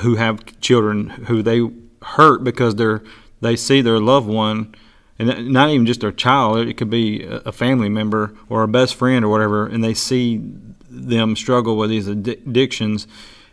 who 0.00 0.16
have 0.16 0.60
children 0.60 1.08
who 1.08 1.42
they 1.42 1.68
hurt 2.02 2.42
because 2.42 2.76
they're 2.76 3.02
they 3.40 3.54
see 3.54 3.80
their 3.80 3.98
loved 3.98 4.26
one 4.26 4.74
and 5.18 5.52
not 5.52 5.68
even 5.68 5.84
just 5.86 6.00
their 6.00 6.12
child 6.12 6.58
it 6.58 6.74
could 6.76 6.90
be 6.90 7.22
a 7.24 7.52
family 7.52 7.88
member 7.88 8.34
or 8.48 8.62
a 8.62 8.68
best 8.68 8.94
friend 8.94 9.24
or 9.24 9.28
whatever 9.28 9.66
and 9.66 9.84
they 9.84 9.94
see 9.94 10.40
them 10.88 11.36
struggle 11.36 11.76
with 11.76 11.90
these 11.90 12.06
addictions 12.06 13.06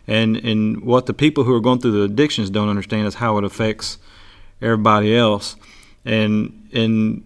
and 0.07 0.37
and 0.37 0.81
what 0.81 1.05
the 1.05 1.13
people 1.13 1.43
who 1.43 1.53
are 1.53 1.59
going 1.59 1.79
through 1.79 1.91
the 1.91 2.03
addictions 2.03 2.49
don't 2.49 2.69
understand 2.69 3.07
is 3.07 3.15
how 3.15 3.37
it 3.37 3.43
affects 3.43 3.97
everybody 4.61 5.15
else. 5.15 5.55
And 6.03 6.69
and 6.73 7.23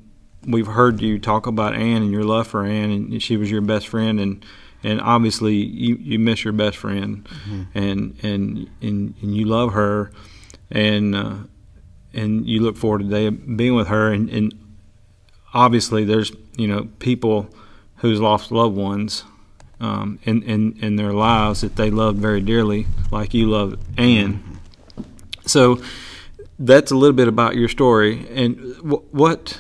we've 0.48 0.68
heard 0.68 1.02
you 1.02 1.20
talk 1.20 1.48
about 1.48 1.76
Ann 1.76 2.04
and 2.04 2.12
your 2.12 2.24
love 2.24 2.48
for 2.48 2.66
Ann 2.66 2.92
and 2.92 3.22
she 3.22 3.38
was 3.38 3.52
your 3.52 3.62
best 3.62 3.88
friend, 3.88 4.20
and 4.20 4.46
and 4.84 5.02
obviously 5.02 5.56
you, 5.56 5.96
you 5.96 6.20
miss 6.20 6.44
your 6.44 6.54
best 6.54 6.78
friend, 6.78 7.26
mm-hmm. 7.26 7.64
and, 7.78 8.18
and 8.24 8.70
and 8.82 9.16
and 9.22 9.36
you 9.36 9.46
love 9.46 9.74
her, 9.74 10.12
and 10.72 11.16
uh, 11.16 11.36
and 12.14 12.48
you 12.48 12.62
look 12.62 12.78
forward 12.78 13.00
to 13.00 13.08
day 13.08 13.30
being 13.30 13.76
with 13.76 13.88
her, 13.88 14.12
and, 14.12 14.30
and 14.30 14.54
obviously 15.54 16.04
there's 16.06 16.32
you 16.58 16.68
know 16.68 16.88
people 17.00 17.50
who's 17.98 18.20
lost 18.20 18.52
loved 18.52 18.76
ones 18.76 19.24
um, 19.80 20.20
in, 20.24 20.44
in 20.44 20.78
in 20.82 20.96
their 20.96 21.14
lives 21.14 21.62
that 21.62 21.76
they 21.76 21.90
love 21.90 22.16
very 22.16 22.42
dearly, 22.42 22.88
like 23.12 23.34
you 23.34 23.50
love 23.50 23.78
Ann. 23.98 24.34
Mm-hmm. 24.34 25.04
So 25.46 25.82
that's 26.58 26.92
a 26.92 26.96
little 26.96 27.16
bit 27.16 27.28
about 27.28 27.56
your 27.56 27.70
story, 27.70 28.28
and 28.30 28.78
what 28.82 29.60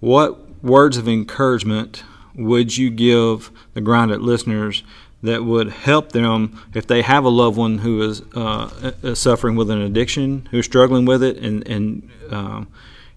what 0.00 0.62
words 0.62 0.96
of 0.96 1.08
encouragement 1.08 2.02
would 2.34 2.76
you 2.76 2.90
give 2.90 3.50
the 3.74 3.80
grounded 3.80 4.20
listeners 4.20 4.82
that 5.22 5.44
would 5.44 5.70
help 5.70 6.12
them 6.12 6.60
if 6.74 6.86
they 6.86 7.02
have 7.02 7.24
a 7.24 7.28
loved 7.28 7.56
one 7.56 7.78
who 7.78 8.02
is 8.02 8.22
uh, 8.34 9.14
suffering 9.14 9.56
with 9.56 9.70
an 9.70 9.80
addiction, 9.80 10.48
who's 10.50 10.64
struggling 10.64 11.04
with 11.04 11.22
it, 11.22 11.36
and 11.38 11.66
and 11.66 12.10
um, 12.30 12.68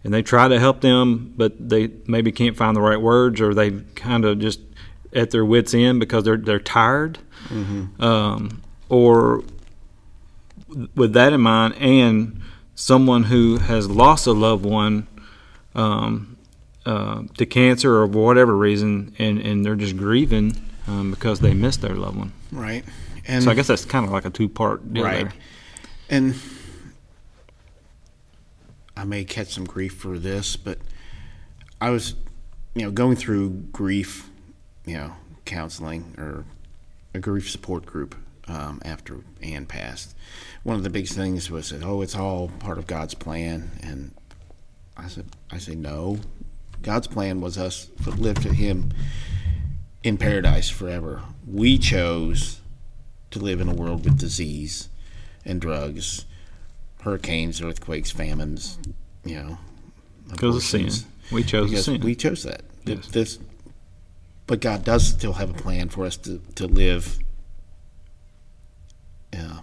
and 0.03 0.14
they 0.14 0.22
try 0.22 0.47
to 0.47 0.59
help 0.59 0.82
them, 0.82 1.34
but 1.38 1.70
they 1.70 1.89
maybe 2.07 2.32
can't 2.32 2.57
find 2.57 2.76
the 2.76 2.82
right 2.82 2.99
words, 2.99 3.39
or 3.39 3.53
they 3.53 3.72
kind 3.95 4.26
of 4.26 4.39
just 4.39 4.59
at 5.14 5.32
their 5.32 5.45
wits' 5.45 5.74
end 5.74 5.99
because 5.99 6.26
they're 6.26 6.38
they're 6.38 6.59
tired, 6.59 7.20
mm-hmm. 7.45 8.03
um, 8.03 8.61
or 8.89 9.43
with 10.95 11.14
that 11.14 11.32
in 11.32 11.41
mind, 11.41 11.76
and 11.76 12.41
someone 12.76 13.24
who 13.24 13.57
has 13.57 13.89
lost 13.89 14.28
a 14.28 14.34
loved 14.34 14.66
one. 14.66 15.07
Um, 15.76 16.33
uh, 16.86 17.24
to 17.38 17.46
cancer 17.46 17.94
or 17.96 18.06
whatever 18.06 18.56
reason, 18.56 19.16
and, 19.20 19.40
and 19.40 19.66
they're 19.66 19.76
just 19.76 19.98
grieving 19.98 20.54
um, 20.88 21.12
because 21.12 21.40
they 21.40 21.54
missed 21.54 21.82
their 21.82 21.96
loved 21.96 22.18
one. 22.18 22.34
Right. 22.52 22.84
And 23.26 23.44
so 23.44 23.52
I 23.52 23.54
guess 23.54 23.68
that's 23.68 23.86
kind 23.86 24.06
of 24.06 24.12
like 24.12 24.26
a 24.26 24.30
two 24.30 24.50
part 24.50 24.94
deal 24.94 25.04
right. 25.04 25.24
There. 25.24 25.34
And 26.10 26.36
I 28.96 29.06
may 29.06 29.24
catch 29.24 29.54
some 29.54 29.66
grief 29.66 29.94
for 29.94 30.20
this, 30.20 30.56
but 30.56 30.78
I 31.80 31.90
was, 31.90 32.16
you 32.76 32.84
know, 32.84 32.92
going 32.92 33.16
through 33.16 33.50
grief, 33.72 34.30
you 34.86 34.98
know, 34.98 35.14
counseling 35.46 36.16
or 36.18 36.46
a 37.14 37.20
grief 37.20 37.50
support 37.50 37.86
group 37.86 38.16
um, 38.48 38.82
after 38.84 39.22
Ann 39.42 39.66
passed. 39.66 40.16
One 40.64 40.76
of 40.76 40.84
the 40.84 40.90
big 40.90 41.08
things 41.08 41.50
was 41.50 41.70
that, 41.70 41.84
oh, 41.84 42.02
it's 42.02 42.16
all 42.16 42.50
part 42.60 42.78
of 42.78 42.88
God's 42.88 43.14
plan, 43.14 43.72
and 43.82 44.14
I 44.96 45.08
said, 45.08 45.26
I 45.52 45.58
say 45.58 45.76
no, 45.76 46.20
God's 46.84 47.08
plan 47.08 47.42
was 47.42 47.58
us 47.58 47.90
to 48.04 48.12
live 48.12 48.40
to 48.42 48.54
Him 48.54 48.92
in 50.04 50.18
paradise 50.18 50.70
forever. 50.70 51.22
We 51.48 51.78
chose 51.78 52.60
to 53.32 53.40
live 53.40 53.62
in 53.62 53.70
a 53.70 53.74
world 53.74 54.04
with 54.04 54.20
disease 54.20 54.90
and 55.46 55.60
drugs, 55.60 56.26
hurricanes, 57.02 57.62
earthquakes, 57.62 58.12
famines, 58.12 58.78
you 59.24 59.36
know. 59.36 59.58
Because 60.30 60.58
of 60.58 60.64
sin. 60.64 60.90
We 61.32 61.44
chose 61.44 61.70
because 61.70 61.86
sin. 61.86 62.02
We 62.02 62.16
chose 62.16 62.44
that. 62.44 62.62
Yes. 62.86 63.08
This, 63.08 63.40
but 64.46 64.60
God 64.60 64.84
does 64.84 65.08
still 65.08 65.34
have 65.34 65.50
a 65.50 65.54
plan 65.54 65.90
for 65.90 66.06
us 66.06 66.18
to, 66.18 66.42
to 66.56 66.68
live 66.68 67.18
uh, 69.34 69.62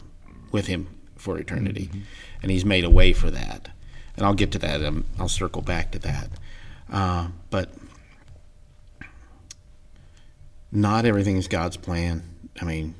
with 0.50 0.66
Him 0.66 0.88
for 1.16 1.38
eternity. 1.38 1.88
Mm-hmm. 1.92 2.00
And 2.42 2.50
He's 2.50 2.64
made 2.64 2.84
a 2.84 2.90
way 2.90 3.12
for 3.12 3.30
that. 3.30 3.68
And 4.16 4.24
I'll 4.24 4.34
get 4.34 4.52
to 4.52 4.58
that. 4.58 4.82
Um, 4.82 5.04
I'll 5.18 5.28
circle 5.28 5.62
back 5.62 5.92
to 5.92 5.98
that. 6.00 6.30
Uh, 6.90 7.28
but 7.50 7.70
not 10.72 11.04
everything 11.04 11.36
is 11.36 11.48
God's 11.48 11.76
plan. 11.76 12.22
I 12.60 12.64
mean, 12.64 12.94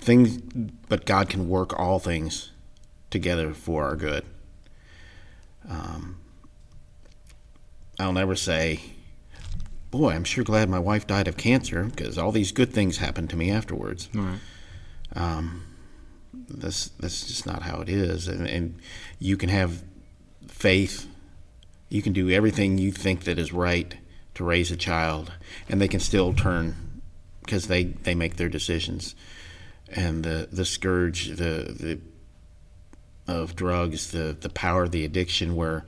things, 0.00 0.38
but 0.88 1.06
God 1.06 1.28
can 1.28 1.48
work 1.48 1.78
all 1.78 1.98
things 1.98 2.50
together 3.10 3.54
for 3.54 3.84
our 3.84 3.96
good. 3.96 4.24
Um, 5.68 6.16
I'll 7.98 8.12
never 8.12 8.34
say, 8.34 8.80
boy, 9.90 10.12
I'm 10.12 10.24
sure 10.24 10.42
glad 10.42 10.68
my 10.68 10.78
wife 10.78 11.06
died 11.06 11.28
of 11.28 11.36
cancer 11.36 11.84
because 11.84 12.16
all 12.16 12.32
these 12.32 12.50
good 12.50 12.72
things 12.72 12.98
happened 12.98 13.30
to 13.30 13.36
me 13.36 13.50
afterwards. 13.50 14.08
Right. 14.14 14.38
Um, 15.14 15.62
that's 16.48 16.88
that's 17.00 17.26
just 17.26 17.46
not 17.46 17.62
how 17.62 17.80
it 17.80 17.88
is, 17.88 18.26
and, 18.28 18.46
and 18.46 18.78
you 19.18 19.36
can 19.36 19.48
have 19.48 19.82
faith. 20.48 21.06
You 21.88 22.02
can 22.02 22.12
do 22.12 22.30
everything 22.30 22.78
you 22.78 22.92
think 22.92 23.24
that 23.24 23.38
is 23.38 23.52
right 23.52 23.94
to 24.34 24.44
raise 24.44 24.70
a 24.70 24.76
child, 24.76 25.32
and 25.68 25.80
they 25.80 25.88
can 25.88 26.00
still 26.00 26.32
turn 26.32 27.02
because 27.40 27.66
they, 27.66 27.84
they 27.84 28.14
make 28.14 28.36
their 28.36 28.48
decisions. 28.48 29.14
And 29.88 30.22
the, 30.22 30.48
the 30.52 30.64
scourge 30.64 31.28
the, 31.28 31.74
the 31.78 32.00
of 33.26 33.56
drugs, 33.56 34.12
the, 34.12 34.36
the 34.38 34.48
power 34.48 34.84
of 34.84 34.92
the 34.92 35.04
addiction, 35.04 35.56
where 35.56 35.84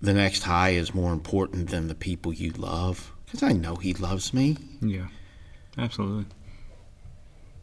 the 0.00 0.12
next 0.12 0.44
high 0.44 0.70
is 0.70 0.94
more 0.94 1.12
important 1.12 1.70
than 1.70 1.88
the 1.88 1.94
people 1.94 2.32
you 2.32 2.50
love. 2.52 3.12
Because 3.24 3.42
I 3.42 3.52
know 3.52 3.76
he 3.76 3.92
loves 3.92 4.32
me. 4.32 4.56
Yeah, 4.80 5.08
absolutely. 5.76 6.26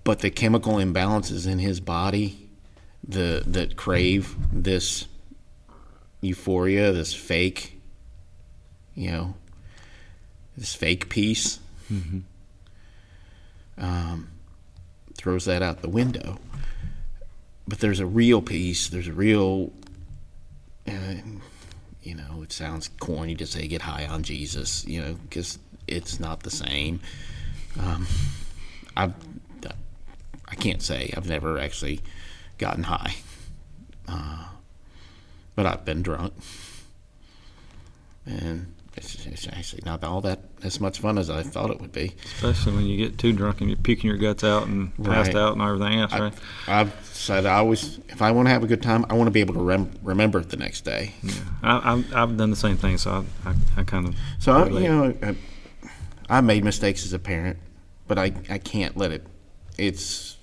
But 0.03 0.19
the 0.19 0.29
chemical 0.29 0.73
imbalances 0.73 1.47
in 1.47 1.59
his 1.59 1.79
body 1.79 2.49
the 3.05 3.43
that 3.47 3.75
crave 3.75 4.35
this 4.51 5.07
euphoria, 6.23 6.91
this 6.91 7.13
fake, 7.13 7.79
you 8.95 9.11
know, 9.11 9.35
this 10.57 10.73
fake 10.75 11.09
peace, 11.09 11.59
mm-hmm. 11.91 12.19
um, 13.77 14.29
throws 15.15 15.45
that 15.45 15.61
out 15.61 15.81
the 15.81 15.89
window. 15.89 16.39
But 17.67 17.79
there's 17.79 17.99
a 17.99 18.05
real 18.05 18.41
peace. 18.41 18.89
There's 18.89 19.07
a 19.07 19.13
real, 19.13 19.71
uh, 20.87 21.15
you 22.01 22.15
know, 22.15 22.41
it 22.43 22.51
sounds 22.51 22.89
corny 22.99 23.35
to 23.35 23.45
say 23.45 23.67
get 23.67 23.81
high 23.81 24.05
on 24.05 24.23
Jesus, 24.23 24.85
you 24.85 25.01
know, 25.01 25.13
because 25.13 25.57
it's 25.87 26.19
not 26.19 26.43
the 26.43 26.51
same. 26.51 26.99
Um, 27.79 28.05
I've, 28.95 29.13
I 30.53 30.55
can't 30.55 30.83
say 30.83 31.11
I've 31.17 31.27
never 31.27 31.57
actually 31.57 32.01
gotten 32.59 32.83
high. 32.83 33.15
Uh, 34.07 34.45
but 35.55 35.65
I've 35.65 35.85
been 35.85 36.01
drunk, 36.01 36.33
and 38.25 38.73
it's, 38.95 39.25
it's, 39.25 39.47
actually 39.47 39.81
not 39.85 40.03
all 40.03 40.21
that 40.21 40.39
as 40.63 40.79
much 40.79 40.99
fun 40.99 41.17
as 41.17 41.29
I 41.29 41.41
thought 41.41 41.71
it 41.71 41.81
would 41.81 41.91
be. 41.91 42.13
Especially 42.25 42.73
when 42.73 42.85
you 42.85 42.97
get 42.97 43.17
too 43.17 43.33
drunk 43.33 43.61
and 43.61 43.69
you're 43.69 43.77
puking 43.77 44.07
your 44.07 44.17
guts 44.17 44.43
out 44.43 44.67
and 44.67 44.95
passed 45.03 45.33
right. 45.33 45.41
out 45.41 45.53
and 45.53 45.61
everything 45.61 45.99
else, 45.99 46.11
right? 46.11 46.33
I, 46.67 46.77
have 46.79 46.93
said 47.11 47.45
I 47.45 47.55
always, 47.55 47.99
if 48.09 48.21
I 48.21 48.31
want 48.31 48.47
to 48.47 48.51
have 48.51 48.63
a 48.63 48.67
good 48.67 48.83
time, 48.83 49.05
I 49.09 49.15
want 49.15 49.27
to 49.27 49.31
be 49.31 49.39
able 49.39 49.55
to 49.55 49.61
rem- 49.61 49.91
remember 50.03 50.39
it 50.39 50.49
the 50.49 50.57
next 50.57 50.81
day. 50.81 51.13
Yeah, 51.23 51.33
I, 51.63 52.03
have 52.11 52.37
done 52.37 52.51
the 52.51 52.55
same 52.55 52.77
thing, 52.77 52.99
so 52.99 53.25
I, 53.45 53.49
I, 53.49 53.55
I 53.77 53.83
kind 53.83 54.09
of. 54.09 54.15
So 54.37 54.51
I, 54.51 54.67
you 54.67 54.87
know, 54.87 55.13
I, 55.23 55.35
I 56.29 56.41
made 56.41 56.63
mistakes 56.63 57.03
as 57.03 57.13
a 57.13 57.19
parent, 57.19 57.57
but 58.07 58.19
I, 58.19 58.31
I 58.49 58.59
can't 58.59 58.95
let 58.95 59.11
it. 59.11 59.25
It's. 59.77 60.37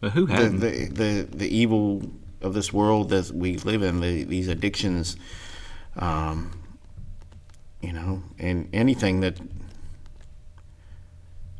But 0.00 0.10
who 0.10 0.26
hasn't? 0.26 0.60
The, 0.60 0.86
the, 0.86 1.22
the, 1.22 1.36
the 1.36 1.56
evil 1.56 2.02
of 2.40 2.54
this 2.54 2.72
world 2.72 3.10
that 3.10 3.30
we 3.30 3.56
live 3.58 3.82
in, 3.82 4.00
the, 4.00 4.24
these 4.24 4.48
addictions, 4.48 5.16
um, 5.96 6.52
you 7.80 7.92
know, 7.92 8.22
and 8.38 8.68
anything 8.72 9.20
that 9.20 9.38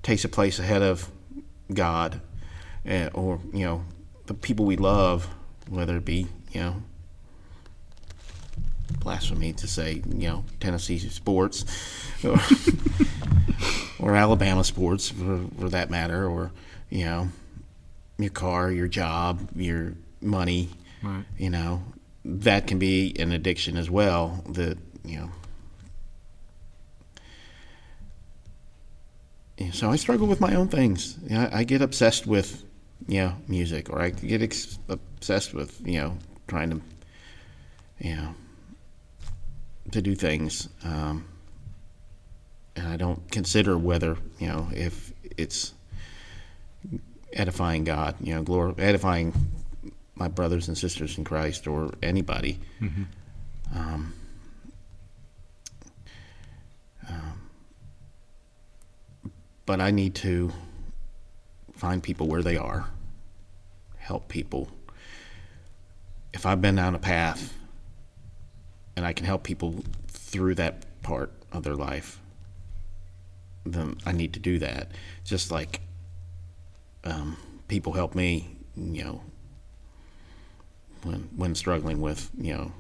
takes 0.03 0.25
a 0.25 0.29
place 0.29 0.59
ahead 0.59 0.83
of 0.83 1.11
God, 1.73 2.21
uh, 2.89 3.11
or 3.13 3.41
you 3.53 3.65
know, 3.65 3.85
the 4.27 4.35
people 4.35 4.65
we 4.65 4.77
love, 4.77 5.29
whether 5.69 5.97
it 5.97 6.05
be 6.05 6.27
you 6.53 6.61
know, 6.61 6.83
blasphemy 9.01 9.53
to 9.53 9.67
say 9.67 10.03
you 10.07 10.29
know 10.29 10.45
Tennessee 10.61 10.99
sports, 10.99 11.65
or, 12.25 12.39
or 13.99 14.17
Alabama 14.17 14.65
sports 14.65 15.11
for, 15.11 15.45
for 15.59 15.69
that 15.69 15.91
matter, 15.91 16.27
or 16.27 16.53
you 16.91 17.05
know, 17.05 17.29
your 18.19 18.31
car, 18.31 18.71
your 18.71 18.89
job, 18.89 19.49
your 19.55 19.95
money. 20.21 20.69
Right. 21.03 21.25
You 21.37 21.51
know, 21.51 21.83
that 22.25 22.67
can 22.67 22.79
be 22.79 23.15
an 23.19 23.33
addiction 23.33 23.77
as 23.77 23.91
well. 23.91 24.43
That 24.49 24.79
you 25.05 25.19
know. 25.19 25.31
So 29.73 29.91
I 29.91 29.97
struggle 29.97 30.29
with 30.29 30.41
my 30.41 30.55
own 30.55 30.69
things. 30.69 31.19
You 31.25 31.35
know, 31.37 31.49
I 31.53 31.65
get 31.65 31.83
obsessed 31.83 32.29
with, 32.29 32.63
you 33.09 33.21
know, 33.23 33.35
music, 33.49 33.91
or 33.91 34.01
I 34.01 34.11
get 34.11 34.41
ex- 34.41 34.79
obsessed 34.89 35.53
with, 35.53 35.81
you 35.85 36.01
know, 36.01 36.17
trying 36.47 36.71
to, 36.71 36.81
you 37.99 38.15
know, 38.15 38.35
to 39.91 40.01
do 40.01 40.15
things. 40.15 40.69
Um, 40.85 41.25
and 42.79 42.87
I 42.87 42.97
don't 42.97 43.29
consider 43.31 43.77
whether 43.77 44.17
you 44.39 44.47
know 44.47 44.69
if 44.73 45.13
it's 45.37 45.75
edifying 47.33 47.85
God, 47.85 48.15
you 48.21 48.35
know, 48.35 48.43
glor- 48.43 48.79
edifying 48.79 49.33
my 50.19 50.29
brothers 50.29 50.69
and 50.69 50.77
sisters 50.77 51.17
in 51.17 51.25
Christ 51.25 51.67
or 51.67 51.93
anybody. 52.03 52.59
Mm-hmm. 52.81 53.05
Um, 53.75 54.13
um, 57.09 57.51
but 59.65 59.81
I 59.81 59.91
need 59.91 60.15
to 60.17 60.53
find 61.75 62.03
people 62.03 62.27
where 62.27 62.43
they 62.43 62.57
are, 62.57 62.89
help 63.97 64.29
people. 64.29 64.69
If 66.33 66.45
I've 66.47 66.61
been 66.61 66.75
down 66.75 66.95
a 66.95 66.99
path 66.99 67.55
and 68.97 69.07
I 69.07 69.13
can 69.13 69.27
help 69.27 69.45
people 69.45 69.85
through 70.09 70.57
that 70.57 71.03
part 71.03 71.33
of 71.53 71.63
their 71.63 71.77
life, 71.77 72.21
then 73.65 73.97
I 74.05 74.13
need 74.13 74.33
to 74.35 74.41
do 74.41 74.59
that. 74.59 74.91
Just 75.25 75.51
like 75.51 75.81
um, 77.05 77.37
people 77.69 77.93
help 77.93 78.15
me, 78.15 78.57
you 78.77 79.05
know, 79.05 79.23
when 81.09 81.29
when 81.37 81.55
struggling 81.55 82.01
with 82.01 82.31
you 82.39 82.55
know 82.55 82.73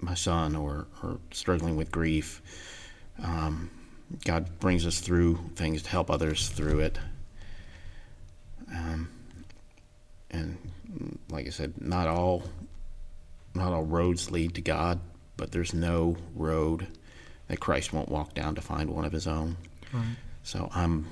my 0.00 0.14
son 0.14 0.56
or 0.56 0.86
or 1.02 1.18
struggling 1.30 1.76
with 1.76 1.90
grief. 1.90 2.42
Um, 3.22 3.70
God 4.24 4.58
brings 4.60 4.86
us 4.86 5.00
through 5.00 5.38
things 5.54 5.82
to 5.82 5.90
help 5.90 6.10
others 6.10 6.48
through 6.48 6.80
it. 6.80 6.98
Um, 8.70 9.08
and 10.30 10.58
like 11.30 11.46
I 11.46 11.50
said, 11.50 11.80
not 11.80 12.08
all 12.08 12.42
not 13.54 13.72
all 13.72 13.84
roads 13.84 14.30
lead 14.30 14.54
to 14.56 14.60
God, 14.60 14.98
but 15.36 15.52
there's 15.52 15.72
no 15.72 16.16
road 16.34 16.86
that 17.48 17.60
Christ 17.60 17.92
won't 17.92 18.08
walk 18.08 18.34
down 18.34 18.56
to 18.56 18.60
find 18.60 18.90
one 18.90 19.04
of 19.04 19.12
His 19.12 19.26
own. 19.26 19.56
Right. 19.92 20.16
So 20.42 20.68
I'm 20.74 21.06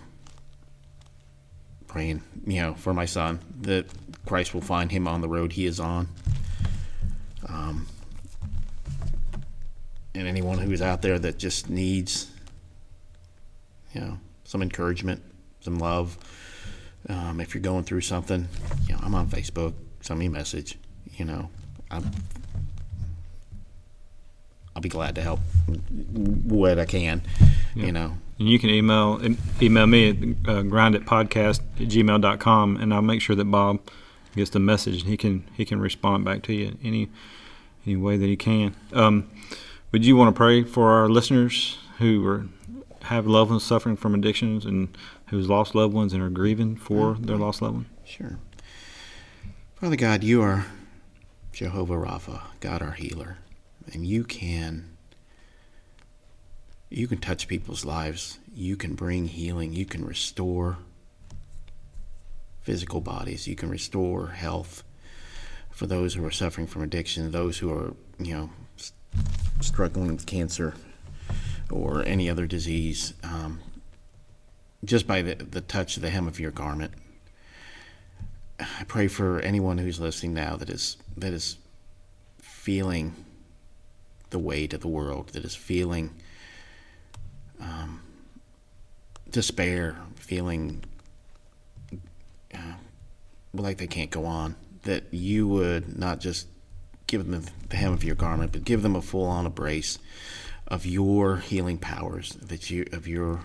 praying, 1.93 2.22
you 2.47 2.61
know, 2.61 2.74
for 2.74 2.95
my 2.95 3.05
son 3.05 3.38
that 3.61 3.86
Christ 4.24 4.55
will 4.55 4.62
find 4.62 4.90
him 4.90 5.07
on 5.07 5.20
the 5.20 5.28
road 5.28 5.53
he 5.53 5.66
is 5.66 5.78
on. 5.78 6.09
Um, 7.47 7.86
and 10.14 10.26
anyone 10.26 10.59
who's 10.59 10.80
out 10.80 11.03
there 11.03 11.18
that 11.18 11.38
just 11.38 11.68
needs, 11.68 12.30
you 13.93 14.01
know, 14.01 14.18
some 14.45 14.62
encouragement, 14.62 15.22
some 15.61 15.78
love. 15.78 16.16
Um, 17.09 17.40
if 17.40 17.55
you're 17.55 17.62
going 17.62 17.84
through 17.84 18.01
something, 18.03 18.49
you 18.86 18.95
know, 18.95 19.01
I'm 19.03 19.14
on 19.14 19.28
Facebook. 19.28 19.74
Send 20.01 20.18
me 20.18 20.26
a 20.26 20.30
message. 20.30 20.78
You 21.16 21.26
know, 21.26 21.51
I'm, 21.90 22.11
I'll 24.74 24.82
be 24.82 24.88
glad 24.88 25.14
to 25.16 25.20
help 25.20 25.40
what 26.11 26.78
I 26.78 26.86
can. 26.86 27.22
You 27.74 27.93
know, 27.93 28.16
and 28.39 28.49
you 28.49 28.59
can 28.59 28.70
email 28.70 29.20
email 29.61 29.87
me 29.87 30.11
at 30.11 30.16
uh, 30.16 30.62
grinditpodcast 30.62 31.61
at 31.61 31.89
gmail.com, 31.89 32.76
and 32.76 32.95
I'll 32.95 33.03
make 33.03 33.20
sure 33.20 33.37
that 33.37 33.45
Bob 33.45 33.80
gets 34.35 34.51
the 34.51 34.59
message. 34.59 35.03
And 35.03 35.11
he 35.11 35.16
can 35.16 35.49
he 35.55 35.64
can 35.64 35.80
respond 35.80 36.24
back 36.24 36.43
to 36.45 36.53
you 36.53 36.76
any 36.83 37.09
any 37.87 37.97
way 37.97 38.16
that 38.16 38.26
he 38.26 38.37
can. 38.37 38.74
Um, 38.93 39.30
would 39.93 40.07
you 40.07 40.16
want 40.16 40.35
to 40.35 40.39
pray 40.39 40.62
for 40.62 40.93
our 40.93 41.09
listeners 41.09 41.78
who 41.99 42.26
are 42.26 42.47
have 43.05 43.26
loved 43.26 43.51
ones 43.51 43.64
suffering 43.64 43.97
from 43.97 44.14
addictions 44.14 44.64
and 44.64 44.97
who's 45.28 45.49
lost 45.49 45.74
loved 45.74 45.93
ones 45.93 46.12
and 46.12 46.22
are 46.22 46.30
grieving 46.30 46.76
for 46.76 47.14
mm-hmm. 47.14 47.24
their 47.24 47.37
lost 47.37 47.62
loved 47.62 47.74
one? 47.74 47.87
Sure. 48.05 48.39
Father 49.76 49.97
God, 49.97 50.22
you 50.22 50.43
are 50.43 50.66
Jehovah 51.53 51.95
Rapha, 51.95 52.43
God 52.61 52.83
our 52.83 52.93
healer, 52.93 53.39
and 53.93 54.07
you 54.07 54.24
can 54.24 54.91
you 56.93 57.09
can 57.09 57.18
touch 57.18 57.49
people's 57.49 57.86
lives. 57.86 58.38
You 58.55 58.76
can 58.76 58.95
bring 58.95 59.26
healing. 59.26 59.72
You 59.72 59.86
can 59.86 60.05
restore 60.05 60.76
physical 62.61 63.01
bodies. 63.01 63.49
You 63.49 63.57
can 63.57 63.70
restore 63.70 64.28
health 64.28 64.84
for 65.70 65.86
those 65.86 66.14
who 66.14 66.24
are 66.24 66.30
suffering 66.30 66.66
from 66.66 66.82
addiction, 66.82 67.30
those 67.30 67.59
who 67.59 67.72
are, 67.72 67.95
you 68.18 68.34
know, 68.34 68.51
struggling 69.61 70.09
with 70.09 70.26
cancer 70.26 70.74
or 71.70 72.05
any 72.05 72.28
other 72.28 72.47
disease, 72.47 73.14
um, 73.22 73.61
just 74.84 75.07
by 75.07 75.22
the, 75.22 75.34
the 75.36 75.62
touch 75.62 75.97
of 75.97 76.03
the 76.03 76.11
hem 76.11 76.28
of 76.28 76.38
your 76.38 76.51
garment. 76.51 76.93
I 78.61 78.84
pray 78.86 79.09
for 79.09 79.40
anyone 79.40 79.78
who's 79.78 79.99
listening 79.99 80.34
now 80.34 80.57
that 80.57 80.68
is 80.68 80.99
that 81.16 81.32
is 81.32 81.57
feeling 82.38 83.14
the 84.28 84.38
weight 84.38 84.74
of 84.74 84.82
the 84.82 84.88
world, 84.88 85.30
that 85.30 85.45
is 85.45 85.55
feeling 85.55 86.11
um, 87.62 88.00
despair, 89.30 89.96
feeling 90.16 90.82
uh, 92.54 92.74
like 93.54 93.78
they 93.78 93.86
can't 93.86 94.10
go 94.10 94.24
on, 94.24 94.56
that 94.82 95.04
you 95.12 95.46
would 95.48 95.98
not 95.98 96.20
just 96.20 96.48
give 97.06 97.26
them 97.26 97.44
the 97.68 97.76
hem 97.76 97.92
of 97.92 98.04
your 98.04 98.14
garment, 98.14 98.52
but 98.52 98.64
give 98.64 98.82
them 98.82 98.96
a 98.96 99.02
full 99.02 99.24
on 99.24 99.46
embrace 99.46 99.98
of 100.66 100.86
your 100.86 101.38
healing 101.38 101.78
powers, 101.78 102.30
that 102.34 102.70
you 102.70 102.86
of 102.92 103.06
your 103.06 103.40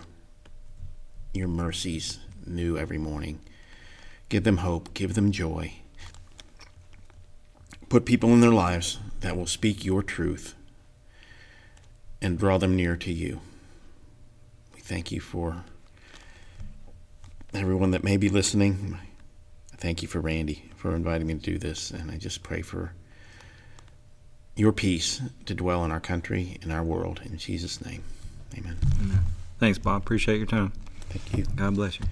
your 1.34 1.48
mercies 1.48 2.20
new 2.46 2.78
every 2.78 2.98
morning. 2.98 3.40
Give 4.30 4.44
them 4.44 4.58
hope, 4.58 4.94
give 4.94 5.14
them 5.14 5.32
joy. 5.32 5.74
Put 7.90 8.06
people 8.06 8.34
in 8.34 8.42
their 8.42 8.52
lives 8.52 9.00
that 9.22 9.38
will 9.38 9.46
speak 9.46 9.86
your 9.86 10.04
truth 10.04 10.56
and 12.22 12.38
draw 12.38 12.58
them 12.58 12.76
near 12.76 12.98
to 12.98 13.14
you 13.14 13.40
thank 14.88 15.12
you 15.12 15.20
for 15.20 15.64
everyone 17.54 17.92
that 17.92 18.04
may 18.04 18.16
be 18.16 18.30
listening. 18.30 18.98
Thank 19.76 20.02
you 20.02 20.08
for 20.08 20.22
Randy 20.22 20.64
for 20.78 20.96
inviting 20.96 21.28
me 21.28 21.34
to 21.34 21.40
do 21.40 21.58
this. 21.58 21.92
And 21.92 22.10
I 22.10 22.18
just 22.18 22.42
pray 22.42 22.62
for 22.62 22.94
your 24.56 24.72
peace 24.72 25.22
to 25.46 25.54
dwell 25.54 25.84
in 25.84 25.92
our 25.92 26.00
country, 26.00 26.58
in 26.62 26.72
our 26.72 26.84
world. 26.84 27.22
In 27.26 27.38
Jesus' 27.38 27.84
name, 27.86 28.04
amen. 28.58 28.78
Thanks, 29.60 29.78
Bob. 29.78 30.02
Appreciate 30.02 30.38
your 30.38 30.48
time. 30.48 30.72
Thank 31.10 31.38
you. 31.38 31.46
God 31.56 31.76
bless 31.76 32.00
you. 32.00 32.06